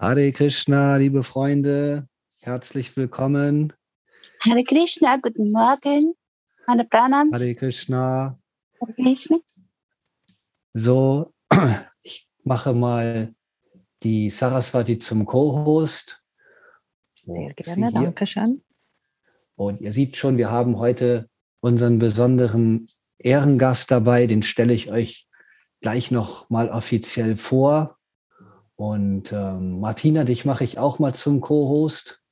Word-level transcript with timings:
Hare 0.00 0.30
Krishna, 0.30 0.94
liebe 0.94 1.24
Freunde, 1.24 2.06
herzlich 2.36 2.96
willkommen. 2.96 3.72
Hare 4.48 4.62
Krishna, 4.62 5.16
guten 5.20 5.50
Morgen. 5.50 6.14
Hare 6.68 6.84
Pranam. 6.84 7.32
Hare 7.32 7.52
Krishna. 7.56 8.38
Hare 8.80 8.92
Krishna. 8.94 9.38
So, 10.72 11.34
ich 12.02 12.28
mache 12.44 12.74
mal 12.74 13.34
die 14.04 14.30
Saraswati 14.30 15.00
zum 15.00 15.26
Co-Host. 15.26 16.22
Sehr 17.24 17.52
gerne, 17.54 17.90
danke 17.90 18.24
schön. 18.28 18.62
Und 19.56 19.80
ihr 19.80 19.92
seht 19.92 20.16
schon, 20.16 20.38
wir 20.38 20.52
haben 20.52 20.78
heute 20.78 21.28
unseren 21.58 21.98
besonderen 21.98 22.86
Ehrengast 23.18 23.90
dabei, 23.90 24.28
den 24.28 24.44
stelle 24.44 24.74
ich 24.74 24.92
euch 24.92 25.26
gleich 25.80 26.12
noch 26.12 26.48
mal 26.50 26.68
offiziell 26.68 27.36
vor. 27.36 27.97
Und 28.80 29.32
ähm, 29.32 29.80
Martina, 29.80 30.22
dich 30.22 30.44
mache 30.44 30.62
ich 30.62 30.78
auch 30.78 31.00
mal 31.00 31.12
zum 31.12 31.40
Co-Host, 31.40 32.22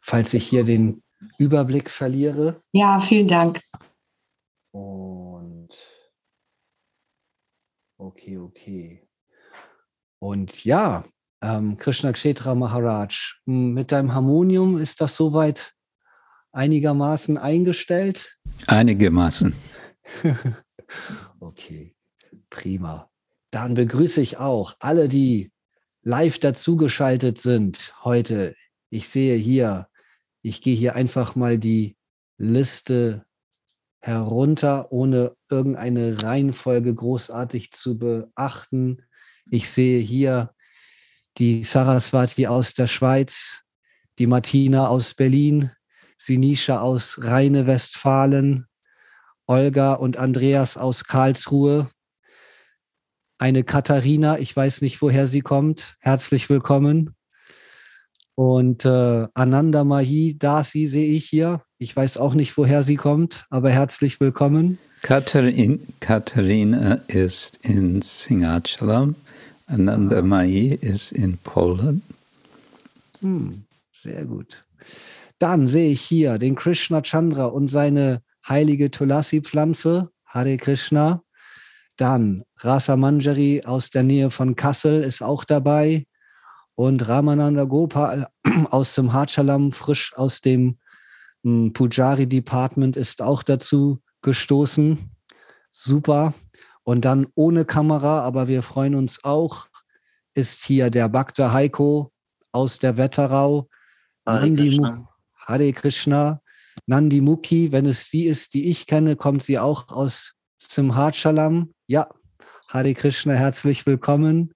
falls 0.00 0.32
ich 0.32 0.48
hier 0.48 0.64
den 0.64 1.02
Überblick 1.38 1.90
verliere. 1.90 2.62
Ja, 2.72 2.98
vielen 2.98 3.28
Dank. 3.28 3.60
Und 4.70 5.68
okay, 7.98 8.38
okay. 8.38 9.06
Und 10.18 10.64
ja, 10.64 11.04
ähm, 11.42 11.76
Krishna 11.76 12.12
Kshetra 12.12 12.54
Maharaj, 12.54 13.38
hm, 13.44 13.74
mit 13.74 13.92
deinem 13.92 14.14
Harmonium 14.14 14.78
ist 14.78 15.02
das 15.02 15.14
soweit 15.14 15.74
einigermaßen 16.52 17.36
eingestellt? 17.36 18.38
Einigermaßen. 18.66 19.54
okay, 21.40 21.94
prima. 22.48 23.10
Dann 23.56 23.72
begrüße 23.72 24.20
ich 24.20 24.36
auch 24.36 24.74
alle, 24.80 25.08
die 25.08 25.50
live 26.02 26.38
dazugeschaltet 26.38 27.38
sind 27.38 27.94
heute. 28.04 28.54
Ich 28.90 29.08
sehe 29.08 29.36
hier, 29.36 29.88
ich 30.42 30.60
gehe 30.60 30.76
hier 30.76 30.94
einfach 30.94 31.36
mal 31.36 31.56
die 31.56 31.96
Liste 32.36 33.24
herunter, 34.00 34.92
ohne 34.92 35.34
irgendeine 35.48 36.22
Reihenfolge 36.22 36.94
großartig 36.94 37.72
zu 37.72 37.98
beachten. 37.98 39.02
Ich 39.50 39.70
sehe 39.70 40.00
hier 40.00 40.52
die 41.38 41.64
Saraswati 41.64 42.48
aus 42.48 42.74
der 42.74 42.88
Schweiz, 42.88 43.62
die 44.18 44.26
Martina 44.26 44.88
aus 44.88 45.14
Berlin, 45.14 45.70
Sinisha 46.18 46.82
aus 46.82 47.20
Rheine-Westfalen, 47.22 48.66
Olga 49.46 49.94
und 49.94 50.18
Andreas 50.18 50.76
aus 50.76 51.04
Karlsruhe, 51.04 51.90
eine 53.38 53.64
Katharina, 53.64 54.38
ich 54.38 54.54
weiß 54.56 54.82
nicht, 54.82 55.02
woher 55.02 55.26
sie 55.26 55.40
kommt. 55.40 55.96
Herzlich 56.00 56.48
willkommen. 56.48 57.14
Und 58.34 58.84
äh, 58.84 59.26
Ananda 59.34 59.84
Mahi 59.84 60.36
Dasi 60.38 60.86
sehe 60.86 61.12
ich 61.12 61.26
hier. 61.26 61.62
Ich 61.78 61.94
weiß 61.94 62.18
auch 62.18 62.34
nicht, 62.34 62.56
woher 62.56 62.82
sie 62.82 62.96
kommt, 62.96 63.46
aber 63.50 63.70
herzlich 63.70 64.20
willkommen. 64.20 64.78
Katharin, 65.02 65.80
Katharina 66.00 67.00
ist 67.06 67.58
in 67.62 68.02
Singachalam. 68.02 69.14
Ananda 69.66 70.22
Mahi 70.22 70.74
ist 70.80 71.12
in 71.12 71.38
Polen. 71.38 72.02
Hm, 73.20 73.64
sehr 73.92 74.24
gut. 74.24 74.64
Dann 75.38 75.66
sehe 75.66 75.92
ich 75.92 76.00
hier 76.00 76.38
den 76.38 76.56
Krishna 76.56 77.02
Chandra 77.02 77.46
und 77.46 77.68
seine 77.68 78.20
heilige 78.48 78.90
Tulasi-Pflanze. 78.90 80.10
Hare 80.26 80.56
Krishna. 80.56 81.22
Dann 81.96 82.44
Rasa 82.66 82.96
Manjari 82.96 83.62
aus 83.64 83.90
der 83.90 84.02
Nähe 84.02 84.30
von 84.30 84.56
Kassel 84.56 85.04
ist 85.04 85.22
auch 85.22 85.44
dabei. 85.44 86.04
Und 86.74 87.08
Ramananda 87.08 87.64
Gopal 87.64 88.28
aus 88.70 88.94
dem 88.96 89.12
Hachalam, 89.12 89.70
frisch 89.70 90.12
aus 90.16 90.40
dem 90.40 90.78
hm, 91.44 91.72
Pujari 91.72 92.26
Department, 92.26 92.96
ist 92.96 93.22
auch 93.22 93.44
dazu 93.44 94.02
gestoßen. 94.22 94.98
Super. 95.70 96.34
Und 96.82 97.04
dann 97.04 97.28
ohne 97.36 97.64
Kamera, 97.64 98.22
aber 98.22 98.48
wir 98.48 98.62
freuen 98.62 98.96
uns 98.96 99.22
auch, 99.24 99.68
ist 100.34 100.64
hier 100.64 100.90
der 100.90 101.08
Bhakta 101.08 101.52
Heiko 101.52 102.12
aus 102.50 102.80
der 102.80 102.96
Wetterau. 102.96 103.68
Hare 104.26 104.40
Nandi 104.40 104.68
Krishna. 104.68 105.08
Hare 105.36 105.72
Krishna. 105.72 106.42
Nandi 106.86 107.20
Muki, 107.20 107.70
wenn 107.70 107.86
es 107.86 108.10
sie 108.10 108.24
ist, 108.24 108.54
die 108.54 108.68
ich 108.68 108.86
kenne, 108.86 109.14
kommt 109.14 109.44
sie 109.44 109.58
auch 109.58 109.88
aus 109.88 110.34
Simhachalam. 110.58 111.72
Ja, 111.86 112.08
Hare 112.68 112.94
Krishna, 112.94 113.32
herzlich 113.32 113.86
willkommen. 113.86 114.52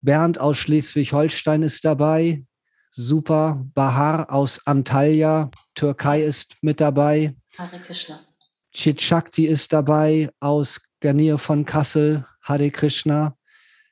Bernd 0.00 0.38
aus 0.38 0.58
Schleswig-Holstein 0.58 1.64
ist 1.64 1.84
dabei. 1.84 2.44
Super. 2.92 3.64
Bahar 3.74 4.32
aus 4.32 4.64
Antalya, 4.64 5.50
Türkei 5.74 6.22
ist 6.22 6.54
mit 6.62 6.80
dabei. 6.80 7.34
Hare 7.58 7.80
Krishna. 7.80 8.20
Chitshakti 8.72 9.46
ist 9.46 9.72
dabei 9.72 10.30
aus 10.38 10.80
der 11.02 11.12
Nähe 11.12 11.38
von 11.38 11.64
Kassel. 11.64 12.24
Hare 12.42 12.70
Krishna. 12.70 13.36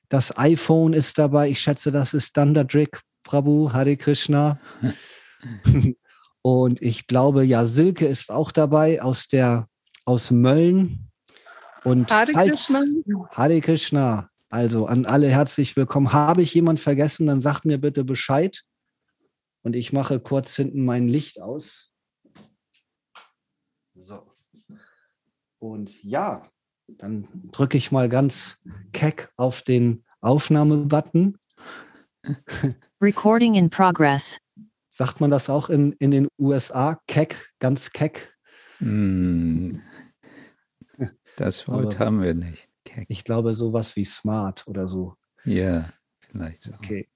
Das 0.08 0.38
iPhone 0.38 0.92
ist 0.92 1.18
dabei. 1.18 1.48
Ich 1.48 1.60
schätze, 1.60 1.90
das 1.90 2.14
ist 2.14 2.36
Dandadrik 2.36 3.00
Prabhu. 3.24 3.72
Hare 3.72 3.96
Krishna. 3.96 4.60
Und 6.42 6.80
ich 6.80 7.08
glaube, 7.08 7.42
ja, 7.42 7.66
Silke 7.66 8.06
ist 8.06 8.30
auch 8.30 8.52
dabei 8.52 9.02
aus 9.02 9.26
der 9.26 9.66
aus 10.04 10.30
Mölln. 10.30 11.07
Und 11.84 12.10
Hare 12.10 12.32
falls, 12.32 12.66
Krishna. 12.66 12.84
Hare 13.30 13.60
Krishna. 13.60 14.30
Also 14.50 14.86
an 14.86 15.04
alle 15.04 15.28
herzlich 15.28 15.76
willkommen. 15.76 16.12
Habe 16.12 16.42
ich 16.42 16.54
jemand 16.54 16.80
vergessen, 16.80 17.26
dann 17.26 17.40
sagt 17.40 17.64
mir 17.64 17.78
bitte 17.78 18.04
Bescheid. 18.04 18.64
Und 19.62 19.76
ich 19.76 19.92
mache 19.92 20.20
kurz 20.20 20.56
hinten 20.56 20.84
mein 20.84 21.08
Licht 21.08 21.40
aus. 21.40 21.90
So. 23.94 24.32
Und 25.58 26.02
ja, 26.02 26.48
dann 26.86 27.28
drücke 27.52 27.76
ich 27.76 27.92
mal 27.92 28.08
ganz 28.08 28.58
keck 28.92 29.30
auf 29.36 29.62
den 29.62 30.04
Aufnahmebutton. 30.20 31.38
Recording 33.00 33.54
in 33.54 33.70
progress. 33.70 34.38
Sagt 34.88 35.20
man 35.20 35.30
das 35.30 35.50
auch 35.50 35.68
in, 35.68 35.92
in 35.92 36.10
den 36.10 36.28
USA? 36.38 37.00
Keck, 37.06 37.52
ganz 37.58 37.92
keck. 37.92 38.34
Hm. 38.78 39.82
Das 41.38 41.68
Wort 41.68 41.94
Aber- 41.94 42.04
haben 42.04 42.20
wir 42.22 42.34
nicht. 42.34 42.68
Keck. 42.84 43.06
Ich 43.08 43.22
glaube, 43.22 43.54
sowas 43.54 43.94
wie 43.94 44.04
smart 44.04 44.66
oder 44.66 44.88
so. 44.88 45.14
Ja, 45.44 45.88
vielleicht 46.18 46.62
so. 46.64 46.72
Okay. 46.74 47.08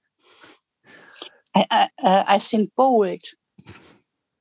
I, 1.55 1.65
I, 1.71 1.87
uh, 2.01 2.23
I 2.37 2.39
think 2.39 2.73
bold. 2.75 3.35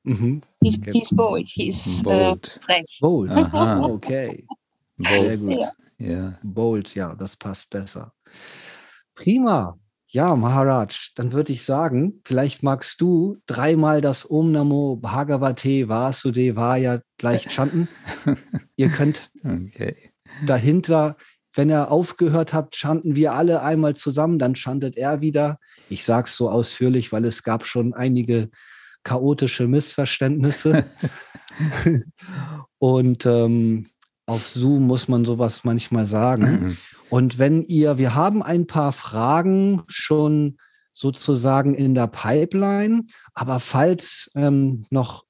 Mhm. 0.04 0.40
He's, 0.62 0.78
Okay. 0.78 0.92
he's 0.94 1.10
bold. 1.10 1.48
He's 1.48 2.00
uh, 2.00 2.04
Bold. 2.04 2.60
frech. 2.64 2.98
Bold. 3.00 3.30
Aha. 3.32 3.80
Okay. 3.90 4.46
Sehr 4.98 5.36
Bold. 5.36 5.40
gut. 5.40 5.60
Ja. 5.60 5.72
Ja. 5.98 6.38
Bold, 6.42 6.94
ja, 6.94 7.14
das 7.14 7.36
passt 7.36 7.68
besser. 7.70 8.12
Prima. 9.14 9.76
Ja, 10.14 10.36
Maharaj, 10.36 11.10
dann 11.14 11.32
würde 11.32 11.54
ich 11.54 11.64
sagen, 11.64 12.20
vielleicht 12.26 12.62
magst 12.62 13.00
du 13.00 13.38
dreimal 13.46 14.02
das 14.02 14.30
Om 14.30 14.52
Namo 14.52 14.96
Bhagavate 14.96 15.88
Vasudevaya 15.88 17.00
gleich 17.16 17.50
chanten. 17.50 17.88
Ihr 18.76 18.90
könnt 18.90 19.30
Okay. 19.42 19.96
dahinter, 20.44 21.16
wenn 21.54 21.70
er 21.70 21.90
aufgehört 21.90 22.52
hat, 22.52 22.76
chanten 22.76 23.16
wir 23.16 23.32
alle 23.32 23.62
einmal 23.62 23.96
zusammen, 23.96 24.38
dann 24.38 24.54
chantet 24.54 24.98
er 24.98 25.22
wieder. 25.22 25.58
Ich 25.88 26.04
sage 26.04 26.28
es 26.28 26.36
so 26.36 26.50
ausführlich, 26.50 27.10
weil 27.10 27.24
es 27.24 27.42
gab 27.42 27.64
schon 27.64 27.94
einige 27.94 28.50
chaotische 29.04 29.66
Missverständnisse. 29.66 30.84
Und 32.78 33.24
ähm, 33.24 33.86
auf 34.26 34.46
Zoom 34.46 34.86
muss 34.86 35.08
man 35.08 35.24
sowas 35.24 35.64
manchmal 35.64 36.06
sagen. 36.06 36.76
Und 37.12 37.38
wenn 37.38 37.62
ihr, 37.62 37.98
wir 37.98 38.14
haben 38.14 38.42
ein 38.42 38.66
paar 38.66 38.92
Fragen 38.92 39.82
schon 39.86 40.56
sozusagen 40.92 41.74
in 41.74 41.94
der 41.94 42.06
Pipeline, 42.06 43.04
aber 43.34 43.60
falls 43.60 44.30
ähm, 44.34 44.86
noch 44.88 45.24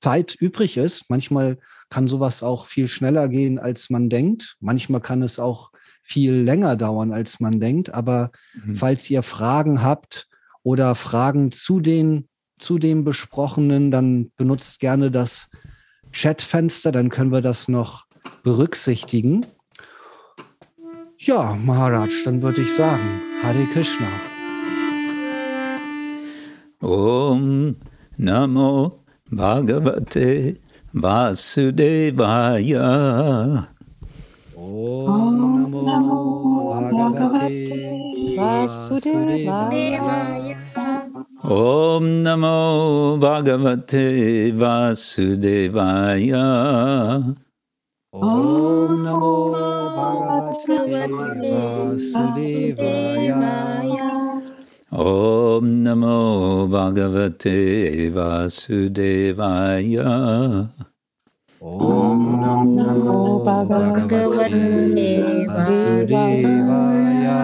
Zeit 0.00 0.36
übrig 0.36 0.76
ist, 0.76 1.10
manchmal 1.10 1.58
kann 1.90 2.06
sowas 2.06 2.44
auch 2.44 2.66
viel 2.66 2.86
schneller 2.86 3.28
gehen, 3.28 3.58
als 3.58 3.90
man 3.90 4.08
denkt. 4.08 4.56
Manchmal 4.60 5.00
kann 5.00 5.22
es 5.22 5.40
auch 5.40 5.72
viel 6.02 6.34
länger 6.34 6.76
dauern, 6.76 7.12
als 7.12 7.40
man 7.40 7.58
denkt. 7.58 7.92
Aber 7.92 8.30
Mhm. 8.54 8.76
falls 8.76 9.10
ihr 9.10 9.22
Fragen 9.24 9.82
habt 9.82 10.28
oder 10.62 10.94
Fragen 10.94 11.50
zu 11.50 11.80
den 11.80 12.28
zu 12.60 12.78
dem 12.78 13.02
Besprochenen, 13.02 13.90
dann 13.90 14.30
benutzt 14.36 14.78
gerne 14.78 15.10
das 15.10 15.48
Chatfenster, 16.12 16.92
dann 16.92 17.10
können 17.10 17.32
wir 17.32 17.42
das 17.42 17.66
noch 17.66 18.06
berücksichtigen. 18.44 19.44
Ja, 21.26 21.56
Maharaj, 21.56 22.12
dann 22.26 22.42
würde 22.42 22.60
ich 22.60 22.74
sagen, 22.74 23.22
Hare 23.42 23.64
Krishna. 23.72 24.08
Om 26.82 27.76
Namo 28.18 29.00
Bhagavate 29.30 30.58
Vasudevaya. 30.92 32.08
Om 34.54 35.38
Namo 35.86 36.90
Bhagavate 36.92 37.88
Vasudevaya. 38.36 40.04
Om 41.42 42.22
Namo 42.22 43.16
Bhagavate 43.18 44.52
Vasudevaya. 44.52 46.44
Om 48.14 49.02
Namo 49.02 49.50
Bhagavate 49.50 50.94
Vasudevaya. 52.70 53.42
Om 54.92 55.82
Namo 55.82 56.68
Bhagavate 56.70 58.12
Vasudevaya. 58.14 59.50
Om 61.60 62.40
Namo 62.40 63.42
Bhagavate 63.42 64.62
Vasudevaya. 65.48 67.40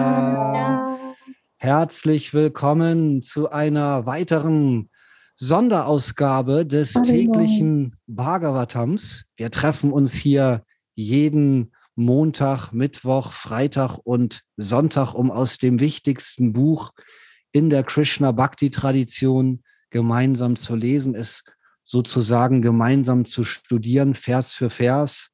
Herzlich 1.57 2.33
willkommen 2.33 3.21
zu 3.21 3.51
einer 3.51 4.05
weiteren 4.05 4.87
Sonderausgabe 5.35 6.65
des 6.65 6.93
täglichen 6.93 7.95
Bhagavatams. 8.07 9.25
Wir 9.35 9.51
treffen 9.51 9.91
uns 9.91 10.13
hier 10.13 10.63
jeden 10.93 11.71
Montag, 11.95 12.71
Mittwoch, 12.71 13.31
Freitag 13.31 13.97
und 14.03 14.41
Sonntag, 14.57 15.13
um 15.13 15.31
aus 15.31 15.57
dem 15.57 15.79
wichtigsten 15.79 16.53
Buch 16.53 16.91
in 17.51 17.69
der 17.69 17.83
Krishna 17.83 18.31
Bhakti 18.31 18.69
Tradition 18.69 19.63
gemeinsam 19.89 20.55
zu 20.55 20.75
lesen, 20.75 21.15
es 21.15 21.43
sozusagen 21.83 22.61
gemeinsam 22.61 23.25
zu 23.25 23.43
studieren, 23.43 24.13
Vers 24.13 24.53
für 24.53 24.69
Vers. 24.69 25.31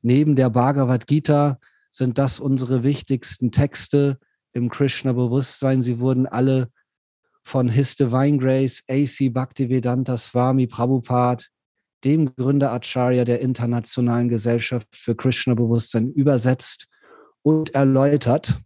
Neben 0.00 0.34
der 0.34 0.50
Bhagavad 0.50 1.06
Gita 1.06 1.58
sind 1.90 2.18
das 2.18 2.40
unsere 2.40 2.82
wichtigsten 2.82 3.52
Texte 3.52 4.18
im 4.52 4.68
Krishna-Bewusstsein. 4.68 5.82
Sie 5.82 6.00
wurden 6.00 6.26
alle 6.26 6.68
von 7.44 7.68
His 7.68 7.96
Divine 7.96 8.38
Grace, 8.38 8.84
A.C. 8.88 9.30
Bhaktivedanta 9.30 10.16
Swami 10.16 10.66
Prabhupada, 10.66 11.44
dem 12.04 12.34
Gründer 12.34 12.72
Acharya 12.72 13.24
der 13.24 13.40
Internationalen 13.40 14.28
Gesellschaft 14.28 14.88
für 14.92 15.14
Krishna-Bewusstsein, 15.14 16.10
übersetzt 16.12 16.88
und 17.42 17.74
erläutert. 17.74 18.58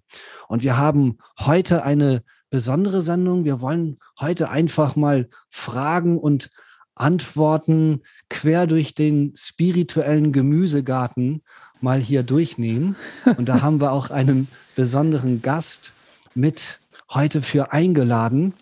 Und 0.49 0.63
wir 0.63 0.79
haben 0.79 1.19
heute 1.41 1.83
eine 1.83 2.23
besondere 2.51 3.03
Sendung. 3.03 3.45
Wir 3.45 3.61
wollen 3.61 3.99
heute 4.21 4.51
einfach 4.51 4.97
mal 4.97 5.29
Fragen 5.51 6.19
und 6.19 6.51
Antworten 6.95 8.03
quer 8.31 8.67
durch 8.67 8.95
den 8.95 9.33
spirituellen 9.37 10.33
Gemüsegarten 10.33 11.43
mal 11.81 12.01
hier 12.01 12.23
durchnehmen. 12.23 12.97
Und 13.37 13.49
da 13.49 13.61
haben 13.61 13.81
wir 13.83 13.93
auch 13.93 14.11
einen 14.11 14.49
besonderen 14.75 15.43
Gast 15.43 15.93
mit 16.35 16.81
heute 17.13 17.43
für 17.43 17.73
eingeladen, 17.73 18.55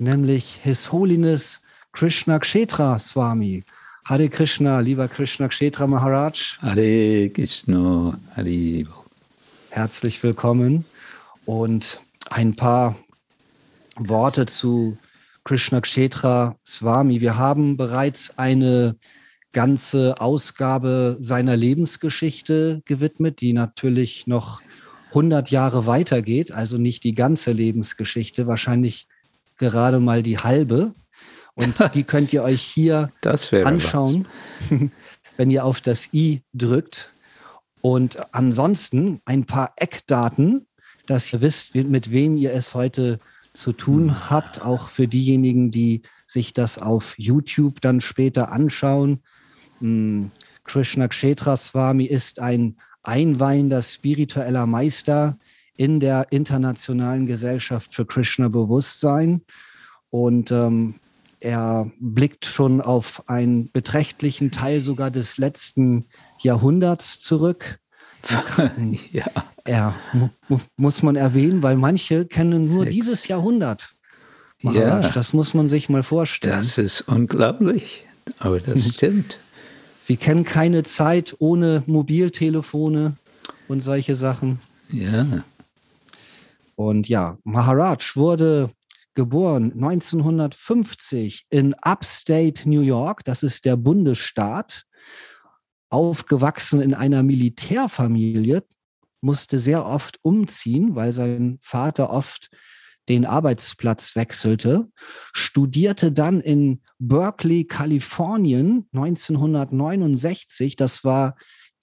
nämlich 0.00 0.60
His 0.62 0.92
Holiness 0.92 1.60
Krishna 1.92 2.38
Kshetra 2.38 2.98
Swami. 2.98 3.64
Hare 4.04 4.28
Krishna, 4.28 4.80
lieber 4.80 5.08
Krishna 5.08 5.48
Kshetra 5.48 5.86
Maharaj. 5.86 6.58
Hare 6.62 7.28
Krishna, 7.30 8.18
Hare 8.34 8.84
Herzlich 9.70 10.22
willkommen 10.22 10.84
und 11.44 12.00
ein 12.30 12.56
paar 12.56 12.96
Worte 13.96 14.46
zu 14.46 14.96
Krishna 15.44 15.80
Kshetra 15.80 16.56
Swami. 16.64 17.20
Wir 17.20 17.36
haben 17.36 17.76
bereits 17.76 18.38
eine 18.38 18.96
ganze 19.52 20.20
Ausgabe 20.20 21.16
seiner 21.20 21.56
Lebensgeschichte 21.56 22.82
gewidmet, 22.84 23.40
die 23.40 23.52
natürlich 23.52 24.26
noch 24.26 24.60
100 25.08 25.50
Jahre 25.50 25.86
weitergeht, 25.86 26.52
also 26.52 26.76
nicht 26.76 27.02
die 27.04 27.14
ganze 27.14 27.52
Lebensgeschichte, 27.52 28.46
wahrscheinlich 28.46 29.08
gerade 29.58 30.00
mal 30.00 30.22
die 30.22 30.38
halbe. 30.38 30.94
Und 31.54 31.74
die 31.94 32.04
könnt 32.04 32.32
ihr 32.32 32.42
euch 32.42 32.62
hier 32.62 33.10
anschauen, 33.64 34.26
wenn 35.36 35.50
ihr 35.50 35.64
auf 35.64 35.80
das 35.80 36.12
i 36.12 36.42
drückt. 36.54 37.10
Und 37.80 38.18
ansonsten 38.34 39.20
ein 39.24 39.44
paar 39.44 39.72
Eckdaten, 39.76 40.66
dass 41.06 41.32
ihr 41.32 41.40
wisst, 41.40 41.74
mit 41.74 42.10
wem 42.10 42.36
ihr 42.36 42.52
es 42.52 42.74
heute 42.74 43.18
zu 43.54 43.72
tun 43.72 44.30
habt, 44.30 44.62
auch 44.64 44.88
für 44.88 45.08
diejenigen, 45.08 45.70
die 45.70 46.02
sich 46.26 46.52
das 46.52 46.78
auf 46.78 47.18
YouTube 47.18 47.80
dann 47.80 48.00
später 48.00 48.52
anschauen. 48.52 49.22
Hm, 49.80 50.30
Krishna 50.64 51.08
Kshetra 51.08 51.56
Swami 51.56 52.04
ist 52.04 52.40
ein 52.40 52.76
einweihender 53.02 53.82
spiritueller 53.82 54.66
Meister 54.66 55.38
in 55.78 56.00
der 56.00 56.26
Internationalen 56.30 57.26
Gesellschaft 57.26 57.94
für 57.94 58.04
Krishna 58.04 58.48
Bewusstsein. 58.48 59.42
Und 60.10 60.50
ähm, 60.50 60.96
er 61.40 61.90
blickt 62.00 62.46
schon 62.46 62.80
auf 62.80 63.28
einen 63.28 63.70
beträchtlichen 63.70 64.50
Teil 64.50 64.80
sogar 64.80 65.12
des 65.12 65.38
letzten 65.38 66.06
Jahrhunderts 66.40 67.20
zurück. 67.20 67.78
ja. 69.12 69.26
Er 69.64 69.94
muss 70.76 71.02
man 71.04 71.14
erwähnen, 71.14 71.62
weil 71.62 71.76
manche 71.76 72.26
kennen 72.26 72.66
nur 72.66 72.84
Sechs. 72.84 72.94
dieses 72.94 73.28
Jahrhundert. 73.28 73.94
Maharaj, 74.62 75.04
ja. 75.06 75.12
Das 75.12 75.32
muss 75.32 75.54
man 75.54 75.68
sich 75.68 75.88
mal 75.88 76.02
vorstellen. 76.02 76.56
Das 76.56 76.76
ist 76.78 77.02
unglaublich, 77.02 78.04
aber 78.40 78.58
das 78.58 78.88
stimmt. 78.88 79.38
Sie 80.00 80.16
kennen 80.16 80.44
keine 80.44 80.82
Zeit 80.82 81.36
ohne 81.38 81.84
Mobiltelefone 81.86 83.14
und 83.68 83.82
solche 83.82 84.16
Sachen. 84.16 84.58
Ja. 84.90 85.26
Und 86.78 87.08
ja, 87.08 87.38
Maharaj 87.42 88.14
wurde 88.14 88.70
geboren 89.14 89.72
1950 89.72 91.46
in 91.50 91.74
Upstate 91.82 92.68
New 92.68 92.82
York, 92.82 93.24
das 93.24 93.42
ist 93.42 93.64
der 93.64 93.76
Bundesstaat, 93.76 94.84
aufgewachsen 95.90 96.80
in 96.80 96.94
einer 96.94 97.24
Militärfamilie, 97.24 98.62
musste 99.20 99.58
sehr 99.58 99.86
oft 99.86 100.20
umziehen, 100.22 100.94
weil 100.94 101.12
sein 101.12 101.58
Vater 101.62 102.10
oft 102.10 102.48
den 103.08 103.26
Arbeitsplatz 103.26 104.14
wechselte, 104.14 104.86
studierte 105.32 106.12
dann 106.12 106.40
in 106.40 106.82
Berkeley, 107.00 107.64
Kalifornien 107.64 108.88
1969. 108.92 110.76
Das 110.76 111.02
war 111.02 111.34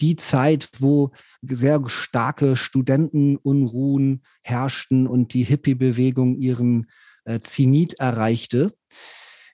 die 0.01 0.15
Zeit, 0.15 0.69
wo 0.79 1.11
sehr 1.41 1.81
starke 1.87 2.55
Studentenunruhen 2.55 4.23
herrschten 4.43 5.07
und 5.07 5.33
die 5.33 5.43
Hippie-Bewegung 5.43 6.35
ihren 6.35 6.89
äh, 7.25 7.39
Zenit 7.39 7.95
erreichte. 7.95 8.73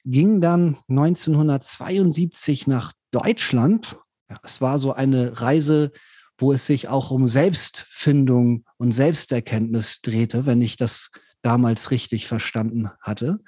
Ging 0.04 0.42
dann 0.42 0.78
1972 0.90 2.68
nach 2.68 2.94
Deutschland. 3.12 3.98
Ja, 4.30 4.40
es 4.44 4.62
war 4.62 4.80
so 4.80 4.94
eine 4.94 5.42
Reise, 5.42 5.92
wo 6.38 6.54
es 6.54 6.66
sich 6.66 6.88
auch 6.88 7.12
um 7.12 7.28
Selbstfindung 7.28 8.66
und 8.78 8.94
Selbsterkenntnis 8.94 10.02
drehte, 10.02 10.46
wenn 10.46 10.62
ich 10.62 10.76
das 10.76 11.12
damals 11.42 11.92
richtig 11.92 12.28
verstanden 12.28 12.90
hatte. 13.02 13.40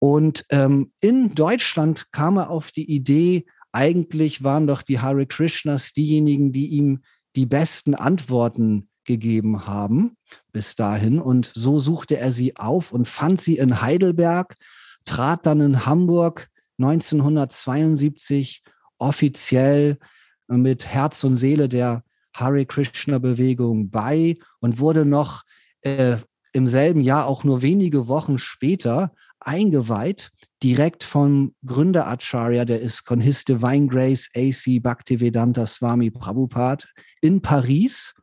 Und 0.00 0.44
ähm, 0.50 0.92
in 1.00 1.34
Deutschland 1.34 2.10
kam 2.12 2.36
er 2.36 2.50
auf 2.50 2.70
die 2.70 2.90
Idee, 2.90 3.46
eigentlich 3.72 4.42
waren 4.42 4.66
doch 4.66 4.82
die 4.82 5.00
Hare 5.00 5.26
Krishnas 5.26 5.92
diejenigen, 5.92 6.52
die 6.52 6.68
ihm 6.68 7.02
die 7.36 7.46
besten 7.46 7.94
Antworten 7.94 8.88
gegeben 9.04 9.66
haben 9.66 10.16
bis 10.52 10.76
dahin. 10.76 11.18
Und 11.18 11.52
so 11.54 11.78
suchte 11.78 12.18
er 12.18 12.32
sie 12.32 12.56
auf 12.56 12.92
und 12.92 13.08
fand 13.08 13.40
sie 13.40 13.58
in 13.58 13.80
Heidelberg, 13.80 14.56
trat 15.04 15.46
dann 15.46 15.60
in 15.60 15.86
Hamburg 15.86 16.48
1972 16.78 18.62
offiziell 18.98 19.98
mit 20.46 20.86
Herz 20.86 21.24
und 21.24 21.36
Seele 21.36 21.68
der 21.68 22.02
Hare 22.34 22.66
Krishna 22.66 23.18
Bewegung 23.18 23.90
bei 23.90 24.38
und 24.60 24.78
wurde 24.78 25.04
noch 25.04 25.42
äh, 25.82 26.16
im 26.52 26.68
selben 26.68 27.00
Jahr, 27.00 27.26
auch 27.26 27.44
nur 27.44 27.62
wenige 27.62 28.08
Wochen 28.08 28.38
später, 28.38 29.12
eingeweiht, 29.40 30.30
direkt 30.62 31.04
vom 31.04 31.54
Gründer 31.64 32.06
Acharya, 32.08 32.64
der 32.64 32.80
ist 32.80 33.06
von 33.06 33.20
His 33.20 33.44
Divine 33.44 33.86
Grace 33.86 34.28
A.C. 34.34 34.80
Bhaktivedanta 34.80 35.66
Swami 35.66 36.10
Prabhupada 36.10 36.84
in 37.20 37.42
Paris. 37.42 38.14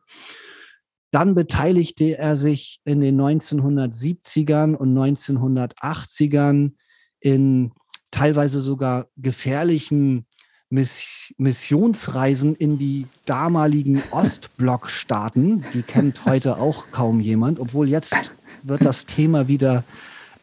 Dann 1.10 1.34
beteiligte 1.34 2.18
er 2.18 2.36
sich 2.36 2.80
in 2.84 3.00
den 3.00 3.20
1970ern 3.20 4.74
und 4.74 4.94
1980ern 4.96 6.72
in 7.20 7.72
teilweise 8.10 8.60
sogar 8.60 9.08
gefährlichen 9.16 10.26
Miss 10.68 11.32
Missionsreisen 11.38 12.54
in 12.56 12.76
die 12.76 13.06
damaligen 13.24 14.02
Ostblockstaaten. 14.10 15.64
Die 15.74 15.82
kennt 15.82 16.24
heute 16.24 16.58
auch 16.58 16.90
kaum 16.90 17.20
jemand, 17.20 17.60
obwohl 17.60 17.88
jetzt 17.88 18.32
wird 18.62 18.84
das 18.84 19.06
Thema 19.06 19.48
wieder 19.48 19.84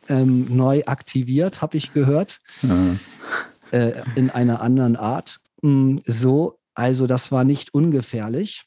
ähm, 0.10 0.55
neu 0.55 0.83
aktiviert, 0.86 1.62
habe 1.62 1.77
ich 1.77 1.93
gehört, 1.93 2.39
mhm. 2.62 3.00
äh, 3.72 3.93
in 4.15 4.29
einer 4.29 4.62
anderen 4.62 4.95
Art. 4.95 5.39
Mm, 5.62 5.98
so, 6.05 6.60
also 6.74 7.07
das 7.07 7.31
war 7.31 7.43
nicht 7.43 7.74
ungefährlich. 7.74 8.63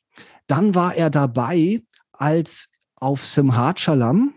Dann 0.47 0.75
war 0.75 0.95
er 0.95 1.11
dabei, 1.11 1.83
als 2.13 2.69
auf 2.97 3.27
Simhachalam 3.27 4.35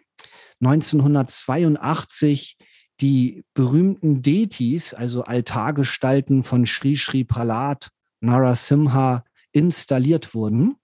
1982 0.61 2.57
die 2.99 3.45
berühmten 3.53 4.21
Detis, 4.21 4.93
also 4.93 5.23
Altargestalten 5.23 6.43
von 6.43 6.65
Sri 6.65 6.97
Sri 6.97 7.23
Pralat 7.23 7.89
Narasimha 8.19 9.23
installiert 9.51 10.33
wurden. 10.35 10.75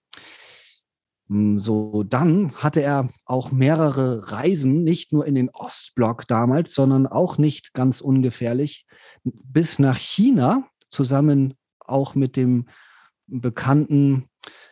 Hm, 1.28 1.60
so, 1.60 2.04
dann 2.04 2.54
hatte 2.54 2.82
er 2.82 3.10
auch 3.26 3.52
mehrere 3.52 4.32
Reisen, 4.32 4.84
nicht 4.84 5.12
nur 5.12 5.26
in 5.26 5.36
den 5.36 5.50
Ostblock 5.50 6.28
damals, 6.28 6.74
sondern 6.76 7.08
auch 7.08 7.38
nicht 7.38 7.74
ganz 7.74 8.00
ungefährlich, 8.02 8.86
bis 9.24 9.80
nach 9.80 9.98
China, 9.98 10.68
zusammen 10.88 11.56
auch 11.80 12.14
mit 12.16 12.36
dem 12.36 12.68
bekannten 13.28 14.30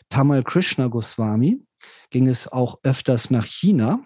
Tamal 0.09 0.43
Krishna 0.43 0.87
Goswami, 0.87 1.65
ging 2.11 2.27
es 2.27 2.47
auch 2.47 2.79
öfters 2.83 3.31
nach 3.31 3.45
China. 3.45 4.05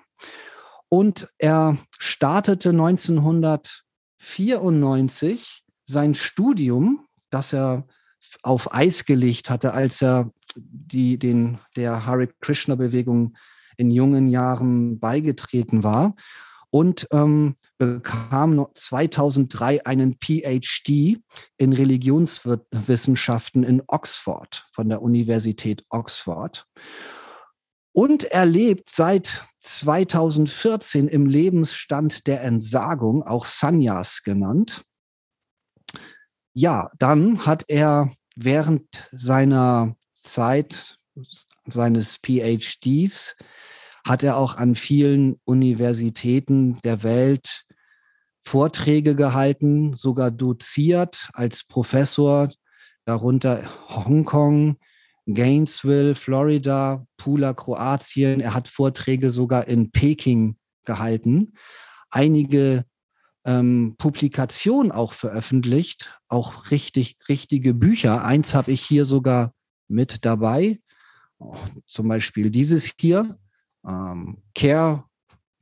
Und 0.89 1.27
er 1.37 1.77
startete 1.99 2.69
1994 2.69 5.63
sein 5.83 6.15
Studium, 6.15 7.05
das 7.29 7.51
er 7.51 7.85
auf 8.41 8.73
Eis 8.73 9.03
gelegt 9.05 9.49
hatte, 9.49 9.73
als 9.73 10.01
er 10.01 10.31
die, 10.57 11.17
den, 11.17 11.59
der 11.75 12.05
Hare 12.05 12.27
Krishna-Bewegung 12.41 13.35
in 13.77 13.91
jungen 13.91 14.27
Jahren 14.27 14.99
beigetreten 14.99 15.83
war 15.83 16.15
und 16.69 17.07
ähm, 17.11 17.55
bekam 17.77 18.67
2003 18.73 19.85
einen 19.85 20.17
PhD 20.19 21.19
in 21.57 21.73
Religionswissenschaften 21.73 23.63
in 23.63 23.81
Oxford 23.87 24.65
von 24.73 24.89
der 24.89 25.01
Universität 25.01 25.85
Oxford. 25.89 26.65
Und 27.93 28.25
er 28.25 28.45
lebt 28.45 28.89
seit 28.89 29.47
2014 29.61 31.07
im 31.07 31.25
Lebensstand 31.25 32.27
der 32.27 32.43
Entsagung, 32.43 33.23
auch 33.23 33.45
Sanyas 33.45 34.21
genannt. 34.23 34.83
Ja, 36.53 36.91
dann 36.99 37.45
hat 37.45 37.65
er 37.67 38.11
während 38.35 38.85
seiner 39.11 39.95
Zeit 40.27 40.97
seines 41.65 42.19
PhDs 42.23 43.35
hat 44.05 44.23
er 44.23 44.37
auch 44.37 44.55
an 44.55 44.75
vielen 44.75 45.39
Universitäten 45.43 46.79
der 46.83 47.03
Welt 47.03 47.65
Vorträge 48.39 49.15
gehalten, 49.15 49.93
sogar 49.93 50.31
doziert 50.31 51.27
als 51.33 51.65
Professor, 51.65 52.49
darunter 53.03 53.69
Hongkong, 53.89 54.77
Gainesville, 55.25 56.15
Florida, 56.15 57.05
Pula, 57.17 57.53
Kroatien. 57.53 58.39
Er 58.39 58.53
hat 58.53 58.69
Vorträge 58.69 59.31
sogar 59.31 59.67
in 59.67 59.91
Peking 59.91 60.55
gehalten. 60.85 61.53
Einige 62.09 62.85
ähm, 63.45 63.95
Publikationen 63.97 64.93
auch 64.93 65.11
veröffentlicht, 65.11 66.15
auch 66.29 66.71
richtig, 66.71 67.17
richtige 67.27 67.73
Bücher. 67.73 68.23
Eins 68.23 68.55
habe 68.55 68.71
ich 68.71 68.81
hier 68.81 69.03
sogar 69.03 69.51
mit 69.87 70.25
dabei. 70.25 70.79
Zum 71.85 72.07
Beispiel 72.07 72.49
dieses 72.49 72.93
hier, 72.99 73.37
ähm, 73.85 74.41
Care, 74.55 75.03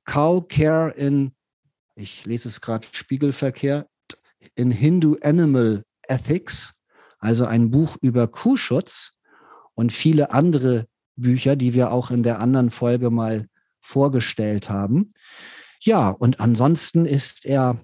Cow 0.06 0.48
Care 0.48 0.92
in, 0.92 1.34
ich 1.96 2.26
lese 2.26 2.48
es 2.48 2.62
gerade 2.62 2.88
spiegelverkehrt, 2.92 3.88
in 4.56 4.72
Hindu 4.72 5.18
Animal 5.22 5.84
Ethics, 6.08 6.74
also 7.20 7.46
ein 7.46 7.72
Buch 7.72 7.98
über 8.02 8.28
Kuhschutz 8.28 9.18
und 9.74 9.92
viele 9.92 10.32
andere 10.32 10.88
Bücher, 11.16 11.56
die 11.56 11.74
wir 11.74 11.92
auch 11.92 12.12
in 12.12 12.24
der 12.24 12.40
anderen 12.40 12.70
Folge 12.70 13.10
mal 13.10 13.48
vorgestellt 13.80 14.70
haben. 14.70 15.14
Ja, 15.80 16.10
und 16.10 16.40
ansonsten 16.40 17.06
ist 17.06 17.46
er 17.46 17.80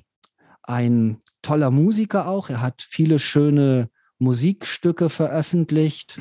ein 0.63 1.21
toller 1.41 1.71
Musiker 1.71 2.27
auch. 2.27 2.49
Er 2.49 2.61
hat 2.61 2.81
viele 2.81 3.19
schöne 3.19 3.89
Musikstücke 4.21 5.09
veröffentlicht. 5.09 6.19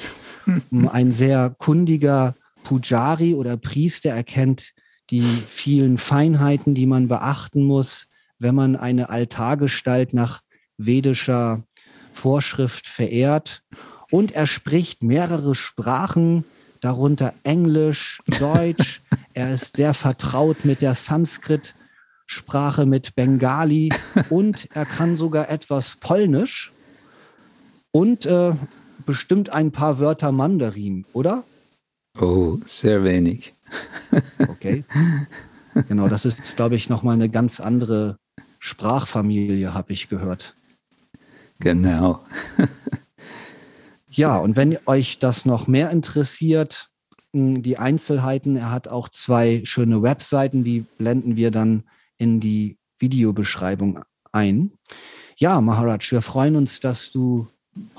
ein 0.89 1.13
sehr 1.13 1.55
kundiger 1.59 2.35
Pujari 2.65 3.35
oder 3.35 3.57
Priester 3.57 4.11
erkennt 4.11 4.73
die 5.11 5.23
vielen 5.23 5.99
Feinheiten, 5.99 6.75
die 6.75 6.87
man 6.87 7.09
beachten 7.09 7.65
muss, 7.65 8.09
wenn 8.39 8.55
man 8.55 8.77
eine 8.77 9.11
Altargestalt 9.11 10.15
nach 10.15 10.41
vedischer 10.79 11.65
Vorschrift 12.15 12.87
verehrt 12.87 13.63
und 14.11 14.33
er 14.33 14.47
spricht 14.47 15.03
mehrere 15.03 15.55
Sprachen, 15.55 16.45
darunter 16.81 17.35
Englisch, 17.43 18.21
Deutsch. 18.39 19.03
er 19.35 19.53
ist 19.53 19.77
sehr 19.77 19.95
vertraut 19.95 20.65
mit 20.65 20.81
der 20.81 20.95
Sanskrit-Sprache, 20.95 22.87
mit 22.87 23.15
Bengali 23.15 23.91
und 24.31 24.69
er 24.75 24.87
kann 24.87 25.17
sogar 25.17 25.51
etwas 25.51 25.97
Polnisch 25.97 26.73
und 27.93 28.27
äh, 28.27 28.55
bestimmt 29.07 29.51
ein 29.51 29.73
paar 29.73 29.99
Wörter 29.99 30.33
Mandarin, 30.33 31.05
oder? 31.13 31.45
Oh, 32.21 32.59
sehr 32.65 33.05
wenig. 33.05 33.55
okay. 34.49 34.85
Genau, 35.89 36.09
das 36.09 36.25
ist, 36.25 36.57
glaube 36.57 36.75
ich, 36.75 36.89
nochmal 36.89 37.15
eine 37.15 37.29
ganz 37.29 37.61
andere 37.61 38.19
Sprachfamilie, 38.59 39.73
habe 39.73 39.93
ich 39.93 40.09
gehört. 40.09 40.55
Genau. 41.61 42.21
Ja, 44.13 44.39
und 44.39 44.57
wenn 44.57 44.77
euch 44.87 45.21
das 45.21 45.45
noch 45.45 45.69
mehr 45.69 45.91
interessiert, 45.91 46.89
hm, 47.33 47.63
die 47.63 47.79
Einzelheiten, 47.79 48.57
er 48.57 48.73
hat 48.73 48.89
auch 48.89 49.09
zwei 49.09 49.63
schöne 49.65 50.03
Webseiten, 50.03 50.65
die 50.65 50.81
blenden 50.99 51.37
wir 51.37 51.51
dann 51.51 51.85
in 52.19 52.41
die 52.41 52.77
Videobeschreibung 52.99 54.01
ein. 54.33 54.73
Ja, 55.37 55.61
Maharaj, 55.61 56.11
wir 56.11 56.23
freuen 56.23 56.57
uns, 56.57 56.81
dass 56.81 57.11
du 57.13 57.47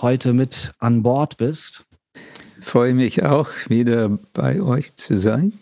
heute 0.02 0.34
mit 0.34 0.74
an 0.80 1.04
Bord 1.04 1.38
bist. 1.38 1.86
Freue 2.62 2.94
mich 2.94 3.24
auch, 3.24 3.50
wieder 3.70 4.18
bei 4.34 4.62
euch 4.62 4.96
zu 4.96 5.18
sein. 5.18 5.54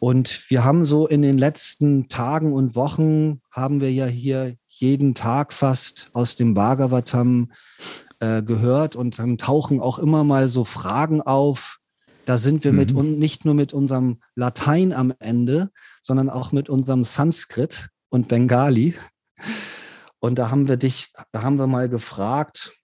Und 0.00 0.50
wir 0.50 0.64
haben 0.64 0.84
so 0.84 1.06
in 1.06 1.22
den 1.22 1.38
letzten 1.38 2.08
Tagen 2.08 2.52
und 2.52 2.74
Wochen, 2.74 3.40
haben 3.50 3.80
wir 3.80 3.92
ja 3.92 4.06
hier 4.06 4.56
jeden 4.68 5.14
Tag 5.14 5.52
fast 5.52 6.08
aus 6.12 6.36
dem 6.36 6.52
Bhagavatam 6.52 7.52
äh, 8.20 8.42
gehört 8.42 8.96
und 8.96 9.18
dann 9.18 9.38
tauchen 9.38 9.80
auch 9.80 9.98
immer 9.98 10.24
mal 10.24 10.48
so 10.48 10.64
Fragen 10.64 11.22
auf. 11.22 11.78
Da 12.26 12.38
sind 12.38 12.64
wir 12.64 12.72
mhm. 12.72 12.78
mit 12.78 12.92
und 12.92 13.18
nicht 13.18 13.44
nur 13.44 13.54
mit 13.54 13.72
unserem 13.72 14.18
Latein 14.34 14.92
am 14.92 15.14
Ende, 15.20 15.70
sondern 16.02 16.28
auch 16.28 16.52
mit 16.52 16.68
unserem 16.68 17.04
Sanskrit 17.04 17.88
und 18.08 18.28
Bengali. 18.28 18.94
Und 20.24 20.36
da 20.36 20.50
haben 20.50 20.68
wir 20.68 20.78
dich, 20.78 21.12
da 21.32 21.42
haben 21.42 21.58
wir 21.58 21.66
mal 21.66 21.90
gefragt, 21.90 22.74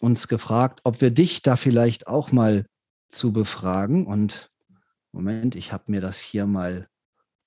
uns 0.00 0.28
gefragt, 0.28 0.80
ob 0.84 1.02
wir 1.02 1.10
dich 1.10 1.42
da 1.42 1.56
vielleicht 1.56 2.06
auch 2.06 2.32
mal 2.32 2.64
zu 3.10 3.34
befragen. 3.34 4.06
Und 4.06 4.50
Moment, 5.12 5.56
ich 5.56 5.74
habe 5.74 5.92
mir 5.92 6.00
das 6.00 6.20
hier 6.20 6.46
mal 6.46 6.88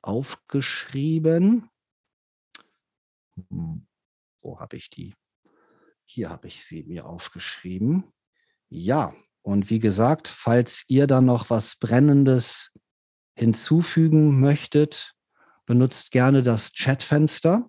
aufgeschrieben. 0.03 1.67
Wo 3.49 4.59
habe 4.59 4.77
ich 4.77 4.91
die? 4.91 5.15
Hier 6.05 6.29
habe 6.29 6.47
ich 6.47 6.63
sie 6.63 6.83
mir 6.83 7.07
aufgeschrieben. 7.07 8.03
Ja, 8.67 9.15
und 9.41 9.71
wie 9.71 9.79
gesagt, 9.79 10.27
falls 10.27 10.85
ihr 10.89 11.07
da 11.07 11.21
noch 11.21 11.49
was 11.49 11.75
Brennendes 11.77 12.71
hinzufügen 13.33 14.39
möchtet, 14.39 15.15
benutzt 15.65 16.11
gerne 16.11 16.43
das 16.43 16.71
Chatfenster. 16.73 17.67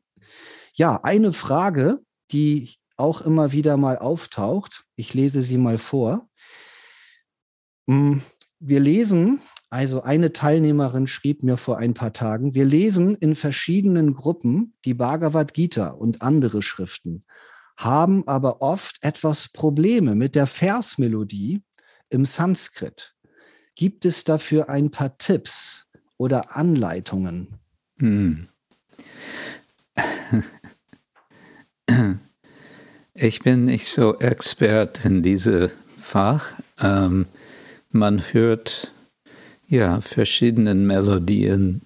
Ja, 0.75 1.00
eine 1.03 1.33
Frage, 1.33 2.00
die 2.31 2.75
auch 2.97 3.21
immer 3.23 3.53
wieder 3.53 3.77
mal 3.77 3.99
auftaucht. 3.99 4.85
Ich 4.95 5.15
lese 5.15 5.43
sie 5.43 5.59
mal 5.59 5.79
vor. 5.79 6.29
Hm, 7.89 8.23
wir 8.59 8.81
lesen, 8.81 9.41
also 9.71 10.03
eine 10.03 10.33
Teilnehmerin 10.33 11.07
schrieb 11.07 11.43
mir 11.43 11.57
vor 11.57 11.79
ein 11.79 11.95
paar 11.95 12.12
Tagen, 12.12 12.55
wir 12.55 12.65
lesen 12.65 13.15
in 13.15 13.35
verschiedenen 13.35 14.15
Gruppen 14.15 14.75
die 14.85 14.95
Bhagavad 14.95 15.55
Gita 15.55 15.91
und 15.91 16.23
andere 16.23 16.62
Schriften 16.62 17.25
haben 17.81 18.29
aber 18.29 18.61
oft 18.61 18.99
etwas 19.00 19.49
Probleme 19.49 20.15
mit 20.15 20.35
der 20.35 20.47
Versmelodie 20.47 21.62
im 22.11 22.27
Sanskrit. 22.27 23.15
Gibt 23.75 24.05
es 24.05 24.25
dafür 24.25 24.69
ein 24.69 24.91
paar 24.91 25.17
Tipps 25.17 25.87
oder 26.19 26.55
Anleitungen? 26.55 27.59
Hm. 27.99 28.49
Ich 33.23 33.41
bin 33.41 33.67
nicht 33.67 33.87
so 33.87 34.19
Expert 34.19 35.05
in 35.05 35.23
diesem 35.23 35.69
Fach. 36.00 36.55
Ähm, 36.81 37.27
man 37.91 38.33
hört 38.33 38.93
ja 39.69 40.00
verschiedene 40.00 40.75
Melodien. 40.75 41.83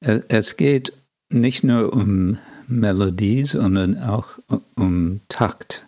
Es 0.00 0.56
geht 0.56 0.94
nicht 1.28 1.62
nur 1.62 1.92
um 1.92 2.38
Melodie, 2.68 3.44
sondern 3.44 4.02
auch 4.02 4.38
um 4.76 5.20
Takt. 5.28 5.86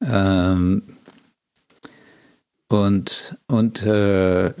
Ähm, 0.00 0.84
und 2.68 3.36
und 3.48 3.82
äh, 3.82 4.54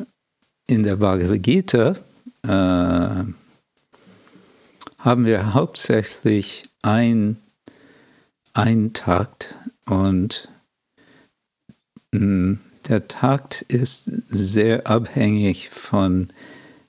in 0.66 0.82
der 0.82 0.96
Bhagavad 0.96 1.44
Gita 1.44 1.94
äh, 2.42 3.24
haben 4.98 5.24
wir 5.24 5.54
hauptsächlich 5.54 6.64
ein, 6.82 7.36
ein 8.54 8.92
Takt 8.92 9.56
und 9.86 10.48
mh, 12.12 12.20
hm, 12.20 12.60
der 12.88 13.08
Takt 13.08 13.62
ist 13.62 14.10
sehr 14.28 14.88
abhängig 14.88 15.70
von 15.70 16.28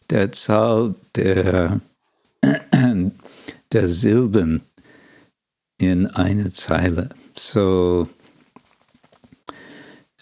der 0.09 0.31
Zahl 0.31 0.95
der, 1.15 1.81
der 3.71 3.87
Silben 3.87 4.61
in 5.77 6.07
eine 6.07 6.51
Zeile. 6.51 7.09
So, 7.35 8.09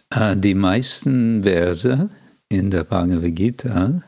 äh, 0.10 0.36
die 0.36 0.56
meisten 0.56 1.44
Verse 1.44 2.10
in 2.50 2.70
der 2.70 2.84
Bhagavad 2.84 3.34
Gita 3.36 4.02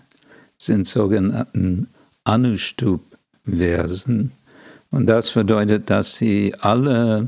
sind 0.58 0.86
sogenannten 0.88 1.88
Anustup-Versen. 2.26 4.34
Und 4.94 5.08
das 5.08 5.32
bedeutet, 5.32 5.90
dass 5.90 6.18
sie 6.18 6.54
alle 6.60 7.28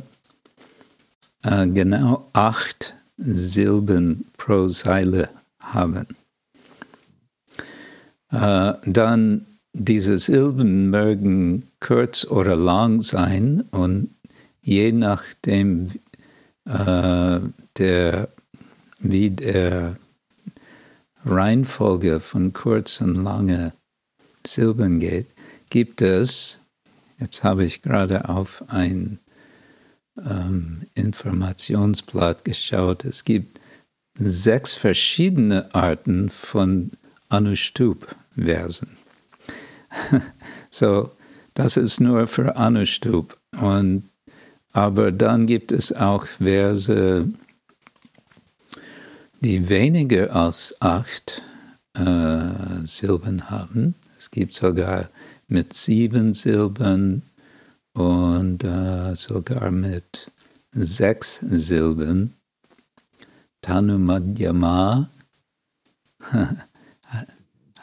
äh, 1.41 1.65
genau 1.65 2.29
acht 2.31 2.93
Silben 3.17 4.25
pro 4.38 4.67
Seile 4.67 5.29
haben. 5.60 6.05
Äh, 8.31 8.74
dann 8.86 9.48
diese 9.74 10.19
Silben 10.19 10.91
mögen 10.91 11.63
kurz 11.79 12.24
oder 12.25 12.55
lang 12.55 13.01
sein 13.01 13.62
und 13.72 14.13
je 14.62 14.91
nachdem, 14.91 15.89
äh, 16.65 17.39
der, 17.79 18.27
wie 19.00 19.31
der 19.31 19.95
Reihenfolge 21.25 22.19
von 22.19 22.53
kurz 22.53 23.01
und 23.01 23.24
lange 23.24 23.74
Silben 24.45 25.00
geht, 25.00 25.25
gibt 25.72 26.03
es, 26.03 26.60
jetzt 27.19 27.43
habe 27.43 27.65
ich 27.65 27.81
gerade 27.81 28.29
auf 28.29 28.63
ein 28.67 29.19
ähm, 30.17 30.84
Informationsblatt 30.95 32.45
geschaut, 32.45 33.05
es 33.05 33.24
gibt 33.25 33.60
sechs 34.17 34.74
verschiedene 34.74 35.74
Arten 35.74 36.29
von 36.29 36.91
Anustup-Versen. 37.29 38.98
so, 40.69 41.12
das 41.53 41.77
ist 41.77 42.00
nur 42.00 42.27
für 42.27 42.55
Anustup. 42.55 43.38
Und, 43.60 44.10
aber 44.72 45.12
dann 45.12 45.48
gibt 45.48 45.72
es 45.72 45.91
auch 45.91 46.25
Verse, 46.25 47.27
die 49.41 49.69
weniger 49.69 50.36
als 50.36 50.75
acht 50.79 51.41
äh, 51.93 52.86
Silben 52.86 53.50
haben. 53.50 53.95
Es 54.17 54.31
gibt 54.31 54.53
sogar 54.53 55.10
mit 55.47 55.73
sieben 55.73 56.33
Silben 56.33 57.23
und 57.93 58.63
äh, 58.63 59.15
sogar 59.15 59.71
mit 59.71 60.31
sechs 60.71 61.37
Silben. 61.37 62.33
Tanumadhyama 63.61 65.09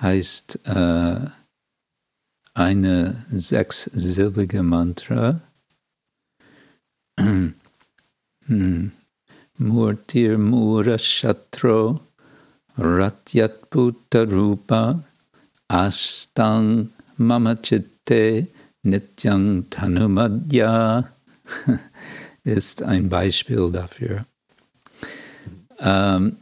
heißt 0.00 0.66
äh, 0.66 1.20
eine 2.54 3.24
sechssilbige 3.30 4.62
Mantra. 4.62 5.40
hm. 8.46 8.92
Murtir 9.58 10.38
Mura 10.38 10.98
Shatro 10.98 12.00
Ratyat 12.76 13.74
Rupa 14.14 15.04
Ashtang 15.68 16.90
Mama 17.22 17.56
Chitte 17.56 18.46
Nityang 18.82 19.70
Tanumadya 19.70 21.08
ist 22.44 22.82
ein 22.82 23.08
Beispiel 23.08 23.70
dafür. 23.70 24.26
Ähm, 25.78 26.36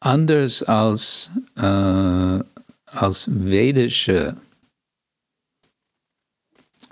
anders 0.00 0.62
als, 0.62 1.30
äh, 1.56 2.40
als 2.86 3.28
vedische, 3.28 4.36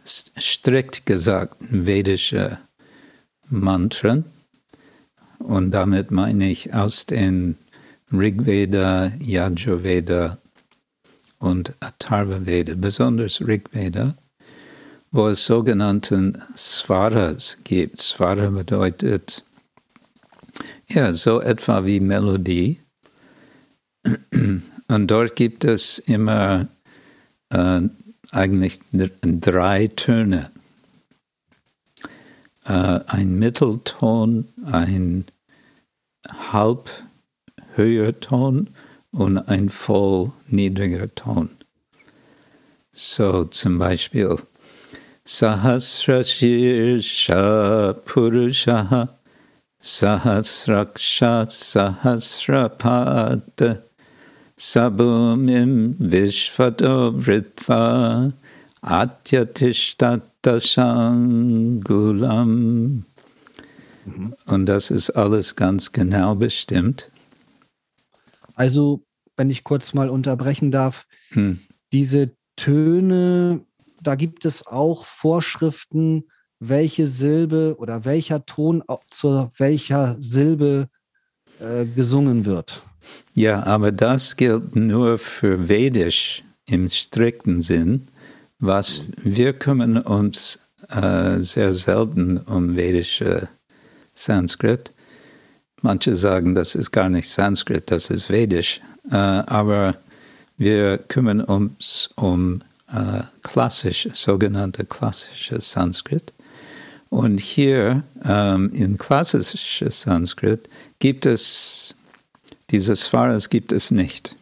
strikt 0.05 1.07
gesagt 1.07 1.57
vedische 1.61 2.59
Mantren. 3.49 4.25
Und 5.39 5.71
damit 5.71 6.11
meine 6.11 6.51
ich 6.51 6.75
aus 6.75 7.07
den 7.07 7.57
Rigveda, 8.13 9.13
Yajurveda 9.19 10.39
und 11.43 11.75
Atharva 11.81 12.47
Veda, 12.47 12.75
besonders 12.77 13.41
Rigveda, 13.41 14.15
wo 15.11 15.29
es 15.29 15.45
sogenannten 15.45 16.41
Svaras 16.55 17.59
gibt. 17.65 17.99
Svara 17.99 18.49
bedeutet 18.49 19.45
ja 20.89 21.13
so 21.13 21.41
etwa 21.41 21.85
wie 21.85 22.01
Melodie. 22.01 22.79
Und 24.89 25.11
dort 25.11 25.37
gibt 25.37 25.65
es 25.65 25.99
immer 25.99 26.69
äh, 27.51 27.81
eigentlich 28.31 28.81
drei 28.93 29.89
Töne 29.89 30.51
äh, 32.65 33.01
ein 33.07 33.39
Mittelton, 33.39 34.49
ein 34.71 35.25
halbhöher 36.53 38.19
Ton 38.21 38.71
und 39.13 39.39
ein 39.39 39.69
voll 39.69 40.33
niedriger 40.49 41.15
Ton. 41.15 41.51
So 42.95 43.45
zum 43.45 43.79
Beispiel 43.79 44.37
Sahasrashirsha 45.25 47.95
Purusha 48.05 49.09
Sahasraksha 49.81 51.47
Sahasrapad 51.49 53.79
Sabumim 54.57 55.95
Vishvato 55.99 57.13
Vritva 57.13 58.33
Atyatishtat 58.83 60.23
Dashangulam. 60.43 63.05
Mhm. 64.05 64.35
Und 64.47 64.67
das 64.67 64.91
ist 64.91 65.11
alles 65.11 65.55
ganz 65.55 65.93
genau 65.93 66.35
bestimmt. 66.35 67.12
Also, 68.55 69.05
wenn 69.37 69.51
ich 69.51 69.65
kurz 69.65 69.95
mal 69.95 70.11
unterbrechen 70.11 70.71
darf, 70.71 71.07
hm. 71.31 71.61
diese 71.93 72.33
Töne, 72.57 73.61
da 74.03 74.15
gibt 74.15 74.45
es 74.45 74.67
auch 74.67 75.05
Vorschriften, 75.05 76.25
welche 76.61 77.09
Silbe 77.09 77.77
oder 77.79 78.05
welcher 78.05 78.47
Ton 78.47 78.83
zu 79.11 79.51
welcher 79.59 80.17
Silbe 80.21 80.89
äh, 81.61 81.87
gesungen 81.87 82.45
wird. 82.45 82.83
Ja, 83.35 83.65
aber 83.65 83.91
das 83.91 84.37
gilt 84.37 84.77
nur 84.77 85.19
für 85.19 85.69
Vedisch 85.69 86.45
im 86.67 86.89
strikten 86.89 87.63
Sinn 87.63 88.07
was 88.63 89.03
wir 89.17 89.53
kümmern 89.53 89.99
uns 89.99 90.61
äh, 90.89 91.41
sehr 91.41 91.73
selten 91.73 92.39
um 92.39 92.77
vedische 92.77 93.49
Sanskrit. 94.15 94.93
Manche 95.83 96.15
sagen, 96.17 96.55
das 96.55 96.75
ist 96.75 96.93
gar 96.93 97.09
nicht 97.09 97.29
Sanskrit, 97.29 97.91
das 97.91 98.11
ist 98.11 98.31
Vedisch. 98.31 98.81
Äh, 99.11 99.17
aber 99.17 99.97
wir 100.57 100.99
kümmern 100.99 101.41
uns 101.41 102.11
um 102.15 102.63
äh, 102.93 103.23
klassisch, 103.43 104.09
sogenannte 104.13 104.85
klassische 104.85 105.61
Sanskrit. 105.61 106.33
Und 107.09 107.39
hier 107.39 108.05
ähm, 108.25 108.71
in 108.73 108.97
klassisches 108.97 110.03
Sanskrit 110.03 110.69
gibt 110.99 111.27
es 111.27 111.95
diese 112.73 112.97
Svaras 112.97 113.51
gibt 113.51 113.71
es 113.71 113.91
nicht. 113.91 114.35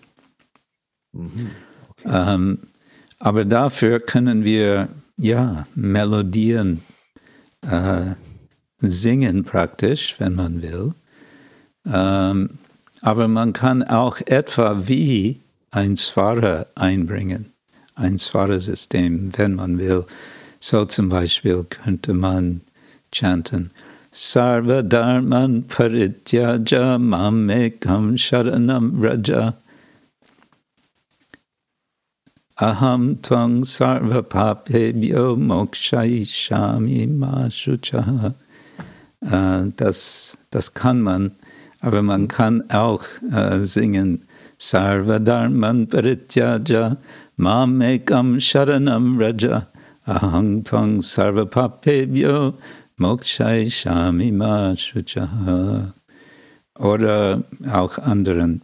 Mhm. 1.12 1.50
Okay. 1.88 2.08
Ähm, 2.34 2.58
aber 3.18 3.44
dafür 3.44 3.98
können 3.98 4.44
wir 4.44 4.88
ja 5.16 5.66
Melodien 5.74 6.82
äh, 7.62 8.14
singen 8.78 9.44
praktisch, 9.44 10.14
wenn 10.18 10.34
man 10.34 10.62
will. 10.62 10.94
Ähm, 11.86 12.58
aber 13.02 13.28
man 13.28 13.52
kann 13.52 13.82
auch 13.82 14.20
etwa 14.26 14.86
wie 14.86 15.40
ein 15.70 15.96
Svara 15.96 16.66
einbringen, 16.74 17.52
ein 17.94 18.18
Svara-System, 18.18 19.32
wenn 19.36 19.54
man 19.54 19.78
will. 19.78 20.04
So 20.60 20.84
zum 20.84 21.08
Beispiel 21.08 21.64
könnte 21.64 22.12
man 22.12 22.60
chanten 23.12 23.70
Sarva 24.12 24.82
Dharman 24.82 25.62
Parityaja 25.68 26.98
Mamekam 26.98 28.18
Sharanam 28.18 29.00
Raja 29.00 29.54
Aham 32.60 33.22
twang 33.22 33.62
sarva 33.64 34.20
papebhyo 34.20 35.34
mokshaishami 35.34 37.08
mashucha. 37.08 38.34
Äh, 39.22 39.72
das, 39.76 40.36
das 40.50 40.74
kann 40.74 41.00
man 41.00 41.30
Aber 41.80 42.02
man 42.02 42.28
kann 42.28 42.70
auch 42.70 43.04
äh, 43.32 43.60
singen 43.60 44.22
Sarvadharman 44.58 45.88
Parityaja 45.88 46.96
Mamekam 47.36 48.38
Sharanam 48.38 49.18
Raja 49.18 49.66
Ahang 50.04 50.64
Tang 50.64 51.00
Sarvapapebyo 51.00 52.54
Mokshai 52.98 53.70
Shami 53.70 54.30
Ma 54.32 54.76
Shuchaha. 54.76 55.94
Oder 56.78 57.42
auch 57.70 57.98
anderen. 57.98 58.62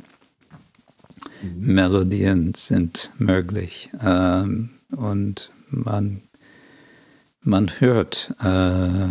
Melodien 1.59 2.53
sind 2.55 3.11
möglich. 3.19 3.91
Ähm, 4.05 4.71
und 4.95 5.51
man, 5.71 6.23
man 7.43 7.71
hört, 7.79 8.35
äh, 8.43 9.09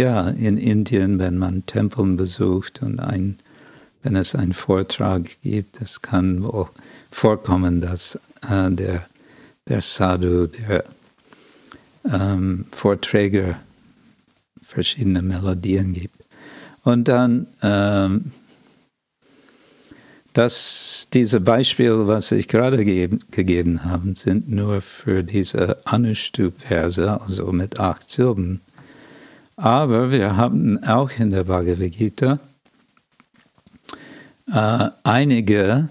ja, 0.00 0.30
in 0.30 0.56
Indien, 0.56 1.18
wenn 1.18 1.36
man 1.36 1.66
Tempeln 1.66 2.16
besucht 2.16 2.82
und 2.82 3.00
ein, 3.00 3.38
wenn 4.02 4.16
es 4.16 4.34
einen 4.34 4.54
Vortrag 4.54 5.28
gibt, 5.42 5.82
es 5.82 6.00
kann 6.00 6.42
wohl 6.42 6.68
vorkommen, 7.10 7.82
dass 7.82 8.18
äh, 8.48 8.70
der, 8.70 9.06
der 9.68 9.82
Sadhu, 9.82 10.46
der 10.46 10.84
ähm, 12.10 12.64
Vorträger 12.72 13.60
verschiedene 14.62 15.20
Melodien 15.20 15.92
gibt. 15.92 16.24
Und 16.82 17.08
dann 17.08 17.46
ähm, 17.62 18.32
das, 20.32 21.08
diese 21.12 21.40
Beispiele, 21.40 22.06
was 22.06 22.32
ich 22.32 22.48
gerade 22.48 22.82
ge 22.86 23.10
gegeben 23.30 23.84
habe, 23.84 24.14
sind 24.14 24.48
nur 24.50 24.80
für 24.80 25.22
diese 25.24 25.84
Anustup-Verse, 25.84 27.20
also 27.20 27.52
mit 27.52 27.78
acht 27.78 28.08
Silben. 28.08 28.62
Aber 29.60 30.10
wir 30.10 30.38
haben 30.38 30.82
auch 30.84 31.10
in 31.18 31.32
der 31.32 31.44
Bhagavad 31.44 31.92
Gita 31.92 32.38
äh, 34.50 34.88
einige, 35.02 35.90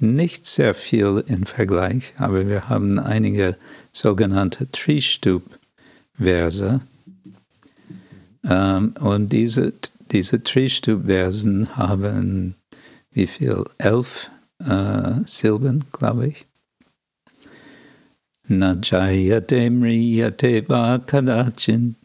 nicht 0.00 0.46
sehr 0.46 0.72
viel 0.72 1.22
im 1.26 1.44
Vergleich, 1.44 2.14
aber 2.16 2.48
wir 2.48 2.70
haben 2.70 2.98
einige 2.98 3.58
sogenannte 3.92 4.70
Tristup-Verse. 4.70 6.80
Ähm, 8.42 8.94
und 8.98 9.28
diese, 9.28 9.74
diese 10.10 10.42
Tristup-Versen 10.42 11.76
haben 11.76 12.54
wie 13.12 13.26
viel? 13.26 13.64
Elf 13.76 14.30
äh, 14.66 15.20
Silben, 15.26 15.84
glaube 15.92 16.28
ich. 16.28 16.46
Najayate 18.48 19.70
mriyate 19.70 20.66
va 20.66 20.98
kadachin 20.98 21.96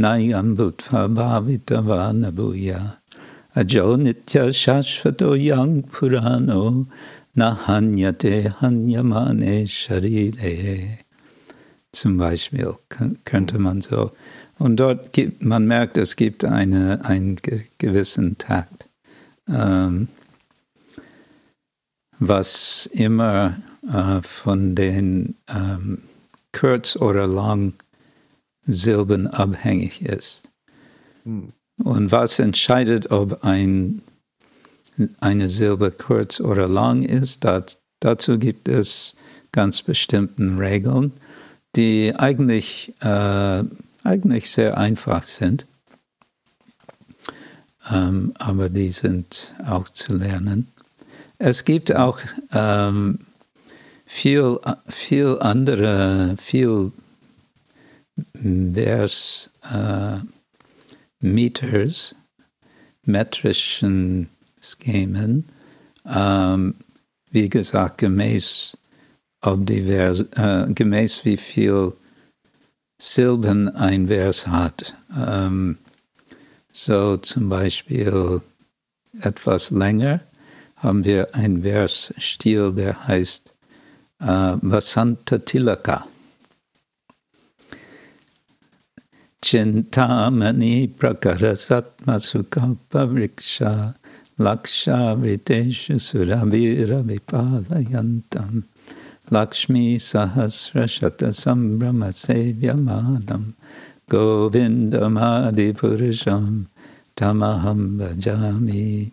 nayam 0.00 0.56
bhutva 0.56 1.08
bhavitava 1.16 2.12
nabuya 2.20 2.96
ajo 3.54 3.96
nitya 3.96 4.48
shashvato 4.48 5.36
yang 5.36 5.82
purano 5.82 6.86
nahanyate 7.36 8.48
hanyamane 8.60 9.68
sharire. 9.68 10.98
Zum 11.92 12.16
Beispiel 12.16 12.74
könnte 13.24 13.58
man 13.58 13.80
so. 13.80 14.12
Und 14.58 14.76
dort 14.76 15.12
gibt, 15.12 15.42
man 15.42 15.66
merkt, 15.66 15.96
es 15.96 16.16
gibt 16.16 16.44
eine, 16.44 17.04
einen 17.04 17.36
gewissen 17.78 18.38
Takt. 18.38 18.86
Ähm, 19.48 20.08
was 22.18 22.88
immer 22.92 23.56
äh, 23.90 24.22
von 24.22 24.74
den 24.74 25.34
ähm, 25.48 26.02
Kurz- 26.52 26.96
oder 26.96 27.26
Lang-Silben 28.70 29.26
abhängig 29.26 30.02
ist. 30.02 30.42
Hm. 31.24 31.52
Und 31.82 32.12
was 32.12 32.38
entscheidet, 32.38 33.10
ob 33.10 33.44
ein, 33.44 34.02
eine 35.20 35.48
Silbe 35.48 35.90
kurz 35.90 36.40
oder 36.40 36.68
lang 36.68 37.02
ist, 37.02 37.44
dat, 37.44 37.78
dazu 38.00 38.38
gibt 38.38 38.68
es 38.68 39.16
ganz 39.52 39.82
bestimmte 39.82 40.42
Regeln, 40.58 41.12
die 41.76 42.14
eigentlich, 42.16 42.94
äh, 43.00 43.64
eigentlich 44.04 44.50
sehr 44.50 44.76
einfach 44.76 45.24
sind, 45.24 45.66
ähm, 47.90 48.34
aber 48.38 48.68
die 48.68 48.90
sind 48.90 49.54
auch 49.66 49.88
zu 49.88 50.14
lernen. 50.14 50.68
Es 51.38 51.64
gibt 51.64 51.96
auch 51.96 52.18
ähm, 52.52 53.20
viel, 54.04 54.58
viel 54.86 55.38
andere, 55.40 56.34
viel 56.38 56.92
Vers 58.74 59.50
äh, 59.72 60.18
Meters, 61.20 62.14
metrischen 63.04 64.28
Schemen, 64.60 65.44
ähm, 66.06 66.74
wie 67.30 67.48
gesagt, 67.48 67.98
gemäß, 67.98 68.76
ob 69.42 69.66
die 69.66 69.84
Vers, 69.84 70.20
äh, 70.36 70.66
gemäß 70.72 71.24
wie 71.24 71.36
viel 71.36 71.92
Silben 72.98 73.68
ein 73.68 74.08
Vers 74.08 74.46
hat. 74.46 74.94
Ähm, 75.16 75.78
so 76.72 77.16
zum 77.16 77.48
Beispiel 77.48 78.40
etwas 79.20 79.70
länger 79.70 80.20
haben 80.76 81.04
wir 81.04 81.34
einen 81.34 81.62
Versstil, 81.62 82.72
der 82.72 83.06
heißt 83.06 83.52
äh, 84.20 84.26
Vasanta 84.62 85.38
Tilaka. 85.38 86.06
Chintamani 89.42 90.88
prakarasatma 90.88 92.18
sukalpa 92.20 93.06
vriksha 93.08 93.94
laksha 94.38 95.16
vriteshu 95.16 95.96
suravira 95.98 97.02
vipalayantam 97.02 98.64
lakshmi 99.30 99.96
sahasra 99.96 100.84
shata 100.84 101.32
sambrama 101.32 102.10
sevyamanam 102.12 103.54
govindamadi 104.10 105.72
purusham 105.72 106.66
tamaham 107.16 107.98
bhajami 107.98 109.12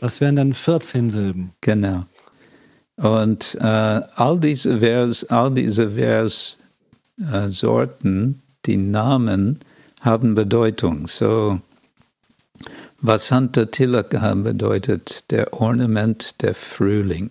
Das 0.00 0.20
wären 0.20 0.36
dann 0.36 0.54
14 0.54 1.10
Silben. 1.10 1.50
Genau. 1.60 2.04
Und 2.96 3.56
äh, 3.60 4.00
all 4.16 4.40
diese 4.40 4.78
Vers, 4.78 5.24
all 5.24 5.50
diese 5.50 5.90
Vers-Sorten, 7.18 8.30
äh, 8.30 8.49
die 8.66 8.76
Namen 8.76 9.60
haben 10.00 10.34
Bedeutung. 10.34 11.06
So, 11.06 11.60
Vasanta 13.00 13.66
Tilaka 13.66 14.34
bedeutet 14.34 15.30
der 15.30 15.52
Ornament 15.54 16.42
der 16.42 16.54
Frühling. 16.54 17.30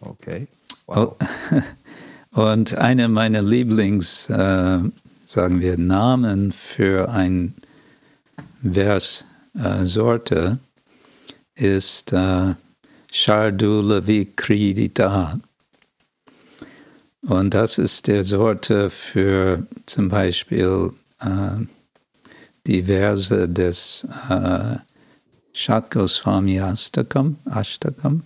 Okay. 0.00 0.48
Wow. 0.86 1.16
Und 2.32 2.74
eine 2.74 3.08
meiner 3.08 3.42
Lieblings, 3.42 4.28
äh, 4.30 4.78
sagen 5.24 5.60
wir, 5.60 5.78
Namen 5.78 6.50
für 6.50 7.10
ein 7.10 7.54
Vers 8.62 9.24
äh, 9.54 9.84
ist 11.54 12.12
äh, 12.12 12.54
Shardula 13.10 14.06
Vikridita. 14.06 15.38
Und 17.22 17.54
das 17.54 17.78
ist 17.78 18.08
der 18.08 18.24
Sorte 18.24 18.90
für 18.90 19.66
zum 19.86 20.08
Beispiel 20.08 20.92
äh, 21.20 21.64
die 22.66 22.82
Verse 22.82 23.48
des 23.48 24.06
äh, 24.28 24.76
Shatkoswami 25.52 26.60
Astakam, 26.60 27.36
Ashtakam. 27.44 28.22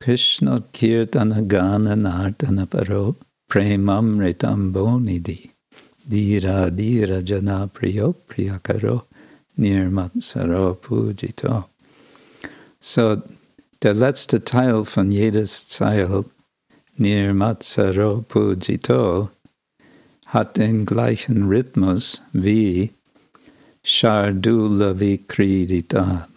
Krishna 0.00 0.60
Kirtana 0.72 1.40
Gana 1.42 1.94
Nardana 1.94 2.66
Paro 2.66 3.14
Premam 3.48 4.18
Ritam 4.18 4.72
Bonidi 4.72 5.50
Dira 6.08 6.70
Dira 6.70 7.22
Jana 7.22 7.68
Priyo 7.68 8.12
Priyakaro 8.28 9.02
Nirmatsaro 9.56 10.74
Pujito. 10.74 11.66
So, 12.80 13.22
der 13.80 13.94
letzte 13.94 14.42
Teil 14.42 14.84
von 14.84 15.12
jedes 15.12 15.68
Zeil, 15.68 16.24
Nirmatsaro 16.96 18.22
Pujito, 18.28 19.30
hat 20.26 20.56
den 20.56 20.84
gleichen 20.84 21.48
Rhythmus 21.48 22.22
wie 22.32 22.90
Shardula 23.82 24.98
Vikridita. 25.00 26.28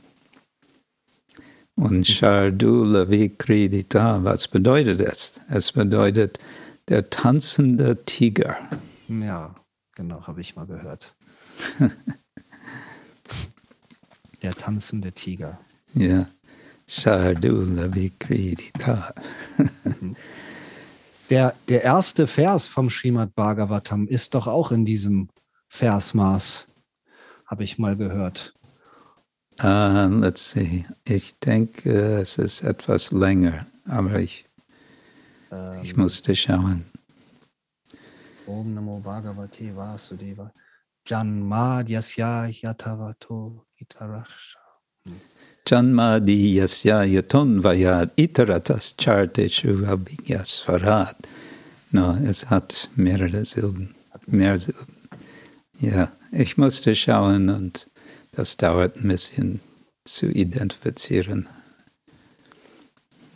Und 1.76 2.08
Shardula 2.08 3.10
Vikridita, 3.10 4.24
was 4.24 4.48
bedeutet 4.48 5.02
es? 5.02 5.34
Es 5.50 5.74
bedeutet 5.74 6.40
der 6.88 7.10
tanzende 7.10 7.98
Tiger. 8.06 8.58
Ja, 9.10 9.54
genau, 9.94 10.26
habe 10.26 10.42
ich 10.42 10.56
mal 10.56 10.66
gehört. 10.66 11.14
Der 14.42 14.52
tanzende 14.52 15.12
Tiger. 15.12 15.60
Ja. 15.96 16.28
Shardula 16.88 17.94
Vikridita. 17.94 19.14
Der, 21.30 21.56
der 21.68 21.84
erste 21.84 22.28
Vers 22.28 22.68
vom 22.68 22.90
Srimad 22.90 23.34
Bhagavatam 23.34 24.08
ist 24.08 24.36
doch 24.36 24.48
auch 24.48 24.72
in 24.72 24.86
diesem 24.86 25.30
Versmaß. 25.70 26.68
habe 27.46 27.64
ich 27.64 27.78
mal 27.78 27.96
gehört. 27.96 28.54
Uh, 29.62 30.08
let's 30.20 30.52
see. 30.52 30.86
Ich 31.06 31.40
denke, 31.40 32.20
es 32.20 32.38
ist 32.38 32.62
etwas 32.62 33.12
länger, 33.12 33.66
aber 33.88 34.20
ich, 34.20 34.46
ähm, 35.52 35.80
ich 35.82 35.96
musste 35.96 36.36
schauen. 36.36 36.86
Om 38.48 38.74
Namo 38.74 39.00
Bhagavate 39.00 39.76
Vasudeva 39.76 40.52
Janma 41.08 41.82
Yasya 41.82 42.48
Yatavato 42.48 43.66
Itarasha. 43.78 44.65
Janma 45.66 46.20
di 46.20 46.58
Yasya 46.58 47.06
Yaton 47.06 47.60
Vayad 47.64 48.12
Itaratas 48.18 48.94
Charteshu 48.96 49.84
Abhigyasvarat. 49.88 51.16
No, 51.92 52.16
es 52.24 52.52
hat 52.52 52.90
mehrere 52.96 53.44
Silben. 53.46 53.96
Mehr 54.28 54.60
Silben. 54.60 55.10
Ja, 55.80 56.12
ich 56.32 56.58
musste 56.58 56.96
schauen 56.96 57.50
und 57.50 57.88
das 58.32 58.58
dauert 58.58 58.98
ein 58.98 59.08
bisschen 59.08 59.60
zu 60.04 60.28
identifizieren. 60.28 61.50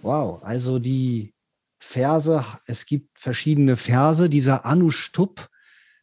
Wow, 0.03 0.43
also 0.43 0.77
die 0.77 1.33
Verse, 1.79 2.45
es 2.67 2.85
gibt 2.85 3.09
verschiedene 3.19 3.75
Verse. 3.75 4.29
Dieser 4.29 4.65
Anushtup, 4.65 5.49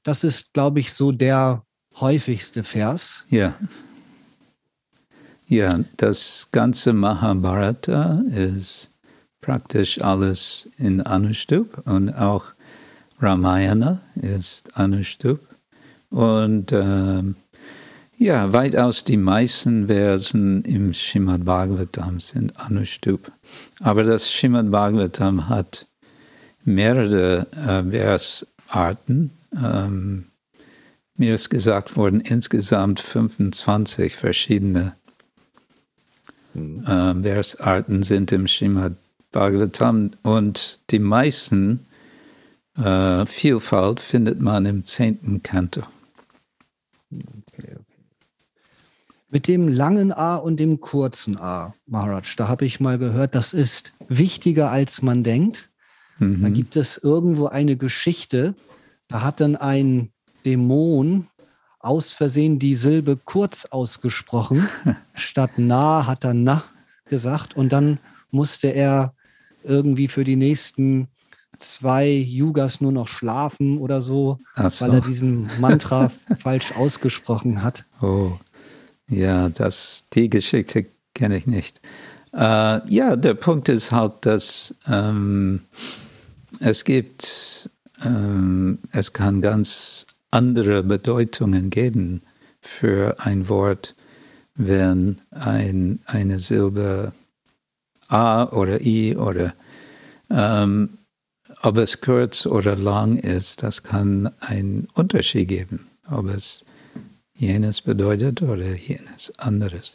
das 0.02 0.24
ist, 0.24 0.52
glaube 0.54 0.80
ich, 0.80 0.92
so 0.92 1.12
der 1.12 1.64
häufigste 2.00 2.64
Vers. 2.64 3.24
Ja. 3.28 3.54
Ja, 5.48 5.70
das 5.96 6.48
ganze 6.50 6.92
Mahabharata 6.92 8.20
ist 8.34 8.90
praktisch 9.40 10.00
alles 10.00 10.68
in 10.76 11.00
Anushtup 11.02 11.86
und 11.86 12.10
auch 12.10 12.46
Ramayana 13.20 14.00
ist 14.16 14.76
Anushtup. 14.76 15.38
Und 16.10 16.72
ähm, 16.72 17.36
ja, 18.18 18.52
weitaus 18.52 19.04
die 19.04 19.16
meisten 19.16 19.86
Versen 19.86 20.64
im 20.64 20.92
Srimad 20.92 21.44
Bhagavatam 21.44 22.18
sind 22.18 22.58
Anushtup. 22.58 23.30
Aber 23.78 24.02
das 24.02 24.28
Srimad 24.28 24.72
Bhagavatam 24.72 25.48
hat 25.48 25.86
mehrere 26.64 27.46
äh, 27.52 27.88
Versarten. 27.88 29.30
Ähm, 29.54 30.24
mir 31.14 31.34
ist 31.36 31.50
gesagt 31.50 31.96
worden, 31.96 32.20
insgesamt 32.20 32.98
25 32.98 34.16
verschiedene 34.16 34.96
äh, 36.56 37.22
Versarten 37.22 38.02
sind 38.02 38.32
im 38.32 38.46
Srimad 38.46 38.94
Bhagavatam 39.32 40.12
und 40.22 40.80
die 40.90 40.98
meisten 40.98 41.86
äh, 42.78 43.26
Vielfalt 43.26 44.00
findet 44.00 44.40
man 44.40 44.66
im 44.66 44.84
zehnten 44.84 45.42
Kanto. 45.42 45.82
Okay, 47.10 47.74
okay. 47.74 47.82
Mit 49.28 49.48
dem 49.48 49.68
langen 49.68 50.12
A 50.12 50.36
und 50.36 50.58
dem 50.58 50.80
kurzen 50.80 51.36
A, 51.36 51.74
Maharaj, 51.86 52.36
da 52.36 52.48
habe 52.48 52.64
ich 52.64 52.80
mal 52.80 52.98
gehört, 52.98 53.34
das 53.34 53.52
ist 53.52 53.92
wichtiger, 54.08 54.70
als 54.70 55.02
man 55.02 55.24
denkt. 55.24 55.70
Mhm. 56.18 56.42
Da 56.42 56.48
gibt 56.48 56.76
es 56.76 56.96
irgendwo 56.96 57.46
eine 57.46 57.76
Geschichte, 57.76 58.54
da 59.08 59.22
hat 59.22 59.40
dann 59.40 59.56
ein 59.56 60.10
Dämon 60.44 61.26
aus 61.86 62.12
Versehen 62.12 62.58
die 62.58 62.74
Silbe 62.74 63.16
kurz 63.16 63.64
ausgesprochen. 63.66 64.68
Statt 65.14 65.52
na 65.56 66.06
hat 66.06 66.24
er 66.24 66.34
na 66.34 66.64
gesagt 67.08 67.56
und 67.56 67.72
dann 67.72 67.98
musste 68.30 68.68
er 68.68 69.14
irgendwie 69.62 70.08
für 70.08 70.24
die 70.24 70.36
nächsten 70.36 71.08
zwei 71.58 72.08
Yugas 72.08 72.80
nur 72.80 72.92
noch 72.92 73.08
schlafen 73.08 73.78
oder 73.78 74.02
so, 74.02 74.38
so. 74.56 74.86
weil 74.86 74.94
er 74.94 75.00
diesen 75.00 75.48
Mantra 75.60 76.10
falsch 76.38 76.72
ausgesprochen 76.72 77.62
hat. 77.62 77.84
Oh, 78.02 78.32
ja, 79.08 79.48
das, 79.48 80.04
die 80.12 80.28
Geschichte 80.28 80.86
kenne 81.14 81.36
ich 81.36 81.46
nicht. 81.46 81.80
Äh, 82.32 82.86
ja, 82.92 83.16
der 83.16 83.34
Punkt 83.34 83.68
ist 83.68 83.92
halt, 83.92 84.12
dass 84.26 84.74
ähm, 84.86 85.62
es 86.60 86.84
gibt, 86.84 87.70
ähm, 88.04 88.78
es 88.92 89.12
kann 89.12 89.40
ganz 89.40 90.06
andere 90.36 90.82
Bedeutungen 90.82 91.70
geben 91.70 92.20
für 92.60 93.16
ein 93.20 93.48
Wort, 93.48 93.94
wenn 94.54 95.18
ein, 95.30 96.00
eine 96.04 96.40
Silbe 96.40 97.12
A 98.08 98.44
oder 98.44 98.82
I 98.82 99.16
oder 99.16 99.54
ähm, 100.28 100.98
ob 101.62 101.78
es 101.78 102.02
kurz 102.02 102.44
oder 102.44 102.76
lang 102.76 103.16
ist, 103.16 103.62
das 103.62 103.82
kann 103.82 104.30
einen 104.40 104.88
Unterschied 104.92 105.48
geben, 105.48 105.88
ob 106.10 106.28
es 106.28 106.64
jenes 107.34 107.80
bedeutet 107.80 108.42
oder 108.42 108.74
jenes 108.74 109.32
anderes. 109.38 109.94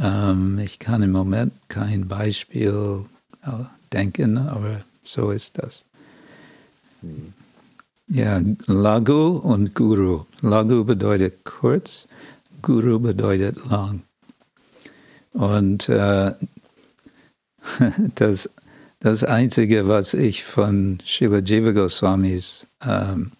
Ähm, 0.00 0.58
ich 0.58 0.78
kann 0.78 1.02
im 1.02 1.12
Moment 1.12 1.52
kein 1.68 2.08
Beispiel 2.08 3.04
äh, 3.42 3.64
denken, 3.92 4.38
aber 4.38 4.82
so 5.04 5.30
ist 5.30 5.58
das. 5.58 5.84
Ja, 8.08 8.40
Lagu 8.66 9.36
und 9.36 9.74
Guru. 9.74 10.24
Lagu 10.40 10.84
bedeutet 10.84 11.44
kurz, 11.44 12.06
Guru 12.62 12.98
bedeutet 12.98 13.58
lang. 13.70 14.02
Und 15.32 15.88
äh, 15.88 16.32
das 18.14 18.48
das 19.00 19.22
Einzige, 19.22 19.86
was 19.86 20.12
ich 20.12 20.42
von 20.42 20.98
Srila 21.06 21.38
Jiva 21.38 21.70
Goswamis 21.70 22.66
ähm, 22.84 23.30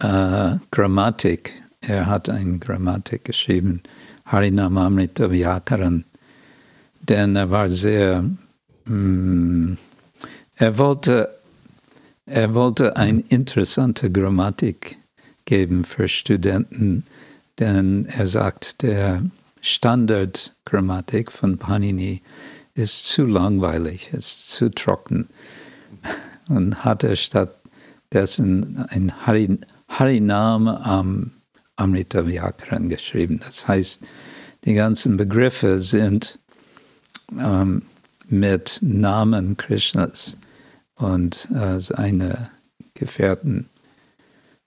äh, 0.00 0.56
Grammatik, 0.72 1.52
er 1.80 2.06
hat 2.06 2.28
eine 2.28 2.58
Grammatik 2.58 3.24
geschrieben, 3.24 3.82
Harinamamrita 4.26 5.30
Vyakaran, 5.30 6.04
denn 7.02 7.36
er 7.36 7.50
war 7.52 7.68
sehr, 7.68 8.24
mm, 8.86 9.74
er 10.56 10.78
wollte, 10.78 11.28
er 12.26 12.54
wollte 12.54 12.96
eine 12.96 13.20
interessante 13.28 14.10
Grammatik 14.10 14.96
geben 15.44 15.84
für 15.84 16.08
Studenten, 16.08 17.04
denn 17.58 18.06
er 18.06 18.26
sagt, 18.26 18.82
der 18.82 19.22
Standardgrammatik 19.60 21.32
von 21.32 21.58
Panini 21.58 22.22
ist 22.74 23.06
zu 23.06 23.24
langweilig, 23.24 24.10
ist 24.12 24.50
zu 24.50 24.70
trocken. 24.70 25.26
Und 26.48 26.84
hatte 26.84 27.16
stattdessen 27.16 28.84
ein 28.88 29.12
Harinam 29.88 30.68
am 30.68 31.30
Amrita 31.76 32.26
Vyakaran 32.26 32.88
geschrieben. 32.88 33.40
Das 33.44 33.68
heißt, 33.68 34.00
die 34.64 34.74
ganzen 34.74 35.16
Begriffe 35.16 35.80
sind 35.80 36.38
ähm, 37.38 37.82
mit 38.28 38.78
Namen 38.82 39.56
Krishnas 39.56 40.36
und 41.02 41.48
äh, 41.50 41.80
seine 41.80 42.50
Gefährten 42.94 43.68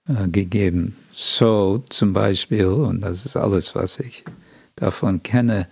äh, 0.07 0.27
gegeben. 0.27 0.95
So 1.11 1.83
zum 1.89 2.13
Beispiel, 2.13 2.65
und 2.65 3.01
das 3.01 3.25
ist 3.25 3.37
alles, 3.37 3.73
was 3.73 3.99
ich 3.99 4.23
davon 4.75 5.23
kenne, 5.23 5.67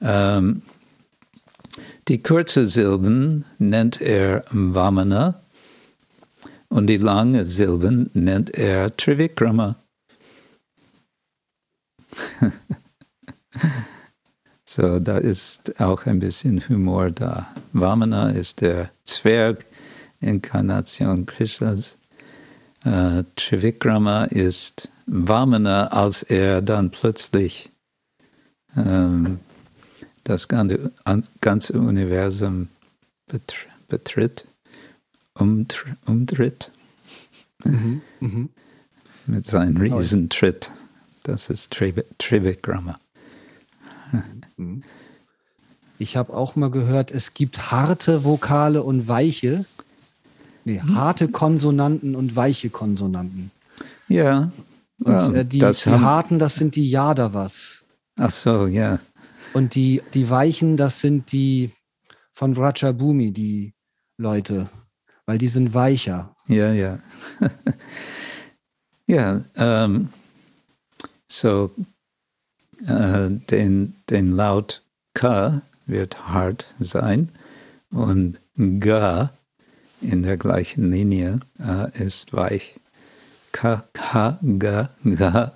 ähm, 0.00 0.62
die 2.08 2.22
kurzen 2.22 2.66
Silben 2.66 3.44
nennt 3.58 4.00
er 4.00 4.44
Vamana 4.50 5.40
und 6.68 6.88
die 6.88 6.96
langen 6.96 7.48
Silben 7.48 8.10
nennt 8.12 8.50
er 8.50 8.96
Trivikrama. 8.96 9.76
so, 14.64 14.98
da 14.98 15.18
ist 15.18 15.80
auch 15.80 16.06
ein 16.06 16.18
bisschen 16.18 16.68
Humor 16.68 17.12
da. 17.12 17.54
Vamana 17.72 18.30
ist 18.30 18.62
der 18.62 18.90
Zwerg-Inkarnation 20.22 21.26
Krishnas. 21.26 21.96
Uh, 22.84 23.22
Trivikrama 23.36 24.24
ist 24.24 24.88
Vamana, 25.06 25.88
als 25.88 26.24
er 26.24 26.62
dann 26.62 26.90
plötzlich 26.90 27.70
ähm, 28.76 29.38
das 30.24 30.48
ganze 30.48 31.74
Universum 31.74 32.68
betritt, 33.88 34.44
umtritt. 35.36 36.70
Mhm, 37.64 38.02
mhm. 38.18 38.48
Mit 39.26 39.46
seinem 39.46 39.76
Riesentritt. 39.76 40.72
Das 41.22 41.50
ist 41.50 41.70
Trivikrama. 42.18 42.98
Mhm. 44.56 44.82
Ich 46.00 46.16
habe 46.16 46.34
auch 46.34 46.56
mal 46.56 46.70
gehört, 46.70 47.12
es 47.12 47.32
gibt 47.32 47.70
harte 47.70 48.24
Vokale 48.24 48.82
und 48.82 49.06
weiche. 49.06 49.64
Nee, 50.64 50.80
harte 50.80 51.28
Konsonanten 51.28 52.14
und 52.14 52.36
weiche 52.36 52.70
Konsonanten. 52.70 53.50
Ja. 54.08 54.52
Und 54.98 55.34
äh, 55.34 55.44
die, 55.44 55.58
die 55.58 55.90
harten, 55.90 56.38
das 56.38 56.54
sind 56.54 56.76
die 56.76 56.88
Yadavas. 56.88 57.82
Ach 58.16 58.30
so, 58.30 58.66
ja. 58.66 59.00
Und 59.52 59.74
die, 59.74 60.02
die 60.14 60.30
Weichen, 60.30 60.76
das 60.76 61.00
sind 61.00 61.32
die 61.32 61.72
von 62.32 62.54
Vrachabhumi, 62.54 63.32
die 63.32 63.74
Leute, 64.16 64.68
weil 65.26 65.38
die 65.38 65.48
sind 65.48 65.74
weicher. 65.74 66.34
Ja, 66.46 66.72
ja. 66.72 66.98
Ja, 69.06 69.42
ähm, 69.56 70.08
so 71.28 71.70
äh, 72.86 73.28
den, 73.28 73.94
den 74.08 74.28
Laut 74.28 74.82
K 75.12 75.60
wird 75.86 76.28
hart 76.28 76.74
sein 76.78 77.28
und 77.90 78.40
G 78.56 79.26
in 80.02 80.22
der 80.22 80.36
gleichen 80.36 80.90
Linie 80.90 81.40
äh, 81.60 82.04
ist 82.04 82.32
weich. 82.32 82.74
K, 83.52 83.84
K, 83.92 84.38
G, 84.42 84.86
G, 85.04 85.46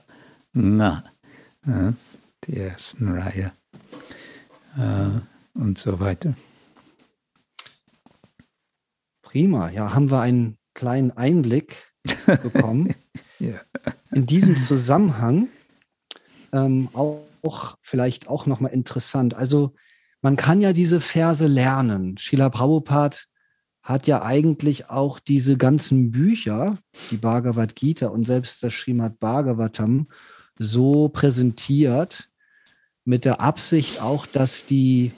N. 0.55 0.81
Äh, 0.81 1.93
die 2.45 2.57
ersten 2.59 3.19
Reihe 3.19 3.53
äh, 4.79 5.59
und 5.59 5.79
so 5.79 5.99
weiter. 5.99 6.35
Prima, 9.23 9.71
ja, 9.71 9.95
haben 9.95 10.11
wir 10.11 10.21
einen 10.21 10.57
kleinen 10.75 11.11
Einblick 11.11 11.93
bekommen. 12.27 12.95
ja. 13.39 13.61
In 14.13 14.27
diesem 14.27 14.57
Zusammenhang 14.57 15.49
ähm, 16.53 16.89
auch 16.93 17.77
vielleicht 17.81 18.29
auch 18.29 18.47
nochmal 18.47 18.73
interessant. 18.73 19.35
Also 19.35 19.75
man 20.23 20.37
kann 20.37 20.61
ja 20.61 20.73
diese 20.73 21.01
Verse 21.01 21.47
lernen. 21.47 22.17
Srila 22.17 22.49
Prabhupada 22.49 23.17
hat 23.87 24.09
ja 24.09 24.23
eigentlich 24.23 24.91
auch 24.91 25.21
diese 25.21 25.57
ganzen 25.57 26.11
Bücher, 26.11 26.79
die 27.13 27.19
Bhagavad 27.19 27.77
Gita 27.77 28.09
und 28.09 28.27
selbst 28.27 28.61
das 28.65 28.75
Srimad 28.75 29.21
Bhagavatam, 29.21 30.09
so 30.59 31.09
präsentiert, 31.09 32.29
mit 33.05 33.25
der 33.25 33.41
Absicht 33.41 34.03
auch, 34.03 34.27
dass 34.27 34.67
die, 34.67 35.13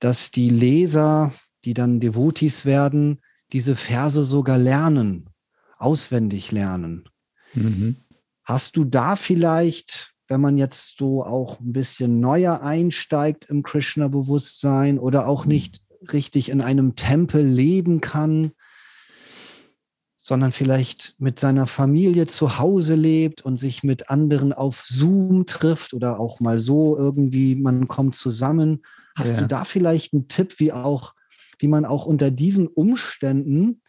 dass 0.00 0.32
die 0.32 0.50
Leser, 0.50 1.32
die 1.64 1.72
dann 1.72 2.00
Devotis 2.00 2.64
werden, 2.64 3.20
diese 3.52 3.76
Verse 3.76 4.24
sogar 4.24 4.58
lernen, 4.58 5.30
auswendig 5.76 6.50
lernen. 6.50 7.08
Mhm. 7.54 7.94
Hast 8.42 8.76
du 8.76 8.84
da 8.84 9.14
vielleicht, 9.14 10.14
wenn 10.26 10.40
man 10.40 10.58
jetzt 10.58 10.98
so 10.98 11.22
auch 11.22 11.60
ein 11.60 11.72
bisschen 11.72 12.18
neuer 12.18 12.60
einsteigt 12.60 13.44
im 13.44 13.62
Krishna-Bewusstsein 13.62 14.98
oder 14.98 15.28
auch 15.28 15.44
mhm. 15.44 15.52
nicht 15.52 15.80
richtig 16.12 16.48
in 16.48 16.60
einem 16.60 16.96
Tempel 16.96 17.44
leben 17.44 18.00
kann, 18.00 18.52
sondern 20.22 20.52
vielleicht 20.52 21.14
mit 21.18 21.40
seiner 21.40 21.66
Familie 21.66 22.26
zu 22.26 22.58
Hause 22.58 22.94
lebt 22.94 23.42
und 23.42 23.56
sich 23.56 23.82
mit 23.82 24.10
anderen 24.10 24.52
auf 24.52 24.84
Zoom 24.86 25.46
trifft 25.46 25.92
oder 25.92 26.20
auch 26.20 26.40
mal 26.40 26.58
so 26.58 26.96
irgendwie, 26.96 27.56
man 27.56 27.88
kommt 27.88 28.14
zusammen. 28.14 28.82
Hast 29.16 29.32
ja. 29.32 29.40
du 29.40 29.48
da 29.48 29.64
vielleicht 29.64 30.12
einen 30.12 30.28
Tipp, 30.28 30.60
wie 30.60 30.72
auch, 30.72 31.14
wie 31.58 31.68
man 31.68 31.84
auch 31.84 32.06
unter 32.06 32.30
diesen 32.30 32.68
Umständen 32.68 33.82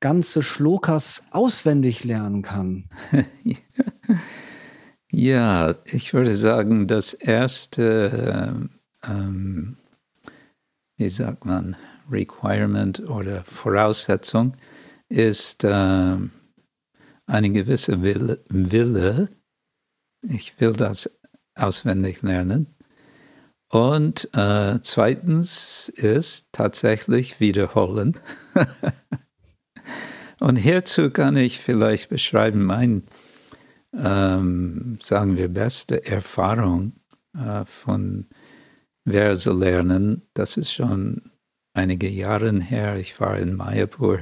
ganze 0.00 0.42
Schlokas 0.42 1.24
auswendig 1.30 2.04
lernen 2.04 2.42
kann? 2.42 2.88
ja, 5.10 5.74
ich 5.84 6.14
würde 6.14 6.34
sagen, 6.34 6.86
das 6.86 7.12
erste, 7.12 8.70
ähm, 9.04 9.76
wie 10.98 11.08
sagt 11.08 11.44
man, 11.44 11.76
Requirement 12.10 13.00
oder 13.08 13.44
Voraussetzung 13.44 14.56
ist 15.08 15.64
äh, 15.64 16.16
eine 17.26 17.50
gewisse 17.50 18.02
Wille, 18.02 18.42
Wille. 18.50 19.28
Ich 20.22 20.60
will 20.60 20.72
das 20.72 21.18
auswendig 21.54 22.22
lernen. 22.22 22.74
Und 23.70 24.28
äh, 24.34 24.78
zweitens 24.82 25.88
ist 25.90 26.48
tatsächlich 26.52 27.38
wiederholen. 27.38 28.18
Und 30.40 30.56
hierzu 30.56 31.10
kann 31.10 31.36
ich 31.36 31.58
vielleicht 31.60 32.08
beschreiben, 32.08 32.64
mein, 32.64 33.02
ähm, 33.92 34.98
sagen 35.00 35.36
wir, 35.36 35.48
beste 35.48 36.06
Erfahrung 36.06 36.92
äh, 37.36 37.64
von 37.66 38.26
Verse 39.10 39.52
lernen. 39.52 40.22
Das 40.34 40.56
ist 40.56 40.72
schon 40.72 41.30
einige 41.74 42.08
Jahre 42.08 42.52
her. 42.60 42.96
Ich 42.96 43.18
war 43.20 43.38
in 43.38 43.54
Mayapur 43.54 44.20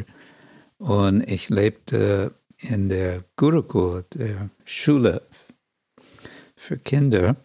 und 0.79 1.23
ich 1.29 1.49
lebte 1.49 2.35
in 2.59 2.89
der 2.89 3.25
Gurukul, 3.37 4.05
der 4.15 4.51
Schule 4.65 5.23
für 6.55 6.79
Kinder. 6.79 7.37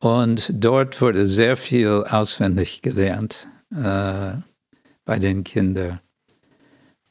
Und 0.00 0.52
dort 0.54 1.00
wurde 1.00 1.26
sehr 1.26 1.56
viel 1.56 2.04
auswendig 2.08 2.82
gelernt 2.82 3.48
äh, 3.72 4.34
bei 5.04 5.18
den 5.18 5.42
Kindern. 5.42 6.00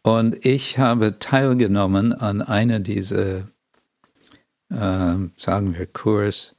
Und 0.04 0.46
ich 0.46 0.78
habe 0.78 1.20
teilgenommen 1.20 2.14
an 2.14 2.42
einer 2.42 2.80
dieser, 2.80 3.40
äh, 4.70 5.18
sagen 5.38 5.76
wir, 5.78 5.86
Kurs, 5.92 6.56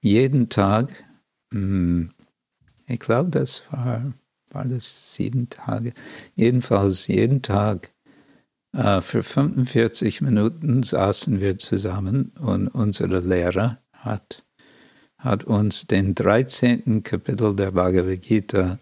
jeden 0.00 0.48
Tag. 0.48 1.04
Mh, 1.50 1.60
hm, 1.60 2.10
ich 2.86 3.00
glaube, 3.00 3.30
das 3.30 3.62
war 3.70 4.12
war 4.50 4.64
das 4.64 5.14
sieben 5.14 5.48
Tage, 5.48 5.92
jedenfalls 6.34 7.06
jeden 7.06 7.42
Tag 7.42 7.92
äh, 8.72 9.00
für 9.00 9.22
45 9.22 10.22
Minuten 10.22 10.82
saßen 10.82 11.40
wir 11.40 11.58
zusammen 11.58 12.32
und 12.38 12.68
unsere 12.68 13.20
Lehrer 13.20 13.78
hat, 13.92 14.44
hat 15.18 15.44
uns 15.44 15.86
den 15.86 16.14
13. 16.14 17.02
Kapitel 17.02 17.54
der 17.54 17.72
Bhagavad 17.72 18.22
Gita 18.22 18.78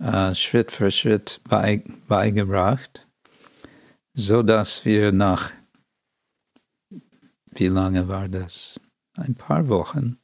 äh, 0.00 0.34
Schritt 0.34 0.72
für 0.72 0.90
Schritt 0.90 1.40
bei, 1.48 1.84
beigebracht, 2.08 3.06
sodass 4.14 4.84
wir 4.84 5.12
nach, 5.12 5.52
wie 7.52 7.68
lange 7.68 8.08
war 8.08 8.28
das? 8.28 8.80
Ein 9.16 9.36
paar 9.36 9.68
Wochen, 9.68 10.18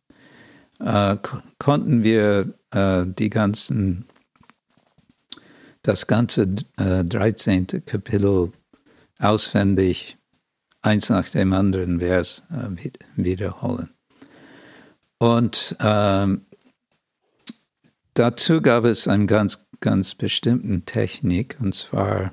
äh, 0.81 1.16
konnten 1.59 2.03
wir 2.03 2.53
äh, 2.73 3.05
die 3.07 3.31
ganzen 3.31 4.07
das 5.83 6.07
ganze 6.07 6.43
äh, 6.77 7.05
13. 7.05 7.66
Kapitel 7.87 8.53
auswendig, 9.19 10.19
eins 10.83 11.09
nach 11.09 11.29
dem 11.29 11.53
anderen 11.53 12.01
Vers 12.01 12.43
äh, 12.51 12.90
wiederholen. 13.16 13.90
Und 15.19 15.77
ähm, 15.81 16.47
dazu 18.14 18.62
gab 18.62 18.85
es 18.85 19.07
eine 19.07 19.27
ganz, 19.27 19.66
ganz 19.81 20.14
bestimmte 20.14 20.81
Technik, 20.85 21.57
und 21.61 21.75
zwar 21.75 22.33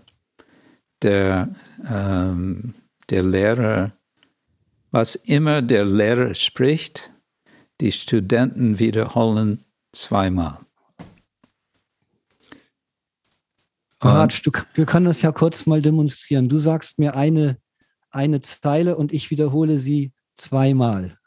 der, 1.01 1.49
ähm, 1.89 2.73
der 3.09 3.23
Lehrer, 3.23 3.91
was 4.91 5.15
immer 5.15 5.61
der 5.61 5.85
Lehrer 5.85 6.33
spricht, 6.33 7.11
die 7.81 7.91
Studenten 7.91 8.79
wiederholen 8.79 9.63
zweimal. 9.91 10.59
Maratsch, 14.03 14.43
du, 14.43 14.51
wir 14.75 14.85
können 14.85 15.07
das 15.07 15.21
ja 15.21 15.31
kurz 15.31 15.65
mal 15.65 15.81
demonstrieren. 15.81 16.49
Du 16.49 16.57
sagst 16.57 16.99
mir 16.99 17.15
eine, 17.15 17.57
eine 18.11 18.41
Zeile 18.41 18.95
und 18.95 19.11
ich 19.11 19.31
wiederhole 19.31 19.79
sie 19.79 20.13
zweimal. 20.35 21.17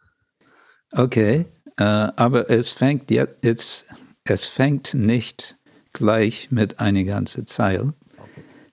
Okay, 0.92 1.46
äh, 1.78 1.82
aber 1.84 2.48
es 2.48 2.72
fängt 2.72 3.10
jetzt, 3.10 3.86
es 4.24 4.44
fängt 4.46 4.94
nicht 4.94 5.56
gleich 5.92 6.50
mit 6.50 6.78
einer 6.78 7.04
ganzen 7.04 7.46
Zeile. 7.46 7.94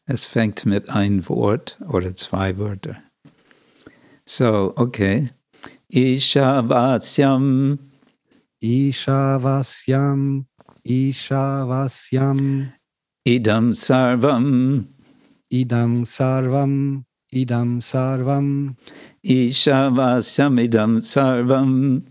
Es 0.05 0.25
fängt 0.25 0.65
mit 0.65 0.89
ein 0.89 1.27
Wort 1.27 1.79
oder 1.89 2.15
zwei 2.15 2.57
Wörter. 2.57 2.97
So, 4.25 4.73
okay. 4.75 5.31
Ishavasyam. 5.93 7.79
Ishavasyam. 8.63 10.45
Ishavasyam. 10.85 12.73
Idam 13.25 13.73
sarvam. 13.73 14.87
Idam 15.51 16.05
sarvam. 16.05 17.05
Idam 17.33 17.81
sarvam. 17.81 18.75
Ishavasyam 19.23 20.59
idam 20.59 20.99
sarvam. 20.99 22.03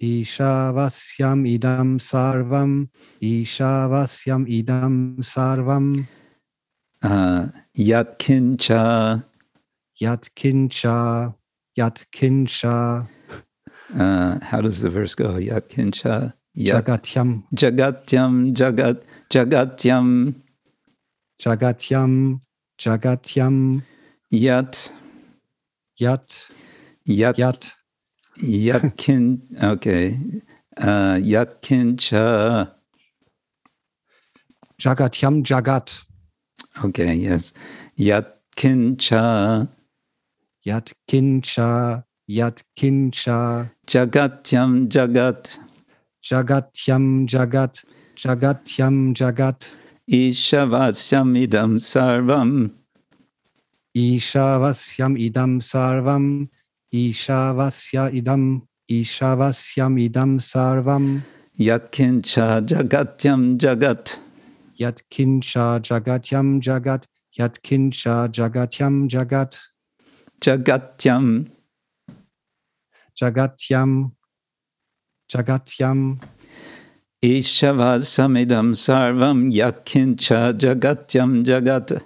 Ishavasyam 0.00 1.46
idam 1.46 1.98
sarvam. 2.00 2.88
Ishavasyam 3.20 4.46
idam 4.48 5.16
sarvam. 5.20 6.06
Uh, 7.02 7.46
yatkincha. 7.76 9.22
Yatkincha. 10.00 11.34
Yatkincha. 11.78 13.08
Uh, 13.94 14.38
how 14.42 14.60
does 14.60 14.80
the 14.82 14.90
verse 14.90 15.14
go? 15.14 15.34
Yatkincha. 15.34 16.34
Yat, 16.54 16.84
jagatyam. 16.86 17.44
Jagatyam. 17.54 18.54
Jagat. 18.54 19.02
Jagatyam. 19.30 20.34
Jagatyam, 21.38 22.40
Jagatyam. 22.78 23.82
Yat. 24.30 24.92
Yat. 25.98 26.48
Yat. 27.04 27.38
Yat. 27.38 27.72
Yatkin, 28.42 29.40
okay. 29.62 30.18
Uh, 30.76 31.16
Yatkincha. 31.20 32.72
Jagatyam 34.80 35.42
Jagat. 35.42 36.04
Okay, 36.84 37.14
yes. 37.14 37.52
Yat, 37.96 38.40
Kincha. 38.56 39.68
Yat 40.66 40.92
Kincha, 41.06 42.02
Yat 42.26 42.60
Kincha. 42.76 43.70
Jagatyam 43.86 44.88
Jagat. 44.88 45.60
Jagatyam 46.24 47.28
Jagat, 47.28 47.84
Jagatyam 48.16 49.14
Jagat. 49.14 49.70
Ishavasyam 50.10 51.38
idam 51.38 51.78
sarvam. 51.78 52.72
Ishavasyam 53.94 55.16
idam 55.16 55.60
sarvam. 55.62 56.48
Ishavasya 56.92 58.10
idam, 58.10 58.62
Ishavasyam 58.90 59.94
idam 60.00 60.40
sarvam. 60.40 61.22
Yatkincha 61.56 62.66
Jagatyam 62.66 63.56
Jagat. 63.56 64.18
Yatkincha 64.80 65.78
Jagatyam 65.80 66.60
Jagat. 66.60 67.04
Yatkincha 67.38 68.28
Jagatyam 68.32 69.08
Jagat. 69.08 69.56
Jagatyam. 70.40 71.46
Jagatyam. 73.20 74.12
Jagatyam. 75.28 76.20
Ishavasamidam 77.22 78.76
sarvam 78.76 79.50
yatkincha 79.50 80.52
jagatyam 80.58 81.44
jagat. 81.44 82.02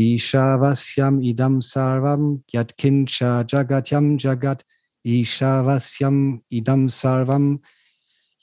Ishavasyam 0.00 1.20
idam 1.22 1.60
sarvam. 1.60 2.42
Yatkincha 2.54 3.44
Jagatyam 3.44 4.16
Jagat. 4.18 4.62
Ishavasyam 5.04 6.40
idam 6.50 6.88
sarvam. 6.88 7.60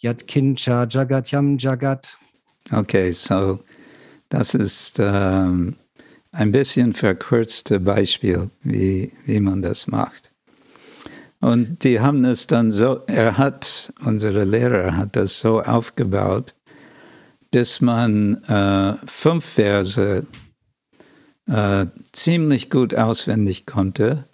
Yatkincha 0.03 0.85
Jagatyam 0.85 1.57
Jagat. 1.57 2.15
Okay, 2.71 3.11
so 3.11 3.59
das 4.29 4.53
ist 4.53 4.99
ähm, 4.99 5.75
ein 6.37 6.51
bisschen 6.51 6.93
verkürzte 6.93 7.79
Beispiel, 7.79 8.51
wie, 8.61 9.11
wie 9.25 9.39
man 9.39 9.63
das 9.63 9.87
macht. 9.87 10.31
Und 11.39 11.83
die 11.83 11.99
haben 11.99 12.25
es 12.25 12.45
dann 12.45 12.69
so, 12.69 13.01
er 13.07 13.39
hat, 13.39 13.91
unsere 14.05 14.43
Lehrer 14.43 14.95
hat 14.95 15.15
das 15.15 15.39
so 15.39 15.63
aufgebaut, 15.63 16.53
bis 17.49 17.81
man 17.81 18.43
äh, 18.43 18.93
fünf 19.05 19.45
Verse 19.45 20.27
äh, 21.47 21.85
ziemlich 22.11 22.69
gut 22.69 22.93
auswendig 22.93 23.65
konnte. 23.65 24.25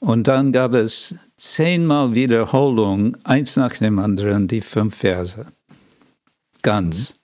Und 0.00 0.28
dann 0.28 0.52
gab 0.52 0.72
es 0.72 1.14
zehnmal 1.36 2.14
Wiederholung, 2.14 3.18
eins 3.24 3.56
nach 3.56 3.74
dem 3.74 3.98
anderen, 3.98 4.48
die 4.48 4.62
fünf 4.62 4.96
Verse. 4.96 5.46
Ganz. 6.62 7.16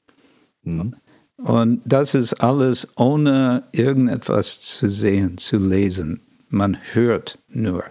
Mhm. 0.62 0.94
Und 1.36 1.82
das 1.84 2.14
ist 2.14 2.34
alles 2.34 2.88
ohne 2.96 3.64
irgendetwas 3.72 4.60
zu 4.60 4.88
sehen, 4.88 5.36
zu 5.38 5.58
lesen. 5.58 6.20
Man 6.48 6.78
hört 6.92 7.38
nur. 7.48 7.84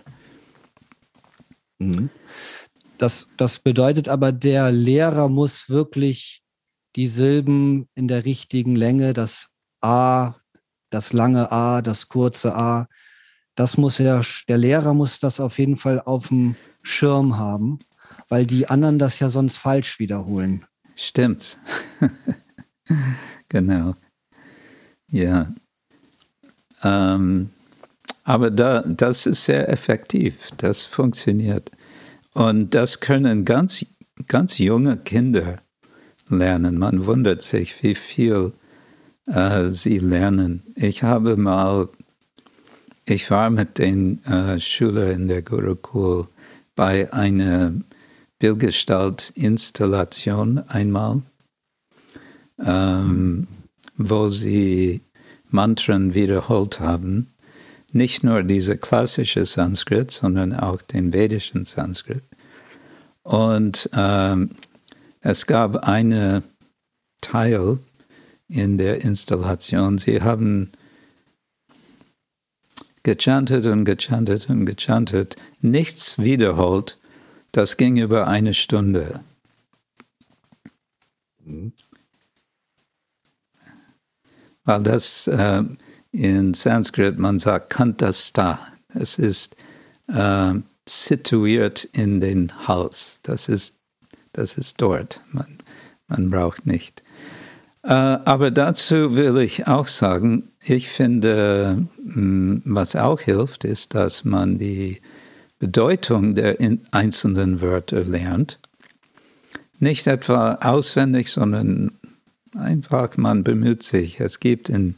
Mhm. 1.80 2.10
Das, 2.98 3.28
das 3.38 3.60
bedeutet 3.60 4.08
aber, 4.08 4.32
der 4.32 4.72
Lehrer 4.72 5.28
muss 5.28 5.70
wirklich 5.70 6.42
die 6.96 7.08
Silben 7.08 7.88
in 7.96 8.08
der 8.08 8.24
richtigen 8.24 8.76
Länge, 8.76 9.14
das 9.14 9.50
A, 9.82 10.36
das 10.90 11.12
lange 11.12 11.52
A, 11.52 11.82
das 11.82 12.08
kurze 12.08 12.56
A, 12.56 12.88
das 13.56 13.78
muss 13.78 14.00
er, 14.00 14.22
der 14.48 14.58
Lehrer 14.58 14.94
muss 14.94 15.20
das 15.20 15.40
auf 15.40 15.60
jeden 15.60 15.78
Fall 15.78 16.00
auf 16.00 16.30
dem 16.30 16.56
Schirm 16.82 17.38
haben, 17.38 17.80
weil 18.30 18.46
die 18.46 18.68
anderen 18.68 19.00
das 19.00 19.20
ja 19.20 19.30
sonst 19.30 19.58
falsch 19.58 20.00
wiederholen. 20.00 20.66
Stimmt. 20.96 21.58
genau. 23.50 23.96
Ja. 25.10 25.54
Ähm, 26.84 27.50
aber 28.24 28.52
da, 28.52 28.82
das 28.82 29.26
ist 29.26 29.46
sehr 29.46 29.70
effektiv, 29.70 30.50
das 30.58 30.84
funktioniert. 30.84 31.72
Und 32.34 32.74
das 32.74 33.00
können 33.00 33.46
ganz, 33.46 33.86
ganz 34.28 34.58
junge 34.58 34.98
Kinder 34.98 35.60
lernen. 36.30 36.78
Man 36.78 37.06
wundert 37.06 37.42
sich, 37.42 37.82
wie 37.84 37.96
viel 37.96 38.54
äh, 39.26 39.70
sie 39.70 40.00
lernen. 40.00 40.64
Ich 40.76 41.04
habe 41.04 41.38
mal, 41.38 41.88
ich 43.06 43.30
war 43.30 43.50
mit 43.50 43.78
den 43.78 44.24
äh, 44.26 44.58
Schülern 44.60 45.12
in 45.12 45.28
der 45.28 45.42
Gurukul 45.42 46.28
bei 46.76 47.12
einer 47.14 47.74
Bildgestalt-Installation 48.40 50.60
einmal, 50.68 51.22
ähm, 52.60 53.48
wo 53.98 54.30
sie 54.30 55.02
Mantren 55.50 56.14
wiederholt 56.14 56.80
haben. 56.80 57.34
Nicht 57.92 58.24
nur 58.24 58.44
diese 58.44 58.78
klassische 58.78 59.46
Sanskrit, 59.46 60.12
sondern 60.12 60.54
auch 60.54 60.82
den 60.82 61.14
vedischen 61.14 61.64
Sanskrit. 61.66 62.24
Und 63.22 63.90
ähm, 63.96 64.52
es 65.22 65.46
gab 65.46 65.88
einen 65.88 66.44
Teil 67.22 67.78
in 68.50 68.78
der 68.78 69.02
Installation, 69.04 69.98
sie 69.98 70.22
haben 70.22 70.72
gechantet 73.04 73.66
und 73.66 73.86
gechantet 73.86 74.50
und 74.50 74.66
gechantet, 74.66 75.36
nichts 75.62 76.18
wiederholt, 76.20 76.98
das 77.52 77.78
ging 77.78 77.98
über 77.98 78.28
eine 78.28 78.54
Stunde. 78.54 79.22
Weil 84.66 84.84
das 84.84 85.28
äh, 85.28 85.64
in 86.12 86.54
Sanskrit, 86.54 87.18
man 87.18 87.40
sagt 87.40 87.72
Kantasta. 87.72 88.60
Es 88.94 89.18
ist 89.18 89.56
äh, 90.08 90.54
situiert 90.88 91.86
in 91.86 92.22
den 92.22 92.52
Hals. 92.68 93.20
Das 93.24 93.50
ist, 93.50 93.78
das 94.32 94.58
ist 94.58 94.82
dort. 94.82 95.22
Man, 95.32 95.60
man 96.08 96.30
braucht 96.30 96.66
nicht. 96.66 97.04
Äh, 97.84 97.88
aber 97.90 98.52
dazu 98.52 99.16
will 99.16 99.38
ich 99.40 99.68
auch 99.68 99.88
sagen, 99.88 100.50
ich 100.64 100.88
finde, 100.88 101.88
hm, 101.98 102.62
was 102.66 102.96
auch 102.96 103.20
hilft, 103.20 103.66
ist, 103.66 103.96
dass 103.96 104.24
man 104.24 104.58
die 104.58 105.02
Bedeutung 105.60 106.36
der 106.36 106.58
einzelnen 106.92 107.62
Wörter 107.62 108.04
lernt. 108.04 108.60
Nicht 109.80 110.08
etwa 110.08 110.56
auswendig, 110.56 111.30
sondern 111.30 111.92
einfach, 112.56 113.18
man 113.18 113.44
bemüht 113.44 113.84
sich. 113.84 114.20
Es 114.20 114.40
gibt 114.40 114.70
in 114.70 114.96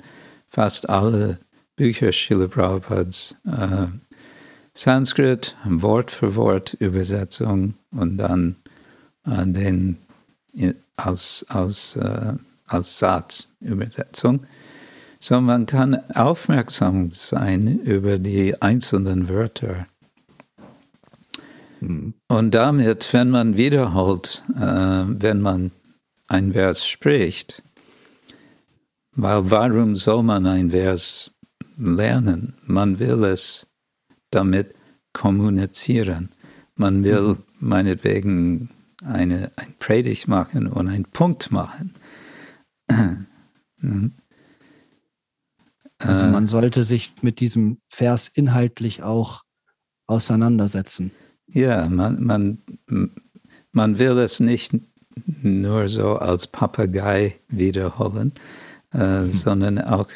fast 0.48 0.90
alle 0.90 1.40
Bücher 1.76 2.12
Srila 2.12 2.48
Prabhupads 2.48 3.36
äh, 3.46 3.88
Sanskrit, 4.74 5.56
Wort 5.66 6.12
für 6.12 6.36
Wort 6.36 6.74
Übersetzung 6.76 7.76
und 7.92 8.18
dann 8.18 8.56
äh, 9.26 9.46
den 9.46 9.98
als, 10.98 11.46
als, 11.50 11.96
äh, 11.98 12.34
als 12.68 13.00
Satz 13.00 13.48
Übersetzung. 13.60 14.46
So 15.20 15.42
man 15.42 15.66
kann 15.66 15.98
aufmerksam 16.14 17.12
sein 17.14 17.80
über 17.80 18.20
die 18.20 18.62
einzelnen 18.62 19.30
Wörter. 19.30 19.88
Mhm. 21.80 22.14
Und 22.28 22.52
damit, 22.52 23.12
wenn 23.14 23.30
man 23.30 23.58
wiederholt, 23.58 24.44
äh, 24.56 24.62
wenn 24.62 25.42
man 25.42 25.72
ein 26.28 26.54
Vers 26.54 26.88
spricht, 26.88 27.64
weil 29.12 29.50
warum 29.50 29.96
soll 29.96 30.24
man 30.24 30.46
ein 30.46 30.72
Vers 30.72 31.32
lernen? 31.78 32.54
Man 32.66 33.00
will 33.00 33.24
es 33.24 33.68
damit 34.32 34.74
kommunizieren. 35.14 36.30
Man 36.76 37.04
will 37.04 37.22
mhm. 37.22 37.44
meinetwegen 37.60 38.70
eine, 39.04 39.52
ein 39.56 39.74
Predigt 39.80 40.28
machen 40.28 40.68
und 40.68 40.88
einen 40.90 41.06
Punkt 41.06 41.52
machen. 41.52 41.94
Mhm. 43.78 44.14
Also 46.00 46.26
man 46.26 46.48
sollte 46.48 46.84
sich 46.84 47.14
mit 47.22 47.40
diesem 47.40 47.78
Vers 47.88 48.28
inhaltlich 48.28 49.02
auch 49.02 49.44
auseinandersetzen. 50.08 51.12
Ja, 51.48 51.88
man, 51.88 52.24
man, 52.24 52.62
man 53.72 53.98
will 54.00 54.18
es 54.20 54.40
nicht 54.40 54.74
nur 55.42 55.88
so 55.88 56.18
als 56.18 56.48
Papagei 56.48 57.36
wiederholen, 57.48 58.34
äh, 58.94 59.22
mhm. 59.22 59.32
sondern 59.32 59.82
auch, 59.82 60.10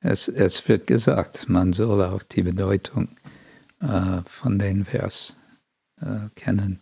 es, 0.00 0.28
es 0.28 0.66
wird 0.68 0.86
gesagt, 0.86 1.48
man 1.48 1.72
soll 1.72 2.02
auch 2.02 2.22
die 2.22 2.42
Bedeutung 2.42 3.08
äh, 3.80 4.20
von 4.26 4.58
den 4.58 4.84
Vers 4.84 5.36
äh, 6.00 6.28
kennen. 6.34 6.80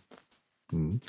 Mhm. 0.71 1.01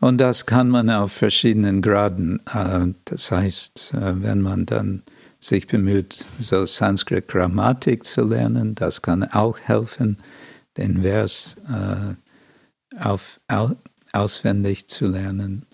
Und 0.00 0.18
das 0.18 0.46
kann 0.46 0.68
man 0.68 0.90
auf 0.90 1.12
verschiedenen 1.12 1.82
Graden. 1.82 2.40
Äh, 2.52 2.94
das 3.04 3.30
heißt, 3.30 3.94
äh, 3.94 4.22
wenn 4.22 4.40
man 4.40 4.66
dann 4.66 5.02
sich 5.40 5.66
bemüht, 5.66 6.24
so 6.40 6.64
Sanskrit-Grammatik 6.64 8.04
zu 8.04 8.22
lernen, 8.24 8.74
das 8.74 9.02
kann 9.02 9.24
auch 9.24 9.58
helfen, 9.58 10.18
den 10.76 11.02
Vers 11.02 11.56
äh, 11.68 13.04
auf, 13.04 13.40
auswendig 14.12 14.88
zu 14.88 15.06
lernen 15.06 15.67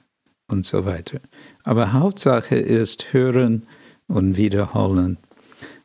und 0.49 0.64
so 0.64 0.84
weiter. 0.84 1.20
Aber 1.62 1.92
Hauptsache 1.92 2.57
ist 2.57 3.12
hören 3.12 3.66
und 4.07 4.36
wiederholen. 4.36 5.18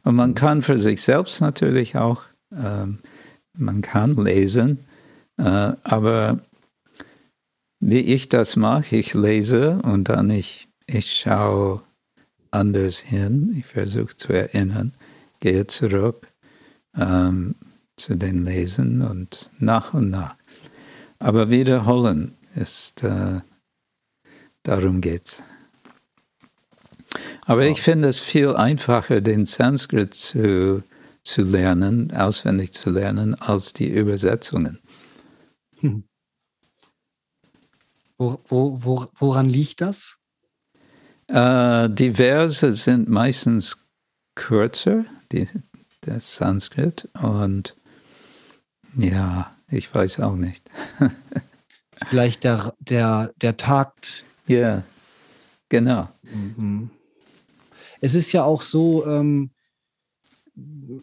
Und 0.03 0.15
man 0.15 0.33
kann 0.33 0.61
für 0.61 0.77
sich 0.77 1.01
selbst 1.01 1.41
natürlich 1.41 1.95
auch, 1.97 2.23
ähm, 2.51 2.99
man 3.57 3.81
kann 3.81 4.15
lesen, 4.15 4.85
äh, 5.37 5.73
aber 5.83 6.39
wie 7.79 7.99
ich 7.99 8.29
das 8.29 8.55
mache, 8.55 8.97
ich 8.97 9.13
lese 9.13 9.79
und 9.83 10.09
dann 10.09 10.29
ich, 10.29 10.67
ich 10.85 11.13
schaue 11.13 11.81
anders 12.51 12.99
hin, 12.99 13.55
ich 13.57 13.65
versuche 13.65 14.15
zu 14.17 14.33
erinnern, 14.33 14.93
gehe 15.39 15.67
zurück 15.67 16.27
ähm, 16.97 17.55
zu 17.95 18.15
den 18.15 18.45
Lesen 18.45 19.01
und 19.01 19.49
nach 19.59 19.93
und 19.93 20.09
nach. 20.09 20.35
Aber 21.19 21.49
wiederholen 21.49 22.33
ist, 22.55 23.03
äh, 23.03 23.41
darum 24.63 25.01
geht's. 25.01 25.43
Aber 27.41 27.65
ich 27.65 27.81
finde 27.81 28.09
es 28.09 28.19
viel 28.19 28.55
einfacher, 28.55 29.21
den 29.21 29.45
Sanskrit 29.45 30.13
zu, 30.13 30.83
zu 31.23 31.41
lernen, 31.41 32.11
auswendig 32.13 32.73
zu 32.73 32.91
lernen, 32.91 33.33
als 33.35 33.73
die 33.73 33.87
Übersetzungen. 33.87 34.79
Hm. 35.79 36.03
Wo, 38.17 38.39
wo, 38.47 38.77
wo, 38.83 39.07
woran 39.15 39.49
liegt 39.49 39.81
das? 39.81 40.17
Äh, 41.27 41.89
die 41.89 42.13
Verse 42.13 42.73
sind 42.73 43.09
meistens 43.09 43.87
kürzer, 44.35 45.05
die, 45.31 45.47
der 46.05 46.19
Sanskrit, 46.19 47.07
und 47.21 47.75
ja, 48.97 49.55
ich 49.69 49.93
weiß 49.93 50.19
auch 50.19 50.35
nicht. 50.35 50.69
Vielleicht 52.09 52.43
der, 52.43 52.73
der, 52.79 53.33
der 53.41 53.57
Takt. 53.57 54.25
Ja, 54.49 54.83
genau. 55.69 56.09
Mhm 56.23 56.89
es 58.01 58.15
ist 58.15 58.31
ja 58.31 58.43
auch 58.43 58.61
so, 58.61 59.05
ähm, 59.05 59.51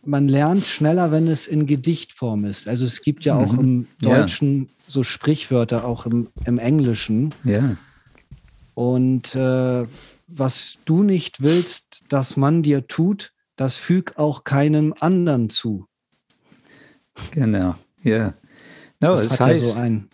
man 0.05 0.29
lernt 0.29 0.67
schneller, 0.67 1.11
wenn 1.13 1.27
es 1.27 1.47
in 1.47 1.67
Gedichtform 1.67 2.45
ist. 2.45 2.69
Also 2.69 2.85
es 2.85 3.01
gibt 3.03 3.25
ja 3.25 3.37
auch 3.37 3.53
mhm. 3.53 3.61
im 3.61 3.87
Deutschen 4.01 4.65
ja. 4.65 4.71
so 4.89 5.03
Sprichwörter, 5.03 5.85
auch 5.85 6.07
im, 6.07 6.29
im 6.45 6.59
Englischen. 6.59 7.35
Ja. 7.45 7.77
Und 8.75 9.35
äh, 9.35 9.87
was 10.27 10.79
du 10.85 11.03
nicht 11.03 11.41
willst, 11.41 12.03
dass 12.09 12.37
man 12.37 12.63
dir 12.63 12.87
tut, 12.87 13.33
das 13.57 13.77
füg 13.77 14.19
auch 14.19 14.45
keinem 14.45 14.95
anderen 14.99 15.49
zu. 15.49 15.87
Genau, 17.31 17.77
ja. 18.03 18.35
No, 19.01 19.15
das 19.15 19.25
es, 19.25 19.41
heißt, 19.41 19.63
ja 19.63 19.73
so 19.73 19.81
ein 19.81 20.11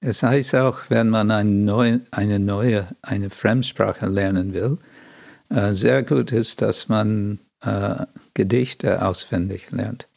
es 0.00 0.22
heißt 0.22 0.54
auch, 0.56 0.90
wenn 0.90 1.08
man 1.08 1.30
ein 1.30 1.64
neu, 1.64 1.98
eine 2.10 2.38
neue, 2.38 2.86
eine 3.02 3.30
Fremdsprache 3.30 4.06
lernen 4.06 4.54
will, 4.54 4.78
äh, 5.48 5.72
sehr 5.72 6.02
gut 6.02 6.32
ist, 6.32 6.62
dass 6.62 6.88
man 6.88 7.40
äh, 7.62 8.06
Gedichte 8.34 9.04
auswendig 9.04 9.70
lernt. 9.70 10.08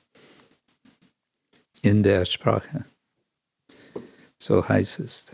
In 1.82 2.04
der 2.04 2.26
Sprache. 2.26 2.86
So 4.38 4.68
heißt 4.68 5.00
es. 5.00 5.26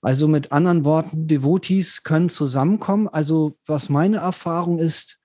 Also 0.00 0.28
mit 0.28 0.52
anderen 0.52 0.84
Worten, 0.84 1.28
Devotees 1.28 2.02
können 2.02 2.28
zusammenkommen. 2.28 3.08
Also 3.08 3.56
was 3.66 3.88
meine 3.88 4.18
Erfahrung 4.18 4.78
ist, 4.78 5.18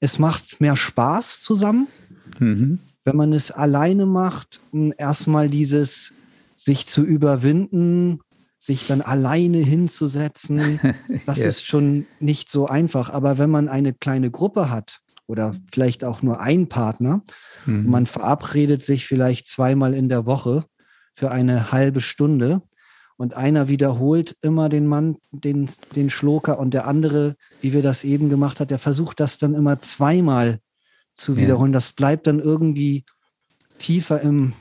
es 0.00 0.18
macht 0.18 0.60
mehr 0.60 0.76
Spaß 0.76 1.42
zusammen. 1.42 1.88
Mhm. 2.38 2.78
Wenn 3.04 3.16
man 3.16 3.32
es 3.32 3.50
alleine 3.50 4.06
macht, 4.06 4.60
erstmal 4.96 5.50
dieses 5.50 6.12
sich 6.64 6.86
zu 6.86 7.02
überwinden, 7.02 8.20
sich 8.58 8.86
dann 8.86 9.02
alleine 9.02 9.58
hinzusetzen, 9.58 10.80
das 11.26 11.38
ja. 11.38 11.46
ist 11.46 11.66
schon 11.66 12.06
nicht 12.20 12.50
so 12.50 12.66
einfach. 12.66 13.10
Aber 13.10 13.36
wenn 13.36 13.50
man 13.50 13.68
eine 13.68 13.92
kleine 13.92 14.30
Gruppe 14.30 14.70
hat 14.70 15.00
oder 15.26 15.54
vielleicht 15.70 16.04
auch 16.04 16.22
nur 16.22 16.40
ein 16.40 16.68
Partner, 16.68 17.22
mhm. 17.66 17.90
man 17.90 18.06
verabredet 18.06 18.82
sich 18.82 19.06
vielleicht 19.06 19.46
zweimal 19.46 19.92
in 19.92 20.08
der 20.08 20.24
Woche 20.24 20.64
für 21.12 21.30
eine 21.30 21.70
halbe 21.70 22.00
Stunde 22.00 22.62
und 23.16 23.34
einer 23.34 23.68
wiederholt 23.68 24.34
immer 24.40 24.70
den 24.70 24.86
Mann, 24.86 25.16
den, 25.32 25.68
den 25.94 26.08
Schloker 26.08 26.58
und 26.58 26.72
der 26.72 26.86
andere, 26.86 27.36
wie 27.60 27.74
wir 27.74 27.82
das 27.82 28.04
eben 28.04 28.30
gemacht 28.30 28.58
hat, 28.58 28.70
der 28.70 28.78
versucht 28.78 29.20
das 29.20 29.36
dann 29.36 29.54
immer 29.54 29.78
zweimal 29.78 30.60
zu 31.12 31.36
wiederholen. 31.36 31.72
Ja. 31.72 31.76
Das 31.76 31.92
bleibt 31.92 32.26
dann 32.26 32.40
irgendwie 32.40 33.04
tiefer 33.78 34.22
im, 34.22 34.54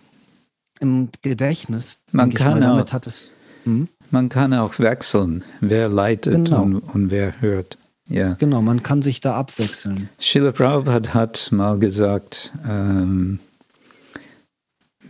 im 0.80 1.10
Gedächtnis. 1.22 2.00
Man 2.12 2.34
kann. 2.34 2.62
Damit 2.62 2.90
auch. 2.90 2.94
hat 2.94 3.08
es 3.08 3.34
hm? 3.64 3.88
Man 4.12 4.30
kann 4.30 4.54
auch 4.54 4.78
wechseln, 4.80 5.44
wer 5.60 5.90
leitet 5.90 6.46
genau. 6.46 6.64
und, 6.64 6.76
und, 6.78 7.12
wer 7.12 7.42
hört. 7.42 7.78
Ja. 8.08 8.34
Genau, 8.34 8.62
man 8.62 8.84
kann 8.84 9.02
sich 9.02 9.22
da 9.22 9.36
abwechseln. 9.36 10.10
Srila 10.20 10.52
Prabhupada 10.52 11.14
hat 11.14 11.50
mal 11.52 11.80
gesagt, 11.80 12.52
ähm, 12.68 13.40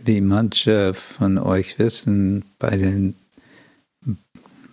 wie 0.04 0.20
manche 0.20 0.94
von 0.94 1.38
euch 1.38 1.78
wissen, 1.78 2.44
bei 2.58 2.76
den 2.76 3.14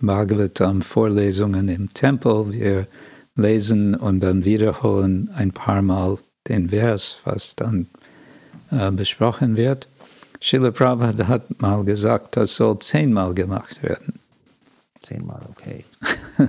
Bhagavatam-Vorlesungen 0.00 1.68
im 1.68 1.92
Tempel, 1.92 2.52
wir 2.52 2.86
lesen 3.34 3.94
und 3.94 4.20
dann 4.20 4.44
wiederholen 4.44 5.30
ein 5.34 5.52
paar 5.52 5.82
Mal 5.82 6.18
den 6.48 6.70
Vers, 6.70 7.18
was 7.24 7.56
dann 7.56 7.86
äh, 8.70 8.90
besprochen 8.90 9.56
wird. 9.56 9.88
Srila 10.42 10.72
Prabhupada 10.72 11.28
hat 11.28 11.60
mal 11.60 11.84
gesagt, 11.84 12.36
das 12.36 12.56
soll 12.56 12.78
zehnmal 12.80 13.32
gemacht 13.32 13.80
werden. 13.82 14.18
Zehnmal, 15.00 15.40
okay. 15.50 15.84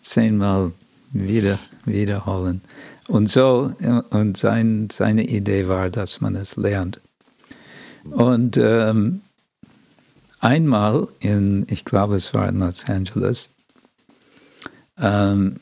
zehnmal 0.00 0.72
wieder, 1.12 1.58
wiederholen. 1.84 2.62
Und 3.06 3.28
so, 3.28 3.70
und 4.10 4.38
sein, 4.38 4.88
seine 4.90 5.24
Idee 5.24 5.68
war, 5.68 5.90
dass 5.90 6.22
man 6.22 6.36
es 6.36 6.56
lernt. 6.56 7.00
Und 8.04 8.56
ähm, 8.56 9.20
einmal 10.38 11.06
in, 11.20 11.66
ich 11.68 11.84
glaube, 11.84 12.16
es 12.16 12.32
war 12.32 12.48
in 12.48 12.60
Los 12.60 12.88
Angeles, 12.88 13.50
ähm, 14.98 15.56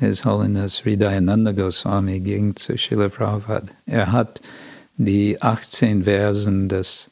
His 0.00 0.24
Holiness 0.24 0.76
Sri 0.76 0.96
Dayananda 0.96 1.52
Goswami 1.52 2.20
ging 2.20 2.56
zu 2.56 2.78
Srila 2.78 3.10
Prabhupada. 3.10 3.68
Er 3.84 4.12
hat 4.12 4.40
die 4.96 5.40
18 5.40 6.04
Versen 6.04 6.68
des 6.68 7.10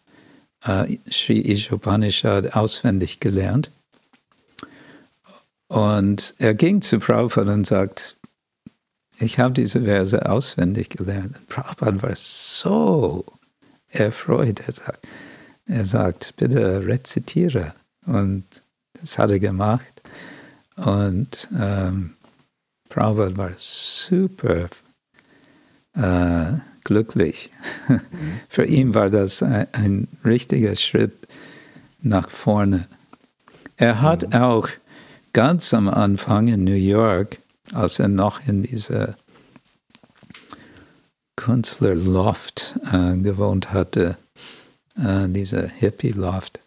äh, 0.65 0.97
Sri 1.11 1.41
Ishopanishad 1.41 2.55
auswendig 2.55 3.21
gelernt. 3.21 3.71
Und 5.69 6.35
er 6.39 6.55
ging 6.55 6.83
zu 6.83 6.99
Prabhupada 6.99 7.53
und 7.53 7.67
sagt, 7.67 8.17
ich 9.19 9.39
habe 9.39 9.55
diese 9.55 9.83
Verse 9.83 10.29
auswendig 10.29 10.91
gelernt. 10.91 11.37
Und 11.37 11.49
Prabhupada 11.49 12.03
war 12.03 12.17
so 12.17 13.25
erfreut. 13.91 14.61
Er 14.67 14.73
sagt, 14.73 15.09
er 15.67 15.85
sagt, 15.85 16.37
bitte 16.37 16.87
rezitiere. 16.87 17.75
Und 18.07 18.45
das 19.01 19.19
hat 19.19 19.31
er 19.31 19.39
gemacht. 19.39 20.03
Und 20.77 21.49
ähm, 21.59 22.15
Prabhupada 22.89 23.37
war 23.37 23.53
super 23.57 24.69
äh, 25.95 26.53
glücklich. 26.85 27.51
Für 28.49 28.65
ihn 28.65 28.95
war 28.95 29.11
das 29.11 29.43
ein, 29.43 29.67
ein, 29.73 30.09
richtiger 30.25 30.77
Schritt 30.77 31.13
nach 32.01 32.29
vorne. 32.29 32.87
Er 33.77 34.01
hat 34.01 34.29
mhm. 34.29 34.35
auch 34.35 34.69
ganz 35.33 35.75
am 35.75 35.89
Anfang 35.89 36.49
in 36.49 36.65
New 36.65 36.73
York, 36.73 37.39
als 37.73 37.99
er 37.99 38.09
noch 38.09 38.47
in 38.47 38.63
dieser 38.63 39.17
Künstlerloft 41.37 42.79
äh, 42.93 43.17
gewohnt 43.17 43.73
hatte, 43.73 44.17
äh, 44.97 45.29
dieser 45.29 45.67
Hippie-Loft, 45.67 46.61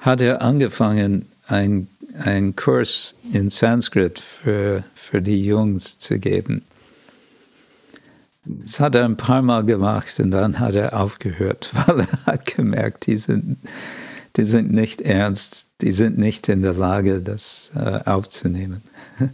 hat 0.00 0.20
er 0.20 0.42
angefangen, 0.42 1.28
einen 1.48 2.56
Kurs 2.56 3.14
in 3.32 3.50
Sanskrit 3.50 4.18
für, 4.18 4.84
für 4.94 5.20
die 5.20 5.44
Jungs 5.44 5.98
zu 5.98 6.18
geben. 6.18 6.62
Das 8.44 8.80
hat 8.80 8.94
er 8.94 9.04
ein 9.04 9.16
paar 9.16 9.42
Mal 9.42 9.64
gemacht 9.64 10.18
und 10.18 10.32
dann 10.32 10.58
hat 10.58 10.74
er 10.74 10.98
aufgehört, 11.00 11.70
weil 11.86 12.00
er 12.00 12.26
hat 12.26 12.56
gemerkt, 12.56 13.06
die 13.06 13.16
sind, 13.16 13.58
die 14.36 14.44
sind 14.44 14.72
nicht 14.72 15.00
ernst, 15.00 15.68
die 15.80 15.92
sind 15.92 16.18
nicht 16.18 16.48
in 16.48 16.62
der 16.62 16.74
Lage, 16.74 17.20
das 17.20 17.70
äh, 17.76 18.00
aufzunehmen. 18.04 18.82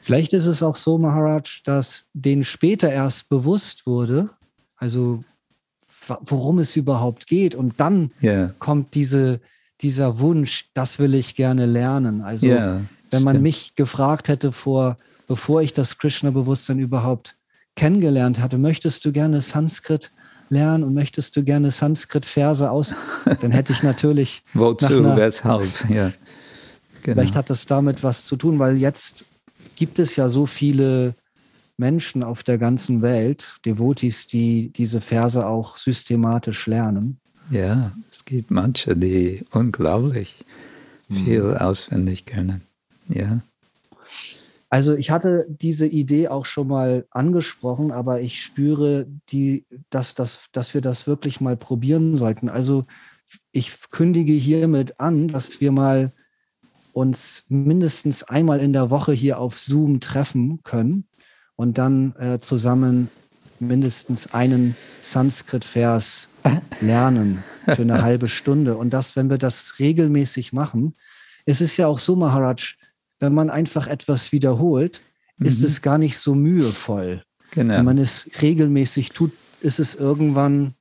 Vielleicht 0.00 0.32
ist 0.34 0.46
es 0.46 0.62
auch 0.62 0.76
so, 0.76 0.98
Maharaj, 0.98 1.62
dass 1.64 2.06
denen 2.12 2.44
später 2.44 2.92
erst 2.92 3.28
bewusst 3.28 3.86
wurde, 3.86 4.30
also 4.76 5.24
worum 6.20 6.60
es 6.60 6.76
überhaupt 6.76 7.26
geht. 7.26 7.56
Und 7.56 7.80
dann 7.80 8.12
yeah. 8.22 8.54
kommt 8.60 8.94
diese, 8.94 9.40
dieser 9.80 10.20
Wunsch, 10.20 10.66
das 10.74 11.00
will 11.00 11.14
ich 11.14 11.34
gerne 11.34 11.66
lernen. 11.66 12.22
Also 12.22 12.46
yeah, 12.46 12.82
wenn 13.10 13.24
man 13.24 13.34
stimmt. 13.34 13.42
mich 13.42 13.74
gefragt 13.74 14.28
hätte 14.28 14.52
vor, 14.52 14.96
bevor 15.26 15.62
ich 15.62 15.72
das 15.72 15.98
Krishna-Bewusstsein 15.98 16.78
überhaupt 16.78 17.34
kennengelernt 17.76 18.40
hatte, 18.40 18.58
möchtest 18.58 19.04
du 19.04 19.12
gerne 19.12 19.40
Sanskrit 19.40 20.10
lernen 20.48 20.84
und 20.84 20.94
möchtest 20.94 21.36
du 21.36 21.44
gerne 21.44 21.70
Sanskrit-Verse 21.70 22.70
aus, 22.70 22.94
dann 23.40 23.50
hätte 23.50 23.72
ich 23.72 23.82
natürlich. 23.82 24.42
Wozu, 24.54 24.98
einer, 24.98 25.16
weshalb, 25.16 25.90
ja. 25.90 26.12
Genau. 27.02 27.20
Vielleicht 27.20 27.36
hat 27.36 27.50
das 27.50 27.66
damit 27.66 28.02
was 28.02 28.24
zu 28.24 28.36
tun, 28.36 28.58
weil 28.58 28.76
jetzt 28.76 29.24
gibt 29.76 29.98
es 29.98 30.16
ja 30.16 30.28
so 30.28 30.46
viele 30.46 31.14
Menschen 31.76 32.22
auf 32.22 32.42
der 32.42 32.58
ganzen 32.58 33.02
Welt, 33.02 33.58
Devotis, 33.64 34.26
die 34.26 34.72
diese 34.74 35.00
Verse 35.00 35.46
auch 35.46 35.76
systematisch 35.76 36.66
lernen. 36.66 37.18
Ja, 37.50 37.92
es 38.10 38.24
gibt 38.24 38.50
manche, 38.50 38.96
die 38.96 39.44
unglaublich 39.52 40.36
viel 41.08 41.42
mhm. 41.42 41.56
auswendig 41.58 42.26
können. 42.26 42.62
Ja. 43.08 43.40
Also 44.68 44.94
ich 44.94 45.10
hatte 45.10 45.46
diese 45.48 45.86
Idee 45.86 46.28
auch 46.28 46.44
schon 46.44 46.68
mal 46.68 47.06
angesprochen, 47.10 47.92
aber 47.92 48.20
ich 48.20 48.42
spüre, 48.42 49.06
die, 49.30 49.64
dass, 49.90 50.14
dass, 50.14 50.46
dass 50.52 50.74
wir 50.74 50.80
das 50.80 51.06
wirklich 51.06 51.40
mal 51.40 51.56
probieren 51.56 52.16
sollten. 52.16 52.48
Also 52.48 52.84
ich 53.52 53.72
kündige 53.90 54.32
hiermit 54.32 54.98
an, 54.98 55.28
dass 55.28 55.60
wir 55.60 55.72
mal 55.72 56.12
uns 56.92 57.44
mindestens 57.48 58.22
einmal 58.22 58.60
in 58.60 58.72
der 58.72 58.90
Woche 58.90 59.12
hier 59.12 59.38
auf 59.38 59.58
Zoom 59.58 60.00
treffen 60.00 60.62
können 60.62 61.06
und 61.54 61.78
dann 61.78 62.14
äh, 62.16 62.40
zusammen 62.40 63.08
mindestens 63.60 64.34
einen 64.34 64.76
Sanskrit-Vers 65.00 66.28
lernen 66.80 67.42
für 67.66 67.82
eine 67.82 68.02
halbe 68.02 68.28
Stunde. 68.28 68.76
Und 68.76 68.90
das, 68.90 69.16
wenn 69.16 69.30
wir 69.30 69.38
das 69.38 69.78
regelmäßig 69.78 70.52
machen, 70.52 70.94
es 71.44 71.60
ist 71.60 71.76
ja 71.76 71.86
auch 71.86 71.98
so, 71.98 72.16
Maharaj, 72.16 72.76
wenn 73.18 73.34
man 73.34 73.50
einfach 73.50 73.86
etwas 73.86 74.32
wiederholt, 74.32 75.00
mhm. 75.38 75.46
ist 75.46 75.62
es 75.62 75.82
gar 75.82 75.98
nicht 75.98 76.18
so 76.18 76.34
mühevoll. 76.34 77.22
Genau. 77.52 77.74
Wenn 77.74 77.84
man 77.84 77.98
es 77.98 78.28
regelmäßig 78.42 79.10
tut, 79.10 79.32
ist 79.60 79.78
es 79.78 79.94
irgendwann 79.94 80.74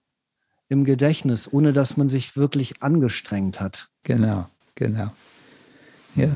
im 0.67 0.83
Gedächtnis, 0.83 1.51
ohne 1.51 1.73
dass 1.73 1.97
man 1.97 2.09
sich 2.09 2.35
wirklich 2.35 2.81
angestrengt 2.81 3.61
hat. 3.61 3.89
Genau, 4.03 4.47
genau. 4.75 5.11
Ja. 6.15 6.35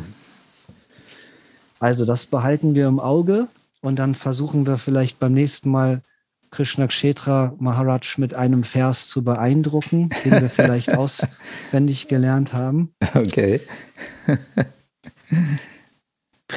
Also 1.79 2.05
das 2.05 2.25
behalten 2.25 2.75
wir 2.75 2.87
im 2.87 2.99
Auge 2.99 3.47
und 3.81 3.97
dann 3.97 4.15
versuchen 4.15 4.67
wir 4.67 4.77
vielleicht 4.77 5.19
beim 5.19 5.33
nächsten 5.33 5.69
Mal 5.69 6.01
Krishna 6.51 6.87
Kshetra 6.87 7.53
Maharaj 7.59 8.17
mit 8.17 8.33
einem 8.33 8.63
Vers 8.63 9.07
zu 9.07 9.23
beeindrucken, 9.23 10.09
den 10.25 10.41
wir 10.41 10.49
vielleicht 10.49 10.93
auswendig 10.97 12.07
gelernt 12.07 12.53
haben. 12.53 12.93
Okay. 13.13 13.61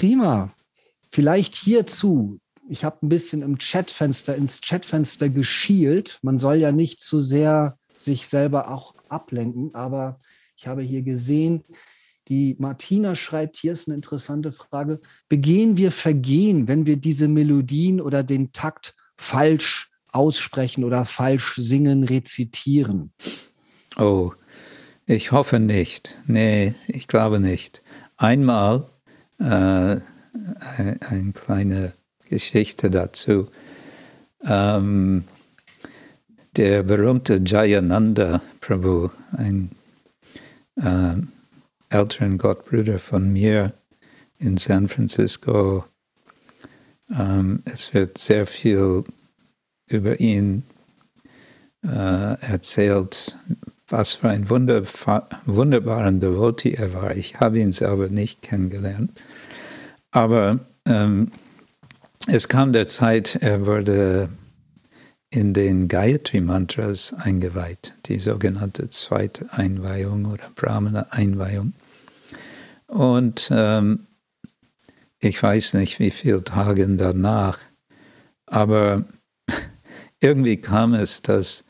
Prima. 0.03 0.53
Vielleicht 1.12 1.55
hierzu. 1.55 2.40
Ich 2.68 2.82
habe 2.82 3.07
ein 3.07 3.09
bisschen 3.09 3.40
im 3.40 3.59
Chatfenster, 3.59 4.34
ins 4.34 4.61
Chatfenster 4.61 5.28
geschielt. 5.28 6.18
Man 6.22 6.38
soll 6.38 6.57
ja 6.57 6.72
nicht 6.72 7.00
zu 7.00 7.20
sehr 7.20 7.78
sich 7.96 8.26
selber 8.26 8.68
auch 8.72 8.96
ablenken, 9.09 9.76
aber 9.76 10.18
ich 10.57 10.66
habe 10.66 10.82
hier 10.82 11.03
gesehen, 11.03 11.62
die 12.26 12.57
Martina 12.59 13.14
schreibt, 13.14 13.59
hier 13.59 13.74
ist 13.74 13.86
eine 13.86 13.94
interessante 13.94 14.50
Frage. 14.50 14.98
Begehen 15.28 15.76
wir 15.76 15.92
Vergehen, 15.92 16.66
wenn 16.66 16.84
wir 16.84 16.96
diese 16.96 17.28
Melodien 17.28 18.00
oder 18.00 18.24
den 18.24 18.53
Takt 18.53 18.96
falsch 19.16 19.88
aussprechen 20.11 20.82
oder 20.82 21.05
falsch 21.05 21.55
singen, 21.59 22.03
rezitieren? 22.03 23.12
Oh, 23.96 24.32
ich 25.07 25.30
hoffe 25.30 25.61
nicht. 25.61 26.18
Nee, 26.26 26.74
ich 26.88 27.07
glaube 27.07 27.38
nicht. 27.38 27.84
Einmal 28.16 28.88
äh, 29.43 30.01
eine 30.76 31.32
kleine 31.32 31.93
Geschichte 32.28 32.90
dazu. 32.90 33.49
Ähm, 34.45 35.24
der 36.57 36.82
berühmte 36.82 37.40
Jayananda 37.45 38.43
Prabhu, 38.61 39.11
ein 39.32 39.70
äh, 40.76 41.14
älteren 41.88 42.38
Gottbruder 42.38 42.99
von 42.99 43.32
mir 43.32 43.72
in 44.38 44.57
San 44.57 44.88
Francisco. 44.88 45.84
Ähm, 47.11 47.62
es 47.64 47.95
wird 47.95 48.18
sehr 48.18 48.47
viel 48.47 49.05
über 49.88 50.20
ihn 50.20 50.64
äh, 51.84 52.40
erzählt, 52.40 53.36
was 53.88 54.14
für 54.14 54.30
ein 54.30 54.49
wunderbarer 54.49 56.12
Devotee 56.12 56.72
er 56.72 56.95
war. 56.95 57.16
Ich 57.16 57.40
habe 57.40 57.59
ihn 57.59 57.72
selber 57.72 58.09
nicht 58.09 58.43
kennengelernt. 58.43 59.11
Aber 60.12 60.60
ähm, 60.86 61.32
es 62.28 62.48
kam 62.48 62.72
der 62.72 62.86
Zeit, 62.86 63.36
er 63.40 63.66
wurde 63.66 64.28
in 65.30 65.54
den 65.54 65.88
Gayatri-Mantras 65.88 67.14
eingeweiht, 67.18 67.94
die 68.06 68.18
sogenannte 68.18 68.90
zweite 68.90 69.50
Einweihung 69.52 70.26
oder 70.26 70.44
Brahmana-Einweihung. 70.54 71.72
Und 72.86 73.50
ähm, 73.50 74.06
ich 75.18 75.42
weiß 75.42 75.74
nicht, 75.74 75.98
wie 75.98 76.10
viele 76.10 76.44
Tage 76.44 76.86
danach, 76.96 77.58
aber 78.44 79.04
irgendwie 80.20 80.58
kam 80.58 80.92
es, 80.92 81.22
dass 81.22 81.64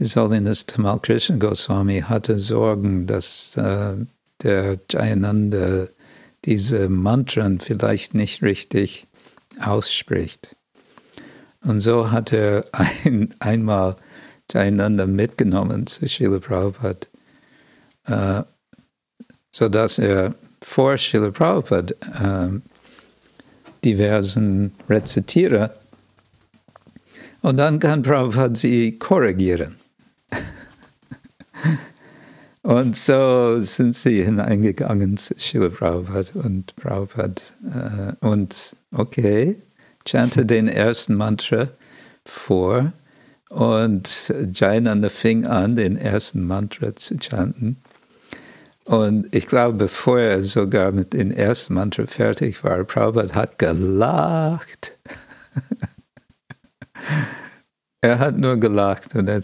Holiness 0.00 0.64
Tamal 0.64 0.98
Krishna 1.00 1.36
Goswami 1.36 2.00
hatte 2.00 2.38
Sorgen, 2.38 3.06
dass 3.06 3.56
äh, 3.56 3.94
der 4.42 4.78
Jayananda 4.90 5.88
diese 6.46 6.88
Mantren 6.88 7.60
vielleicht 7.60 8.14
nicht 8.14 8.42
richtig 8.42 9.06
ausspricht. 9.60 10.56
Und 11.62 11.80
so 11.80 12.12
hat 12.12 12.32
er 12.32 12.64
ein, 12.72 13.34
einmal 13.40 13.96
Jayananda 14.50 15.06
mitgenommen 15.06 15.86
zu 15.86 16.06
Srila 16.06 16.38
Prabhupada, 16.38 17.06
äh, 18.06 18.42
sodass 19.50 19.98
er 19.98 20.34
vor 20.62 20.96
Srila 20.96 21.30
Prabhupada 21.30 21.94
äh, 22.22 22.60
diversen 23.84 24.72
rezitiere 24.88 25.74
und 27.42 27.56
dann 27.56 27.78
kann 27.80 28.02
Prabhupada 28.02 28.54
sie 28.54 28.98
korrigieren. 28.98 29.76
und 32.66 32.96
so 32.96 33.60
sind 33.60 33.96
sie 33.96 34.24
hineingegangen 34.24 35.16
zu 35.16 35.34
Srila 35.38 35.68
Prabhupada 35.68 36.30
und 36.34 36.74
Prabhupada 36.74 37.40
äh, 37.62 38.26
und 38.26 38.74
okay, 38.90 39.54
chante 40.04 40.44
den 40.44 40.66
ersten 40.66 41.14
Mantra 41.14 41.68
vor 42.24 42.92
und 43.50 44.34
Jainanda 44.52 45.10
fing 45.10 45.46
an, 45.46 45.76
den 45.76 45.96
ersten 45.96 46.44
Mantra 46.44 46.96
zu 46.96 47.16
chanten. 47.20 47.76
Und 48.82 49.32
ich 49.32 49.46
glaube, 49.46 49.78
bevor 49.78 50.18
er 50.18 50.42
sogar 50.42 50.90
mit 50.90 51.12
dem 51.12 51.30
ersten 51.30 51.74
Mantra 51.74 52.06
fertig 52.06 52.64
war, 52.64 52.82
Prabhupada 52.82 53.36
hat 53.36 53.60
gelacht. 53.60 54.90
er 58.00 58.18
hat 58.18 58.38
nur 58.38 58.56
gelacht 58.56 59.14
und 59.14 59.28
er, 59.28 59.40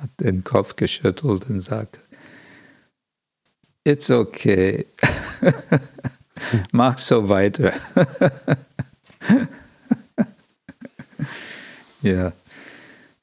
hat 0.00 0.10
den 0.20 0.44
Kopf 0.44 0.76
geschüttelt 0.76 1.48
und 1.48 1.60
sagte, 1.60 2.00
It's 3.84 4.10
okay. 4.10 4.86
Mach 6.72 6.96
so 6.96 7.28
weiter. 7.28 7.74
ja. 12.00 12.32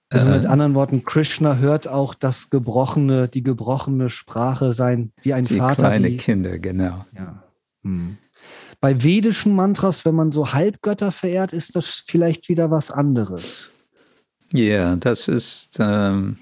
Also 0.10 0.28
mit 0.28 0.44
äh. 0.44 0.48
anderen 0.48 0.76
Worten, 0.76 1.04
Krishna 1.04 1.56
hört 1.56 1.88
auch 1.88 2.14
das 2.14 2.52
gebrochene, 2.52 3.28
die 3.28 3.42
gebrochene 3.44 4.10
Sprache 4.10 4.74
sein, 4.74 5.14
wie 5.22 5.34
ein 5.34 5.46
die 5.46 5.58
Vater. 5.58 5.84
Kleine 5.84 6.10
die, 6.10 6.18
Kinder, 6.18 6.60
genau. 6.60 7.06
Ja. 7.16 7.44
Hm. 7.84 8.18
Bei 8.80 9.02
vedischen 9.04 9.56
Mantras, 9.56 10.06
wenn 10.06 10.16
man 10.16 10.32
so 10.32 10.54
Halbgötter 10.54 11.12
verehrt, 11.12 11.54
ist 11.54 11.76
das 11.76 12.04
vielleicht 12.06 12.50
wieder 12.50 12.70
was 12.72 12.92
anderes. 12.92 13.71
Ja, 14.54 14.60
yeah, 14.60 14.96
das 14.96 15.28
ist. 15.28 15.78
Ähm 15.80 16.38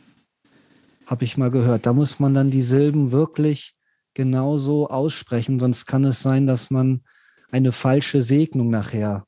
Habe 1.06 1.26
ich 1.26 1.38
mal 1.38 1.52
gehört. 1.52 1.86
Da 1.86 1.94
muss 1.94 2.20
man 2.20 2.34
dann 2.34 2.52
die 2.52 2.62
Silben 2.62 3.12
wirklich 3.12 3.76
genauso 4.14 4.90
aussprechen, 4.90 5.60
sonst 5.60 5.86
kann 5.86 6.04
es 6.06 6.22
sein, 6.22 6.48
dass 6.48 6.72
man 6.72 7.02
eine 7.52 7.72
falsche 7.72 8.24
Segnung 8.24 8.70
nachher 8.70 9.26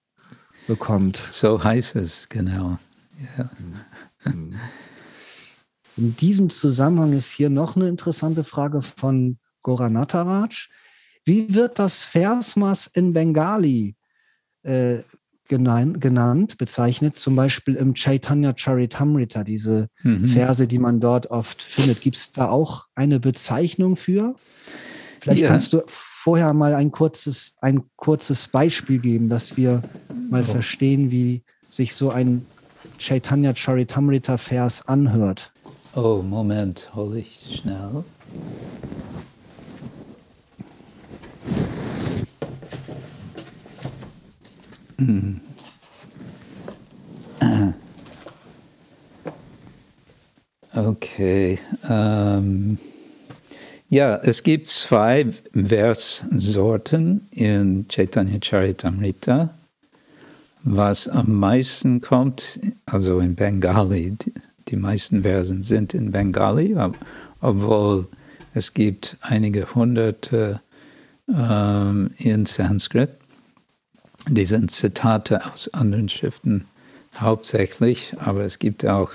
bekommt. 0.67 1.17
So 1.17 1.63
heißt 1.63 1.95
es, 1.95 2.27
genau. 2.29 2.77
Ja. 3.38 3.49
In 5.97 6.15
diesem 6.15 6.49
Zusammenhang 6.49 7.13
ist 7.13 7.32
hier 7.32 7.49
noch 7.49 7.75
eine 7.75 7.89
interessante 7.89 8.43
Frage 8.43 8.82
von 8.82 9.38
Goranataraj. 9.61 10.69
Wie 11.25 11.53
wird 11.53 11.79
das 11.79 12.03
Versmaß 12.03 12.88
in 12.93 13.13
Bengali 13.13 13.95
äh, 14.63 14.99
genannt, 15.58 16.58
bezeichnet? 16.58 17.18
Zum 17.18 17.36
Beispiel 17.36 17.76
im 17.76 17.93
Chaitanya 17.93 18.54
Charitamrita, 18.56 19.43
diese 19.43 19.89
mhm. 20.04 20.28
Verse, 20.28 20.68
die 20.68 20.80
man 20.80 20.99
dort 20.99 21.28
oft 21.28 21.62
findet. 21.62 22.02
Gibt 22.02 22.18
es 22.18 22.32
da 22.32 22.49
auch 22.49 22.88
eine 22.95 23.20
Bezeichnung 23.20 23.95
für? 23.95 24.36
Vielleicht 25.20 25.41
ja. 25.41 25.49
kannst 25.49 25.74
du 25.74 25.82
vorher 25.88 26.54
mal 26.54 26.74
ein 26.74 26.91
kurzes, 26.91 27.54
ein 27.62 27.84
kurzes 27.95 28.47
Beispiel 28.47 28.99
geben, 28.99 29.30
dass 29.30 29.58
wir 29.58 29.84
mal 30.30 30.41
oh. 30.41 30.52
verstehen, 30.52 31.12
wie 31.12 31.43
sich 31.70 31.95
so 31.95 32.10
ein 32.10 32.45
Chaitanya 32.97 33.56
Charitamrita 33.56 34.38
Vers 34.38 34.88
anhört. 34.88 35.52
Oh, 35.95 36.22
Moment, 36.22 36.89
hol 36.95 37.18
ich 37.18 37.60
schnell. 37.62 38.04
Hm. 45.02 45.41
Okay. 50.74 51.60
Ähm, 51.89 52.78
ja, 53.89 54.16
es 54.24 54.41
gibt 54.41 54.68
zwei 54.68 55.28
Verssorten 55.54 57.28
in 57.32 57.89
Chaitanya 57.89 58.39
Charitamrita. 58.41 59.54
Was 60.64 61.10
am 61.10 61.36
meisten 61.36 61.99
kommt, 61.99 62.62
also 62.86 63.20
in 63.20 63.36
Bengali, 63.36 64.16
die 64.70 64.76
meisten 64.78 65.24
Versen 65.24 65.62
sind 65.62 65.93
in 65.93 66.12
Bengali, 66.12 66.74
obwohl 67.41 68.08
es 68.54 68.74
gibt 68.74 69.18
einige 69.20 69.76
hunderte 69.76 70.62
ähm, 71.28 72.12
in 72.18 72.45
Sanskrit. 72.45 73.20
Die 74.28 74.45
sind 74.45 74.72
Zitate 74.72 75.41
aus 75.51 75.74
anderen 75.74 76.09
Schriften 76.09 76.65
hauptsächlich, 77.17 78.13
aber 78.19 78.45
es 78.45 78.59
gibt 78.59 78.86
auch 78.86 79.11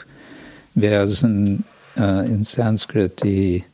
Versen 0.78 1.64
äh, 1.96 2.26
in 2.26 2.44
Sanskrit, 2.44 3.22
die 3.22 3.64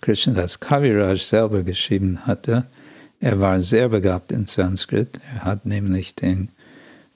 Krishnadas 0.00 0.60
Kaviraj 0.60 1.16
selber 1.16 1.62
geschrieben 1.62 2.26
hatte. 2.26 2.66
Er 3.20 3.40
war 3.40 3.60
sehr 3.60 3.88
begabt 3.88 4.30
in 4.30 4.46
Sanskrit. 4.46 5.18
Er 5.34 5.44
hat 5.44 5.66
nämlich 5.66 6.14
den 6.14 6.50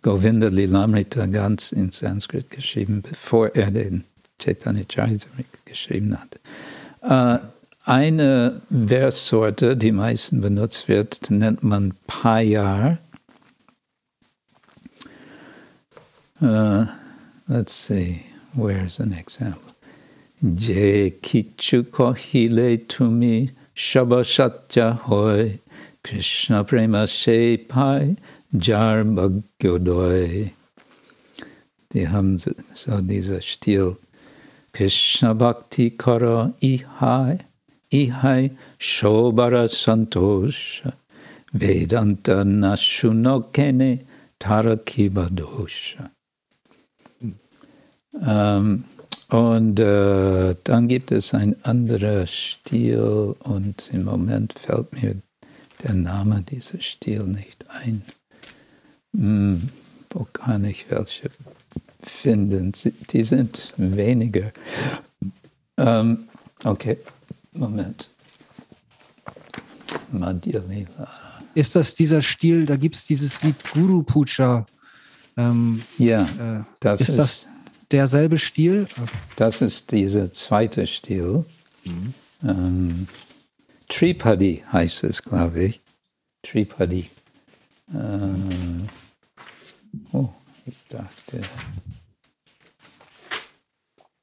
Govinda 0.02 0.48
Lilamrita 0.48 1.26
ganz 1.26 1.72
in 1.72 1.90
Sanskrit 1.90 2.50
geschrieben, 2.50 3.02
bevor 3.02 3.54
er 3.54 3.70
den 3.70 4.04
Chaitanya 4.40 4.84
Charitamrita 4.90 5.58
geschrieben 5.66 6.18
hat. 6.18 7.40
Äh, 7.42 7.44
eine 7.84 8.60
Verssorte, 8.70 9.76
die 9.76 9.92
meisten 9.92 10.40
benutzt 10.40 10.88
wird, 10.88 11.30
nennt 11.30 11.62
man 11.62 11.94
Payar. 12.06 12.98
Uh, 16.40 16.86
let's 17.48 17.74
see, 17.74 18.24
where's 18.54 18.98
an 18.98 19.12
example? 19.12 19.74
Je 20.42 21.10
kichu 21.10 21.82
kohile 21.82 22.78
tumi 22.88 23.50
shabashatya 23.74 25.00
hoy 25.06 25.58
Krishna 26.02 26.64
prema 26.64 27.06
se 27.06 27.58
pai 27.58 28.16
jar 28.52 29.04
bhagyodoi. 29.04 30.50
Die 31.92 32.08
haben 32.08 32.38
so, 32.38 32.52
so 32.74 33.02
dieser 33.02 33.42
Stil. 33.42 33.98
Krishna 34.72 35.34
Bhakti 35.34 35.90
Kara 35.90 36.54
Ihai, 36.62 37.40
Ihai 37.92 38.50
Shobara 38.78 39.68
Santosha, 39.68 40.92
Vedanta 41.52 42.44
Nashunokene 42.44 44.00
Tarakiba 44.38 45.28
Dosha. 45.28 46.10
Ähm, 48.22 48.84
und 49.28 49.78
äh, 49.78 50.56
dann 50.64 50.88
gibt 50.88 51.12
es 51.12 51.34
ein 51.34 51.54
anderer 51.64 52.26
Stil 52.26 53.34
und 53.40 53.90
im 53.92 54.04
Moment 54.04 54.52
fällt 54.54 54.92
mir 54.92 55.16
der 55.82 55.94
Name 55.94 56.42
dieses 56.48 56.84
Stil 56.84 57.22
nicht 57.24 57.64
ein. 57.70 58.02
Hm, 59.16 59.68
wo 60.10 60.26
kann 60.32 60.64
ich 60.64 60.90
welche 60.90 61.30
finden? 62.02 62.72
Die 63.10 63.22
sind 63.22 63.72
weniger. 63.76 64.52
Ähm, 65.76 66.28
okay, 66.64 66.98
Moment. 67.52 68.10
Madhya 70.12 70.62
Ist 71.54 71.76
das 71.76 71.94
dieser 71.94 72.22
Stil, 72.22 72.66
da 72.66 72.76
gibt 72.76 72.94
es 72.94 73.04
dieses 73.04 73.42
Lied 73.42 73.56
Guru 73.72 74.02
Puja? 74.02 74.66
Ähm, 75.36 75.82
ja, 75.98 76.22
äh, 76.22 76.64
das 76.80 77.00
ist, 77.00 77.08
ist 77.10 77.18
das 77.18 77.46
derselbe 77.90 78.38
Stil? 78.38 78.86
Das 79.36 79.60
ist 79.60 79.90
dieser 79.90 80.32
zweite 80.32 80.86
Stil. 80.86 81.44
Mhm. 81.84 82.14
Ähm, 82.42 83.08
Tripadi 83.88 84.62
heißt 84.72 85.04
es, 85.04 85.22
glaube 85.22 85.64
ich. 85.64 85.80
Tripadi. 86.42 87.10
Äh, 87.92 87.96
oh, 90.12 90.28
ich 90.66 90.76
dachte. 90.88 91.42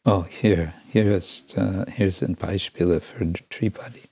Oh, 0.09 0.23
hier, 0.29 0.71
hier, 0.93 1.17
ist, 1.17 1.57
uh, 1.57 1.83
hier 1.93 2.13
sind 2.13 2.39
Beispiele 2.39 3.01
für 3.01 3.25
Tripadi. 3.49 4.03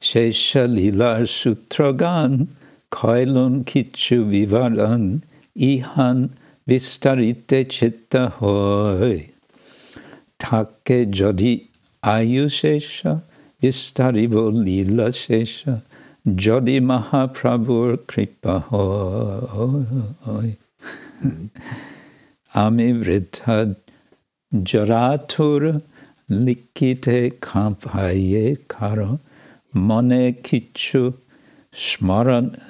Shesha 0.00 0.66
Lila 0.66 1.26
Sutragan, 1.26 2.46
Kailun 2.88 3.64
Kichu 3.64 4.30
Vivaran, 4.30 5.22
Ihan 5.56 6.30
Vistarite 6.68 7.68
Chitta 7.68 8.32
Hoy. 8.38 9.30
Take 10.38 11.06
Jodi 11.10 11.66
Ayushesha, 12.00 13.22
Vistaribo 13.60 14.52
Lila 14.52 15.08
Shesha, 15.08 15.82
Jodi 16.24 16.80
Mahaprabhur 16.80 18.06
Kripa 18.06 18.60
Hoy. 18.70 20.56
Ami 22.54 22.92
Vritha 22.92 23.74
Jaratur 24.52 25.82
Likite 26.28 27.40
Kampaye 27.40 28.56
Karo 28.68 29.20
Mone 29.72 30.34
Kichu 30.42 31.14
Smarana 31.72 32.60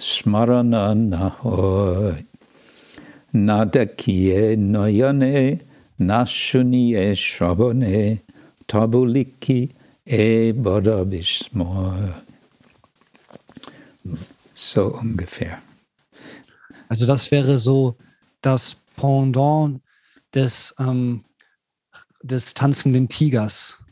Nahoy. 0.95 2.24
Nadakiye 3.35 4.57
Noyane 4.57 5.61
Nashuniye 5.99 7.12
Shabone 7.16 8.20
Tabuliki 8.68 9.70
E 10.07 10.53
Bodabismo. 10.53 12.14
So 14.55 14.95
ungefähr. 14.95 15.61
Also 16.89 17.07
das 17.07 17.33
wäre 17.33 17.59
so 17.59 17.97
das 18.43 18.76
Pendant 18.97 19.80
des, 20.34 20.74
ähm, 20.78 21.24
des 22.22 22.55
tanzenden 22.55 23.09
Tigers. 23.09 23.84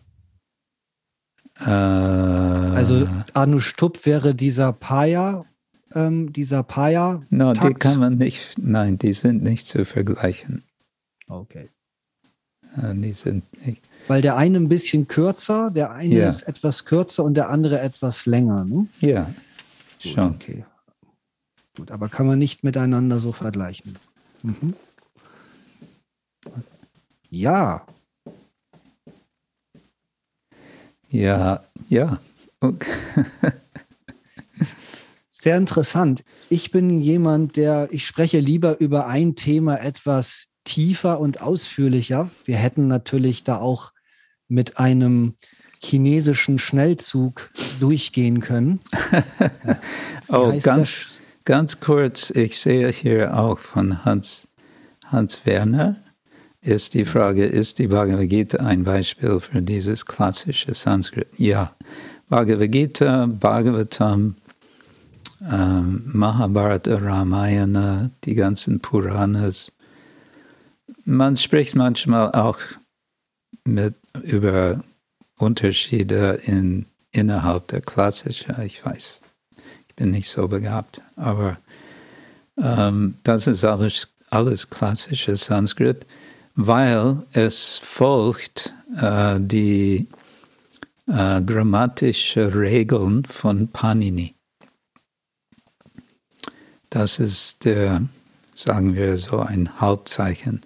Äh, 1.60 1.70
also 1.70 3.08
Anushtup 3.34 4.06
wäre 4.06 4.34
dieser 4.34 4.72
Paya 4.72 5.44
ähm, 5.94 6.32
dieser 6.32 6.62
Paya? 6.62 7.22
No, 7.30 7.52
die 7.52 7.74
kann 7.74 7.98
man 7.98 8.16
nicht, 8.16 8.56
nein, 8.58 8.98
die 8.98 9.12
sind 9.12 9.42
nicht 9.42 9.66
zu 9.66 9.84
vergleichen. 9.84 10.62
Okay. 11.28 11.68
Ja, 12.80 12.94
die 12.94 13.12
sind 13.12 13.44
nicht. 13.66 13.82
Weil 14.06 14.22
der 14.22 14.36
eine 14.36 14.58
ein 14.58 14.68
bisschen 14.68 15.08
kürzer, 15.08 15.70
der 15.70 15.92
eine 15.92 16.14
ja. 16.14 16.28
ist 16.28 16.42
etwas 16.42 16.84
kürzer 16.84 17.24
und 17.24 17.34
der 17.34 17.50
andere 17.50 17.80
etwas 17.80 18.26
länger, 18.26 18.64
ne? 18.64 18.86
Ja, 19.00 19.30
Gut, 20.02 20.12
schon. 20.12 20.34
Okay. 20.34 20.64
Gut, 21.76 21.90
aber 21.90 22.08
kann 22.08 22.26
man 22.26 22.38
nicht 22.38 22.64
miteinander 22.64 23.20
so 23.20 23.32
vergleichen. 23.32 23.96
Mhm. 24.42 24.74
Ja. 27.28 27.86
Ja, 31.10 31.64
ja. 31.88 32.18
Okay. 32.60 32.90
Sehr 35.30 35.56
interessant. 35.56 36.22
Ich 36.50 36.70
bin 36.70 36.98
jemand, 36.98 37.56
der, 37.56 37.88
ich 37.90 38.06
spreche 38.06 38.40
lieber 38.40 38.78
über 38.78 39.06
ein 39.06 39.36
Thema 39.36 39.80
etwas 39.80 40.48
tiefer 40.64 41.18
und 41.18 41.40
ausführlicher. 41.40 42.30
Wir 42.44 42.56
hätten 42.56 42.88
natürlich 42.88 43.42
da 43.42 43.56
auch 43.56 43.92
mit 44.48 44.78
einem 44.78 45.36
chinesischen 45.82 46.58
Schnellzug 46.58 47.50
durchgehen 47.80 48.40
können. 48.40 48.80
oh, 50.28 50.52
ganz, 50.62 51.18
ganz 51.44 51.80
kurz, 51.80 52.30
ich 52.30 52.58
sehe 52.58 52.90
hier 52.90 53.38
auch 53.38 53.58
von 53.58 54.04
Hans, 54.04 54.48
Hans 55.06 55.46
Werner, 55.46 55.96
ist 56.62 56.94
die 56.94 57.04
Frage, 57.04 57.46
ist 57.46 57.78
die 57.78 57.88
Bhagavad 57.88 58.28
Gita 58.28 58.58
ein 58.58 58.84
Beispiel 58.84 59.40
für 59.40 59.62
dieses 59.62 60.04
klassische 60.04 60.74
Sanskrit? 60.74 61.28
Ja. 61.36 61.74
Bhagavad 62.28 62.70
Gita, 62.70 63.26
Bhagavatam, 63.26 64.36
ähm, 65.50 66.02
Mahabharata, 66.06 66.96
Ramayana, 66.96 68.10
die 68.24 68.34
ganzen 68.34 68.80
Puranas. 68.80 69.72
Man 71.04 71.36
spricht 71.36 71.74
manchmal 71.74 72.32
auch 72.32 72.58
mit, 73.64 73.94
über 74.22 74.84
Unterschiede 75.38 76.40
in, 76.44 76.86
innerhalb 77.10 77.68
der 77.68 77.80
klassischen, 77.80 78.60
ich 78.62 78.84
weiß, 78.84 79.20
ich 79.88 79.94
bin 79.96 80.10
nicht 80.10 80.28
so 80.28 80.46
begabt, 80.46 81.00
aber 81.16 81.58
ähm, 82.58 83.14
das 83.24 83.46
ist 83.46 83.64
alles, 83.64 84.08
alles 84.28 84.68
klassische 84.68 85.36
Sanskrit, 85.36 86.06
weil 86.66 87.22
es 87.32 87.78
folgt 87.82 88.74
äh, 89.00 89.38
die 89.40 90.08
äh, 91.06 91.40
grammatische 91.40 92.54
Regeln 92.54 93.24
von 93.24 93.68
Panini. 93.68 94.34
Das 96.90 97.18
ist 97.18 97.64
der, 97.64 98.02
sagen 98.54 98.94
wir 98.94 99.16
so, 99.16 99.40
ein 99.40 99.80
Hauptzeichen. 99.80 100.60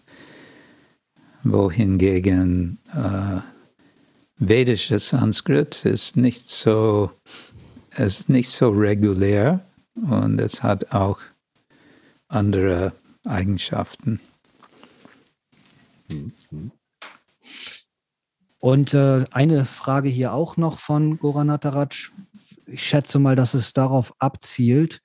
wohingegen 1.45 2.79
äh, 2.93 3.41
vedisches 4.39 5.11
Sanskrit 5.11 5.85
ist 5.85 6.17
nicht 6.17 6.49
so, 6.49 7.11
ist 7.97 8.29
nicht 8.29 8.51
so 8.51 8.71
regulär 8.71 9.61
und 9.95 10.41
es 10.41 10.63
hat 10.63 10.93
auch 10.93 11.21
andere 12.29 12.95
Eigenschaften. 13.25 14.19
Und 18.61 18.95
äh, 18.95 19.25
eine 19.31 19.65
Frage 19.65 20.09
hier 20.09 20.33
auch 20.33 20.57
noch 20.57 20.79
von 20.79 21.19
Goran 21.19 21.49
Nataraj. 21.49 22.11
Ich 22.67 22.83
schätze 22.83 23.19
mal, 23.19 23.37
dass 23.37 23.55
es 23.55 23.75
darauf 23.75 24.15
abzielt. 24.19 25.01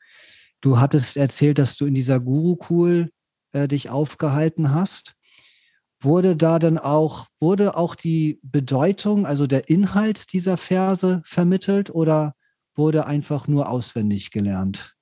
Du 0.62 0.80
hattest 0.80 1.18
erzählt, 1.18 1.58
dass 1.58 1.76
du 1.76 1.86
in 1.86 1.93
dieser 1.93 2.20
Gurukul 2.20 3.12
äh, 3.52 3.68
dich 3.68 3.89
aufgehalten 3.89 4.74
hast. 4.74 5.16
Wurde 6.02 6.38
da 6.38 6.60
denn 6.60 6.78
auch, 6.78 7.28
wurde 7.41 7.76
auch 7.76 7.95
die 7.95 8.39
Bedeutung, 8.43 9.26
also 9.26 9.47
der 9.47 9.68
Inhalt 9.70 10.32
dieser 10.32 10.56
Verse 10.56 11.22
vermittelt 11.26 11.89
oder 11.89 12.36
wurde 12.76 13.06
einfach 13.06 13.50
nur 13.50 13.70
auswendig 13.70 14.32
gelernt? 14.32 14.95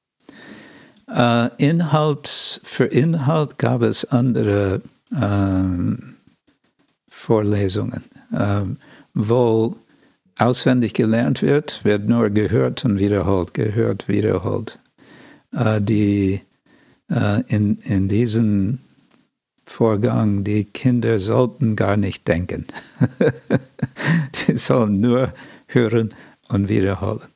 Uh, 1.10 1.50
Inhalt, 1.58 2.60
für 2.64 2.86
Inhalt 2.86 3.60
gab 3.60 3.84
es 3.84 4.04
andere 4.06 4.82
ähm, 5.16 6.16
Vorlesungen. 7.10 8.04
Ähm, 8.38 8.78
wo 9.14 9.76
auswendig 10.38 10.94
gelernt 10.94 11.42
wird, 11.42 11.84
wird 11.84 12.08
nur 12.08 12.30
gehört 12.30 12.86
und 12.86 13.00
wiederholt, 13.00 13.54
gehört, 13.54 14.08
wiederholt. 14.08 14.80
Äh, 15.52 15.82
die, 15.82 16.42
äh, 17.10 17.42
in, 17.48 17.78
in 17.80 18.08
diesem 18.08 18.80
Vorgang, 19.66 20.44
die 20.44 20.64
Kinder 20.66 21.20
sollten 21.20 21.76
gar 21.76 21.98
nicht 21.98 22.28
denken. 22.28 22.66
die 24.48 24.56
sollen 24.56 25.02
nur 25.02 25.34
hören 25.68 26.14
und 26.48 26.70
wiederholen. 26.70 27.28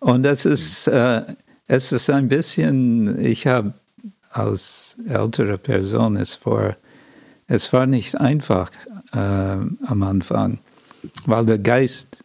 Und 0.00 0.22
das 0.22 0.44
ist, 0.44 0.86
äh, 0.86 1.22
es 1.66 1.92
ist 1.92 2.10
ein 2.10 2.28
bisschen, 2.28 3.18
ich 3.18 3.46
habe 3.46 3.72
als 4.30 4.96
ältere 5.08 5.58
Person 5.58 6.16
es 6.16 6.34
vor, 6.36 6.76
es 7.46 7.72
war 7.72 7.86
nicht 7.86 8.20
einfach 8.20 8.70
äh, 9.12 9.18
am 9.18 10.02
Anfang, 10.02 10.58
weil 11.26 11.46
der 11.46 11.58
Geist 11.58 12.24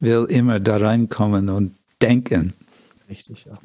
will 0.00 0.26
immer 0.28 0.60
da 0.60 0.78
reinkommen 0.78 1.48
und 1.48 1.76
denken. 2.00 2.54
Richtig, 3.08 3.46
ja. 3.46 3.58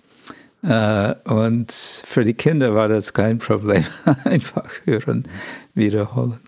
Äh, 0.63 1.15
und 1.29 1.71
für 1.71 2.23
die 2.23 2.33
Kinder 2.33 2.73
war 2.75 2.87
das 2.87 3.13
kein 3.13 3.39
Problem. 3.39 3.85
Einfach 4.23 4.69
hören, 4.85 5.27
wiederholen. 5.73 6.39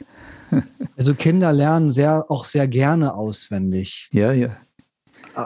Also 0.97 1.13
Kinder 1.13 1.53
lernen 1.53 1.91
sehr, 1.91 2.25
auch 2.29 2.43
sehr 2.43 2.67
gerne 2.67 3.13
auswendig. 3.13 4.09
Ja, 4.11 4.31
ja. 4.31 4.49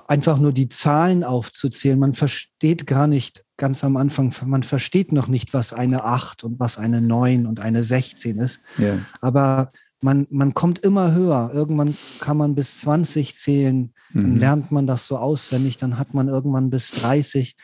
Einfach 0.08 0.38
nur 0.40 0.52
die 0.54 0.70
Zahlen 0.70 1.24
aufzuzählen. 1.24 2.00
Man 2.00 2.14
versteht 2.14 2.88
gar 2.88 3.08
nicht 3.08 3.44
ganz 3.58 3.84
am 3.84 3.98
Anfang, 3.98 4.34
man 4.46 4.64
versteht 4.64 5.12
noch 5.12 5.28
nicht, 5.28 5.54
was 5.54 5.74
eine 5.74 6.04
8 6.04 6.44
und 6.44 6.60
was 6.60 6.78
eine 6.78 7.02
9 7.02 7.46
und 7.46 7.60
eine 7.60 7.84
16 7.84 8.38
ist. 8.40 8.62
Ja. 8.78 8.98
Aber 9.22 9.72
man, 10.02 10.28
man 10.30 10.54
kommt 10.54 10.80
immer 10.80 11.14
höher. 11.14 11.52
Irgendwann 11.54 11.96
kann 12.20 12.38
man 12.38 12.56
bis 12.56 12.82
20 12.82 13.36
zählen, 13.36 13.94
dann 14.14 14.34
Mhm. 14.34 14.38
lernt 14.38 14.72
man 14.72 14.86
das 14.88 15.08
so 15.08 15.18
auswendig, 15.18 15.78
dann 15.78 15.98
hat 15.98 16.14
man 16.14 16.28
irgendwann 16.28 16.70
bis 16.70 16.92
30. 16.92 17.56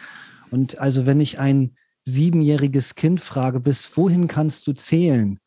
Und 0.52 0.80
also 0.80 1.06
wenn 1.06 1.20
ich 1.20 1.40
ein 1.40 1.76
siebenjähriges 2.06 2.96
Kind 2.96 3.22
frage, 3.22 3.60
bis 3.60 3.96
wohin 3.96 4.28
kannst 4.28 4.68
du 4.68 4.74
zählen, 4.74 5.40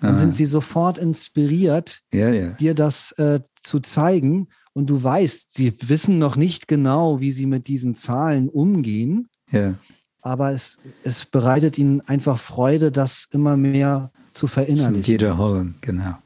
dann 0.00 0.14
Ah. 0.14 0.18
sind 0.18 0.34
sie 0.34 0.46
sofort 0.46 0.98
inspiriert, 0.98 2.00
Ja, 2.12 2.30
ja. 2.30 2.52
dir 2.52 2.74
das 2.74 3.12
äh, 3.12 3.40
zu 3.62 3.80
zeigen. 3.80 4.48
Und 4.72 4.88
du 4.88 5.02
weißt, 5.02 5.52
sie 5.52 5.74
wissen 5.82 6.18
noch 6.18 6.36
nicht 6.36 6.68
genau, 6.68 7.20
wie 7.20 7.32
sie 7.32 7.46
mit 7.46 7.66
diesen 7.66 7.94
Zahlen 7.94 8.48
umgehen, 8.48 9.28
ja. 9.50 9.74
aber 10.22 10.52
es, 10.52 10.78
es 11.02 11.24
bereitet 11.24 11.76
ihnen 11.76 12.00
einfach 12.02 12.38
Freude, 12.38 12.92
das 12.92 13.26
immer 13.32 13.56
mehr 13.56 14.12
zu 14.32 14.46
Zum 14.46 14.48
verinnerlichen. 14.50 15.12
Wiederholen, 15.12 15.74
genau. 15.80 16.16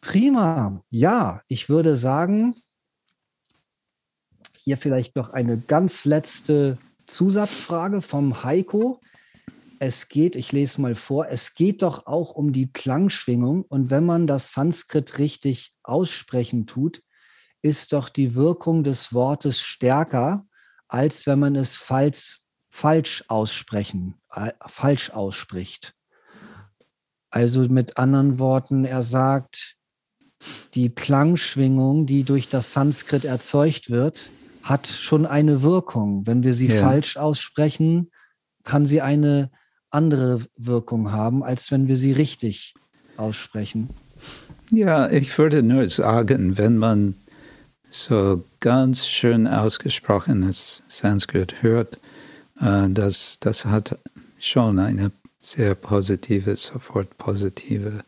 Prima. 0.00 0.82
Ja, 0.90 1.42
ich 1.48 1.68
würde 1.68 1.96
sagen, 1.96 2.54
hier 4.54 4.76
vielleicht 4.76 5.16
noch 5.16 5.30
eine 5.30 5.58
ganz 5.58 6.04
letzte 6.04 6.78
Zusatzfrage 7.06 8.02
vom 8.02 8.44
Heiko. 8.44 9.00
Es 9.78 10.08
geht, 10.08 10.36
ich 10.36 10.52
lese 10.52 10.80
mal 10.80 10.94
vor, 10.94 11.28
es 11.28 11.54
geht 11.54 11.82
doch 11.82 12.06
auch 12.06 12.32
um 12.32 12.52
die 12.52 12.72
Klangschwingung 12.72 13.62
und 13.62 13.90
wenn 13.90 14.04
man 14.04 14.26
das 14.26 14.52
Sanskrit 14.52 15.18
richtig 15.18 15.72
aussprechen 15.82 16.66
tut, 16.66 17.02
ist 17.62 17.92
doch 17.92 18.08
die 18.08 18.34
Wirkung 18.34 18.84
des 18.84 19.12
Wortes 19.12 19.60
stärker, 19.60 20.46
als 20.88 21.26
wenn 21.26 21.38
man 21.38 21.56
es 21.56 21.76
falsch, 21.76 22.40
falsch 22.70 23.24
aussprechen, 23.28 24.14
äh, 24.32 24.52
falsch 24.66 25.10
ausspricht. 25.10 25.94
Also 27.30 27.62
mit 27.62 27.98
anderen 27.98 28.38
Worten, 28.38 28.84
er 28.84 29.02
sagt, 29.02 29.76
die 30.74 30.94
Klangschwingung, 30.94 32.06
die 32.06 32.24
durch 32.24 32.48
das 32.48 32.72
Sanskrit 32.72 33.24
erzeugt 33.24 33.90
wird, 33.90 34.30
hat 34.62 34.86
schon 34.86 35.26
eine 35.26 35.62
Wirkung. 35.62 36.26
Wenn 36.26 36.42
wir 36.42 36.54
sie 36.54 36.68
Ja. 36.68 36.80
falsch 36.80 37.16
aussprechen, 37.16 38.10
kann 38.64 38.86
sie 38.86 39.00
eine 39.00 39.50
andere 39.90 40.40
Wirkung 40.56 41.12
haben, 41.12 41.42
als 41.42 41.70
wenn 41.70 41.88
wir 41.88 41.96
sie 41.96 42.12
richtig 42.12 42.74
aussprechen. 43.16 43.90
Ja, 44.70 45.08
ich 45.10 45.36
würde 45.38 45.62
nur 45.62 45.86
sagen, 45.88 46.58
wenn 46.58 46.76
man 46.76 47.14
so 47.90 48.44
ganz 48.60 49.06
schön 49.06 49.46
ausgesprochenes 49.46 50.82
Sanskrit 50.88 51.62
hört, 51.62 51.98
äh, 52.60 52.88
das, 52.90 53.38
das 53.40 53.64
hat 53.66 53.98
schon 54.38 54.78
eine 54.78 55.12
sehr 55.40 55.74
positive, 55.74 56.56
sofort 56.56 57.16
positive 57.18 58.04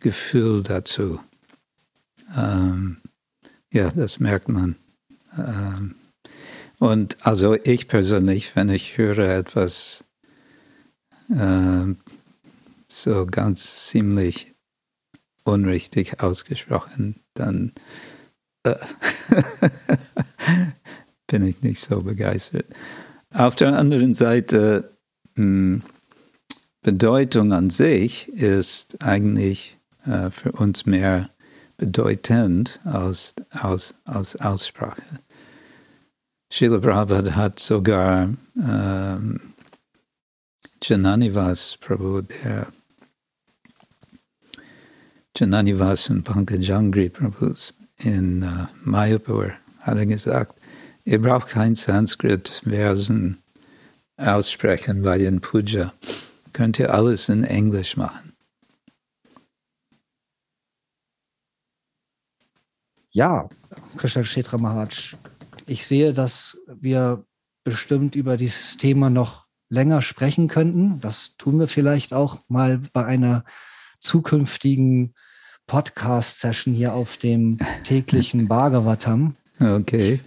Gefühl 0.00 0.62
dazu. 0.62 1.20
Ähm, 2.36 2.98
ja, 3.70 3.90
das 3.90 4.20
merkt 4.20 4.48
man. 4.48 4.76
Ähm, 5.36 5.94
und 6.78 7.18
also 7.22 7.54
ich 7.64 7.88
persönlich, 7.88 8.56
wenn 8.56 8.68
ich 8.68 8.96
höre 8.96 9.18
etwas 9.18 10.04
äh, 11.30 11.94
so 12.88 13.26
ganz 13.26 13.88
ziemlich 13.88 14.54
unrichtig 15.44 16.20
ausgesprochen, 16.20 17.16
dann 17.34 17.72
äh, 18.64 18.74
bin 21.26 21.46
ich 21.46 21.60
nicht 21.62 21.80
so 21.80 22.02
begeistert. 22.02 22.66
Auf 23.32 23.56
der 23.56 23.76
anderen 23.76 24.14
Seite, 24.14 24.90
mh, 25.34 25.82
Bedeutung 26.82 27.52
an 27.52 27.70
sich 27.70 28.28
ist 28.28 29.02
eigentlich 29.02 29.78
äh, 30.06 30.30
für 30.30 30.52
uns 30.52 30.84
mehr 30.84 31.30
bedeutend 31.78 32.78
als, 32.84 33.34
als, 33.50 33.94
als 34.04 34.36
Aussprache. 34.36 35.02
Srila 36.52 36.78
Prabhupada 36.78 37.34
hat 37.34 37.58
sogar 37.58 38.28
ähm, 38.56 39.40
Jananivas 40.86 41.78
Prabhu, 41.78 42.20
der 42.20 42.70
Jananivas 45.34 46.10
und 46.10 46.24
Pankajangri 46.24 47.08
Prabhus 47.08 47.72
in 47.96 48.42
äh, 48.42 48.66
Mayapur, 48.82 49.52
hat 49.80 49.96
er 49.96 50.04
gesagt, 50.04 50.60
ihr 51.06 51.22
braucht 51.22 51.48
kein 51.48 51.74
Sanskrit-Versen 51.74 53.42
aussprechen 54.18 55.02
bei 55.02 55.16
den 55.16 55.40
Puja. 55.40 55.94
Könnt 56.52 56.78
ihr 56.78 56.92
alles 56.92 57.30
in 57.30 57.44
Englisch 57.44 57.96
machen. 57.96 58.36
Ja, 63.10 63.48
Krishna 63.96 64.20
Kshetra 64.20 64.58
Maharaj, 64.58 65.16
ich 65.64 65.86
sehe, 65.86 66.12
dass 66.12 66.58
wir 66.66 67.24
bestimmt 67.64 68.16
über 68.16 68.36
dieses 68.36 68.76
Thema 68.76 69.08
noch 69.08 69.43
länger 69.74 70.00
sprechen 70.00 70.48
könnten. 70.48 71.00
Das 71.00 71.36
tun 71.36 71.58
wir 71.58 71.68
vielleicht 71.68 72.14
auch 72.14 72.38
mal 72.48 72.80
bei 72.92 73.04
einer 73.04 73.44
zukünftigen 74.00 75.14
Podcast-Session 75.66 76.72
hier 76.74 76.94
auf 76.94 77.18
dem 77.18 77.58
täglichen 77.84 78.48
Bhagavatam. 78.48 79.34
Okay. 79.60 80.20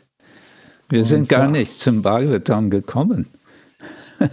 Wir 0.89 0.99
Und 0.99 1.05
sind 1.05 1.29
gar 1.29 1.49
nicht 1.49 1.79
zum 1.79 2.01
Bhagavatam 2.03 2.69
gekommen. 2.69 3.27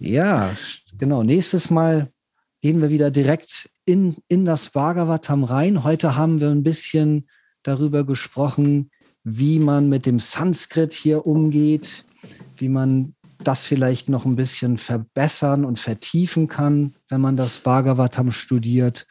Ja, 0.00 0.54
genau. 0.96 1.24
Nächstes 1.24 1.70
Mal 1.70 2.12
gehen 2.60 2.80
wir 2.80 2.88
wieder 2.88 3.10
direkt 3.10 3.68
in, 3.84 4.16
in 4.28 4.44
das 4.44 4.70
Bhagavatam 4.70 5.42
rein. 5.42 5.82
Heute 5.82 6.14
haben 6.14 6.40
wir 6.40 6.50
ein 6.50 6.62
bisschen 6.62 7.26
darüber 7.64 8.04
gesprochen, 8.04 8.90
wie 9.24 9.58
man 9.58 9.88
mit 9.88 10.06
dem 10.06 10.20
Sanskrit 10.20 10.92
hier 10.92 11.26
umgeht, 11.26 12.04
wie 12.58 12.68
man 12.68 13.16
das 13.38 13.64
vielleicht 13.64 14.08
noch 14.08 14.24
ein 14.24 14.36
bisschen 14.36 14.78
verbessern 14.78 15.64
und 15.64 15.78
vertiefen 15.78 16.48
kann, 16.48 16.94
wenn 17.08 17.20
man 17.20 17.36
das 17.36 17.58
Bhagavatam 17.58 18.32
studiert. 18.32 19.06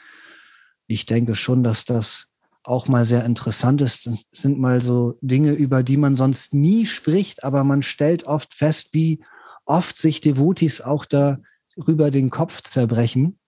Ich 0.88 1.06
denke 1.06 1.36
schon, 1.36 1.64
dass 1.64 1.86
das 1.86 2.28
auch 2.64 2.88
mal 2.88 3.06
sehr 3.06 3.24
interessant 3.24 3.82
ist. 3.82 4.08
Das 4.08 4.26
sind 4.32 4.60
mal 4.60 4.82
so 4.82 5.18
Dinge, 5.22 5.54
über 5.54 5.84
die 5.84 5.98
man 5.98 6.16
sonst 6.16 6.54
nie 6.54 6.86
spricht, 6.86 7.44
aber 7.44 7.64
man 7.64 7.82
stellt 7.82 8.26
oft 8.26 8.54
fest, 8.54 8.90
wie 8.92 9.24
oft 9.66 9.98
sich 9.98 10.20
Devotis 10.20 10.82
auch 10.82 11.06
darüber 11.06 12.12
den 12.12 12.30
Kopf 12.30 12.62
zerbrechen. 12.62 13.40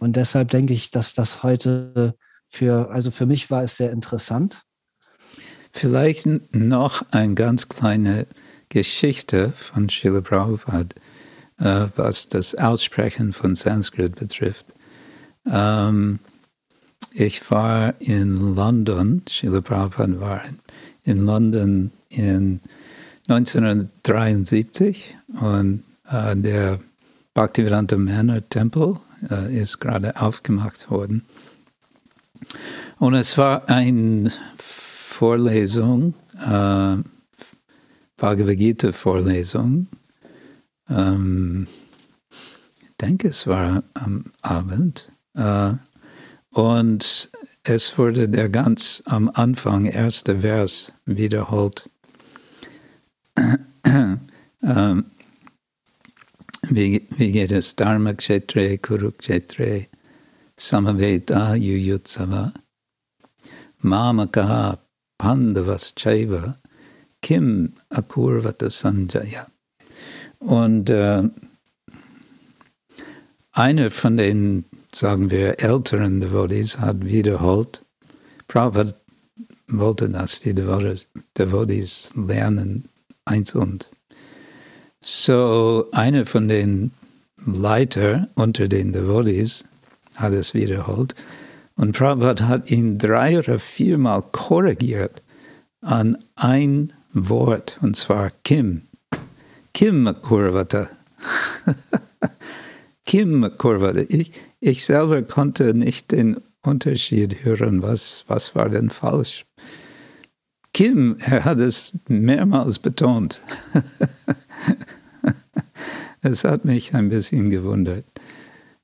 Und 0.00 0.16
deshalb 0.16 0.50
denke 0.50 0.72
ich, 0.72 0.90
dass 0.90 1.14
das 1.14 1.44
heute 1.44 2.16
für, 2.44 2.90
also 2.90 3.12
für 3.12 3.26
mich 3.26 3.50
war 3.50 3.62
es 3.62 3.76
sehr 3.76 3.92
interessant. 3.92 4.64
Vielleicht 5.72 6.26
noch 6.52 7.02
eine 7.12 7.34
ganz 7.34 7.68
kleine 7.68 8.26
Geschichte 8.72 9.52
von 9.54 9.90
Srila 9.90 10.22
Prabhupada, 10.22 10.94
äh, 11.58 11.88
was 11.94 12.28
das 12.28 12.54
Aussprechen 12.54 13.34
von 13.34 13.54
Sanskrit 13.54 14.16
betrifft. 14.16 14.64
Ähm, 15.44 16.20
ich 17.12 17.50
war 17.50 17.92
in 18.00 18.54
London, 18.54 19.20
Srila 19.28 19.60
Prabhupada 19.60 20.20
war 20.20 20.40
in 21.04 21.26
London 21.26 21.90
in 22.08 22.60
1973 23.28 25.16
und 25.38 25.82
äh, 26.10 26.34
der 26.34 26.80
Bhaktivedanta 27.34 27.98
Manor 27.98 28.40
Tempel 28.48 28.96
äh, 29.30 29.54
ist 29.54 29.80
gerade 29.80 30.18
aufgemacht 30.18 30.90
worden. 30.90 31.26
Und 32.98 33.12
es 33.12 33.36
war 33.36 33.68
eine 33.68 34.32
Vorlesung, 34.56 36.14
äh, 36.40 36.96
Bhagavad 38.22 38.56
Gita 38.56 38.92
Vorlesung. 38.92 39.88
Ähm, 40.88 41.66
ich 42.80 42.96
denke, 43.00 43.26
es 43.26 43.48
war 43.48 43.82
am 43.94 44.26
Abend. 44.42 45.08
Äh, 45.34 45.72
und 46.50 47.30
es 47.64 47.98
wurde 47.98 48.28
der 48.28 48.48
ganz 48.48 49.02
am 49.06 49.28
Anfang, 49.28 49.86
erste 49.86 50.38
Vers 50.38 50.92
wiederholt. 51.04 51.90
ähm, 53.84 54.18
wie, 56.68 57.04
wie 57.16 57.32
geht 57.32 57.50
es? 57.50 57.74
Dharma 57.74 58.12
Kshetre, 58.12 58.78
Kurukshetre, 58.78 59.88
Samaveta 60.56 61.54
Yuyutsava, 61.54 62.52
Mamakaha 63.80 64.78
Pandavas 65.18 65.92
Chaiva, 65.96 66.61
Kim 67.22 67.72
Akurvata 67.90 68.68
Sanjaya. 68.68 69.46
Und 70.38 70.90
äh, 70.90 71.22
einer 73.52 73.90
von 73.90 74.16
den 74.16 74.64
sagen 74.94 75.30
wir, 75.30 75.62
älteren 75.62 76.20
Devotees 76.20 76.78
hat 76.80 77.04
wiederholt. 77.04 77.82
Prabhupada 78.48 78.94
wollte, 79.68 80.08
dass 80.08 80.40
die 80.40 80.54
Devotees 80.54 82.10
lernen 82.14 82.88
einzeln. 83.24 83.80
So, 85.00 85.88
einer 85.92 86.26
von 86.26 86.48
den 86.48 86.90
Leiter 87.46 88.28
unter 88.34 88.68
den 88.68 88.92
Devotees 88.92 89.64
hat 90.14 90.32
es 90.32 90.54
wiederholt. 90.54 91.14
Und 91.76 91.96
Prabhupada 91.96 92.48
hat 92.48 92.70
ihn 92.70 92.98
drei 92.98 93.38
oder 93.38 93.58
viermal 93.58 94.22
korrigiert 94.32 95.22
an 95.80 96.18
ein 96.36 96.92
Wort, 97.14 97.78
und 97.82 97.96
zwar 97.96 98.30
Kim. 98.42 98.82
Kim 99.74 100.14
Kurvata. 100.22 100.88
Kim 103.04 103.50
Kurvata. 103.58 104.00
Ich, 104.08 104.32
ich 104.60 104.84
selber 104.84 105.22
konnte 105.22 105.74
nicht 105.74 106.12
den 106.12 106.40
Unterschied 106.62 107.44
hören, 107.44 107.82
was, 107.82 108.24
was 108.28 108.54
war 108.54 108.68
denn 108.68 108.90
falsch. 108.90 109.44
Kim, 110.72 111.16
er 111.18 111.44
hat 111.44 111.58
es 111.58 111.92
mehrmals 112.08 112.78
betont. 112.78 113.42
es 116.22 116.44
hat 116.44 116.64
mich 116.64 116.94
ein 116.94 117.10
bisschen 117.10 117.50
gewundert. 117.50 118.06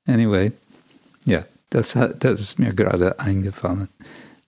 Anyway, 0.05 0.51
ja, 1.25 1.45
das, 1.71 1.95
hat, 1.95 2.23
das 2.23 2.39
ist 2.41 2.59
mir 2.59 2.73
gerade 2.73 3.19
eingefallen. 3.19 3.87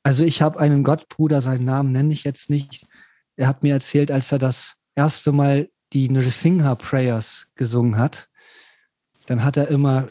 Also 0.03 0.23
ich 0.23 0.41
habe 0.41 0.59
einen 0.59 0.83
Gottbruder, 0.83 1.41
seinen 1.41 1.65
Namen 1.65 1.91
nenne 1.91 2.13
ich 2.13 2.23
jetzt 2.23 2.49
nicht. 2.49 2.85
Er 3.37 3.47
hat 3.47 3.63
mir 3.63 3.73
erzählt, 3.73 4.11
als 4.11 4.31
er 4.31 4.39
das 4.39 4.75
erste 4.95 5.31
Mal 5.31 5.69
die 5.93 6.09
Nrsimha 6.09 6.75
Prayers 6.75 7.47
gesungen 7.55 7.97
hat, 7.97 8.29
dann 9.27 9.43
hat 9.43 9.57
er 9.57 9.67
immer 9.67 10.07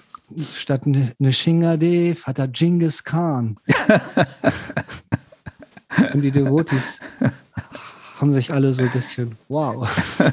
statt 0.55 0.87
Nishingadev 0.87 2.25
hat 2.25 2.39
er 2.39 2.49
Genghis 2.49 3.05
Khan. 3.05 3.57
Und 6.13 6.23
die 6.23 6.31
Devotis 6.31 7.01
haben 8.17 8.33
sich 8.33 8.53
alle 8.53 8.73
so 8.73 8.85
ein 8.85 8.93
bisschen, 8.93 9.37
wow. 9.49 9.89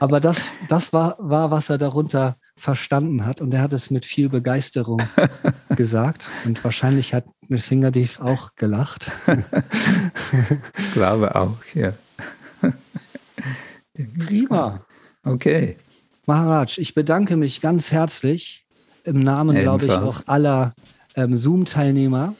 Aber 0.00 0.20
das, 0.20 0.54
das 0.68 0.92
war, 0.92 1.16
war, 1.18 1.50
was 1.50 1.70
er 1.70 1.78
darunter 1.78 2.36
verstanden 2.56 3.26
hat. 3.26 3.40
Und 3.40 3.52
er 3.52 3.62
hat 3.62 3.72
es 3.72 3.90
mit 3.90 4.06
viel 4.06 4.28
Begeisterung 4.28 5.02
gesagt. 5.76 6.28
Und 6.44 6.62
wahrscheinlich 6.62 7.14
hat 7.14 7.24
Nishingadev 7.48 8.20
auch 8.20 8.54
gelacht. 8.56 9.10
Ich 10.78 10.92
glaube 10.92 11.34
auch, 11.34 11.56
ja. 11.74 11.92
Prima. 14.26 14.80
Okay. 15.24 15.76
Maharaj, 16.26 16.78
ich 16.78 16.94
bedanke 16.94 17.36
mich 17.36 17.60
ganz 17.60 17.90
herzlich 17.90 18.66
im 19.04 19.20
Namen, 19.20 19.56
glaube 19.56 19.86
ich, 19.86 19.92
auch 19.92 20.22
aller 20.26 20.74
ähm, 21.16 21.36
Zoom-Teilnehmer 21.36 22.34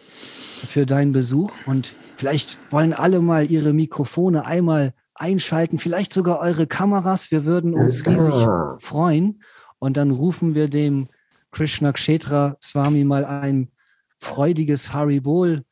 für 0.68 0.84
deinen 0.84 1.12
Besuch. 1.12 1.52
Und 1.66 1.94
vielleicht 2.16 2.58
wollen 2.70 2.92
alle 2.92 3.20
mal 3.20 3.50
ihre 3.50 3.72
Mikrofone 3.72 4.44
einmal 4.44 4.92
einschalten, 5.14 5.78
vielleicht 5.78 6.12
sogar 6.12 6.40
eure 6.40 6.66
Kameras. 6.66 7.30
Wir 7.30 7.44
würden 7.44 7.74
uns 7.74 8.06
riesig 8.06 8.46
freuen. 8.78 9.42
Und 9.78 9.96
dann 9.96 10.10
rufen 10.10 10.54
wir 10.54 10.68
dem 10.68 11.08
Krishna 11.50 11.92
Kshetra 11.92 12.56
Swami 12.62 13.04
mal 13.04 13.24
ein 13.24 13.70
freudiges 14.18 14.92
Haribol 14.92 15.64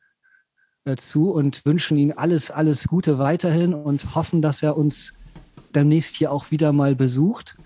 äh, 0.85 0.95
zu 0.95 1.31
und 1.31 1.65
wünschen 1.65 1.97
ihm 1.97 2.13
alles, 2.15 2.49
alles 2.49 2.87
Gute 2.87 3.17
weiterhin 3.17 3.73
und 3.73 4.15
hoffen, 4.15 4.41
dass 4.41 4.63
er 4.63 4.77
uns 4.77 5.13
demnächst 5.75 6.15
hier 6.15 6.31
auch 6.31 6.49
wieder 6.51 6.73
mal 6.73 6.95
besucht. 6.95 7.57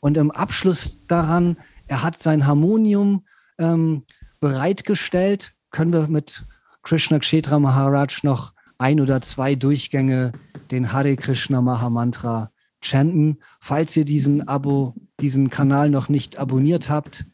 Und 0.00 0.16
im 0.16 0.30
Abschluss 0.30 0.98
daran, 1.06 1.56
er 1.86 2.02
hat 2.02 2.20
sein 2.20 2.46
Harmonium 2.46 3.24
ähm, 3.58 4.04
bereitgestellt. 4.40 5.54
Können 5.70 5.92
wir 5.92 6.08
mit 6.08 6.44
Krishna 6.82 7.18
Kshetra 7.18 7.58
Maharaj 7.58 8.20
noch 8.24 8.52
ein 8.78 9.00
oder 9.00 9.22
zwei 9.22 9.54
Durchgänge 9.54 10.32
den 10.70 10.92
Hare 10.92 11.14
Krishna 11.16 11.60
Mahamantra 11.60 12.50
chanten. 12.80 13.38
Falls 13.60 13.96
ihr 13.96 14.04
diesen 14.04 14.48
Abo, 14.48 14.94
diesen 15.20 15.50
Kanal 15.50 15.90
noch 15.90 16.08
nicht 16.08 16.38
abonniert 16.38 16.90
habt, 16.90 17.24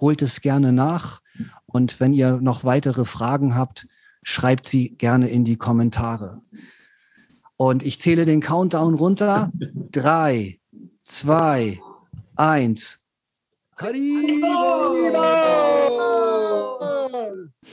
holt 0.00 0.20
es 0.20 0.42
gerne 0.42 0.72
nach. 0.72 1.21
Und 1.72 1.98
wenn 2.00 2.12
ihr 2.12 2.40
noch 2.40 2.64
weitere 2.64 3.04
Fragen 3.04 3.56
habt, 3.56 3.86
schreibt 4.22 4.68
sie 4.68 4.96
gerne 4.96 5.28
in 5.28 5.44
die 5.44 5.56
Kommentare. 5.56 6.40
Und 7.56 7.82
ich 7.82 8.00
zähle 8.00 8.24
den 8.24 8.40
Countdown 8.40 8.94
runter. 8.94 9.50
Drei, 9.92 10.60
zwei, 11.04 11.78
eins. 12.36 13.00
Haribo! 13.76 14.52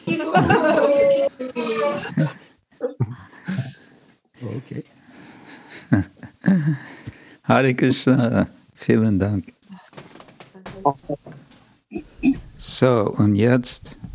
okay. 4.58 4.84
Hare 7.44 7.76
Krishna, 7.76 8.48
vielen 8.76 9.20
Dank. 9.20 9.54
So, 12.70 13.12
und 13.18 13.34
jetzt 13.34 13.98
ein 14.00 14.10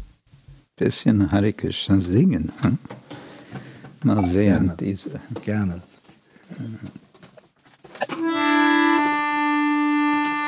bisschen 0.76 1.32
Hare 1.32 1.52
Krishna 1.52 1.98
singen. 1.98 2.52
Hm? 2.62 2.78
Mal 4.04 4.22
sehen, 4.22 4.66
Gerne. 4.66 4.76
diese. 4.78 5.20
Gerne. 5.44 5.82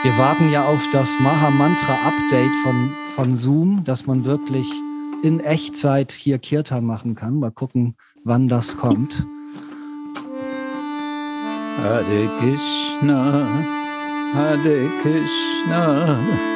Wir 0.04 0.16
warten 0.18 0.50
ja 0.50 0.66
auf 0.66 0.88
das 0.92 1.18
Maha-Mantra-Update 1.18 2.54
von, 2.62 2.94
von 3.16 3.36
Zoom, 3.36 3.84
dass 3.84 4.06
man 4.06 4.24
wirklich 4.24 4.70
in 5.24 5.40
Echtzeit 5.40 6.12
hier 6.12 6.38
Kirtan 6.38 6.84
machen 6.84 7.16
kann. 7.16 7.40
Mal 7.40 7.50
gucken, 7.50 7.96
wann 8.22 8.46
das 8.46 8.76
kommt. 8.76 9.26
Hare 11.82 12.30
Krishna, 12.38 13.64
Hare 14.32 14.88
Krishna, 15.02 16.55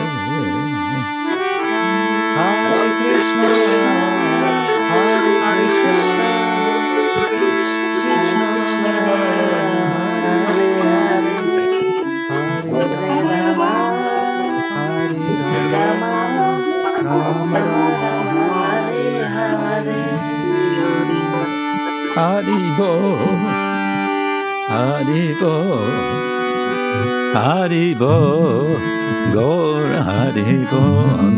Haribo, 22.15 23.17
Haribo, 24.67 25.55
Haribo, 27.33 28.15
Gora 29.33 30.01
Haribo, 30.09 30.83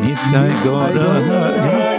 Nitai 0.02 0.54
Gora 0.64 1.10
Haribo. 1.30 1.93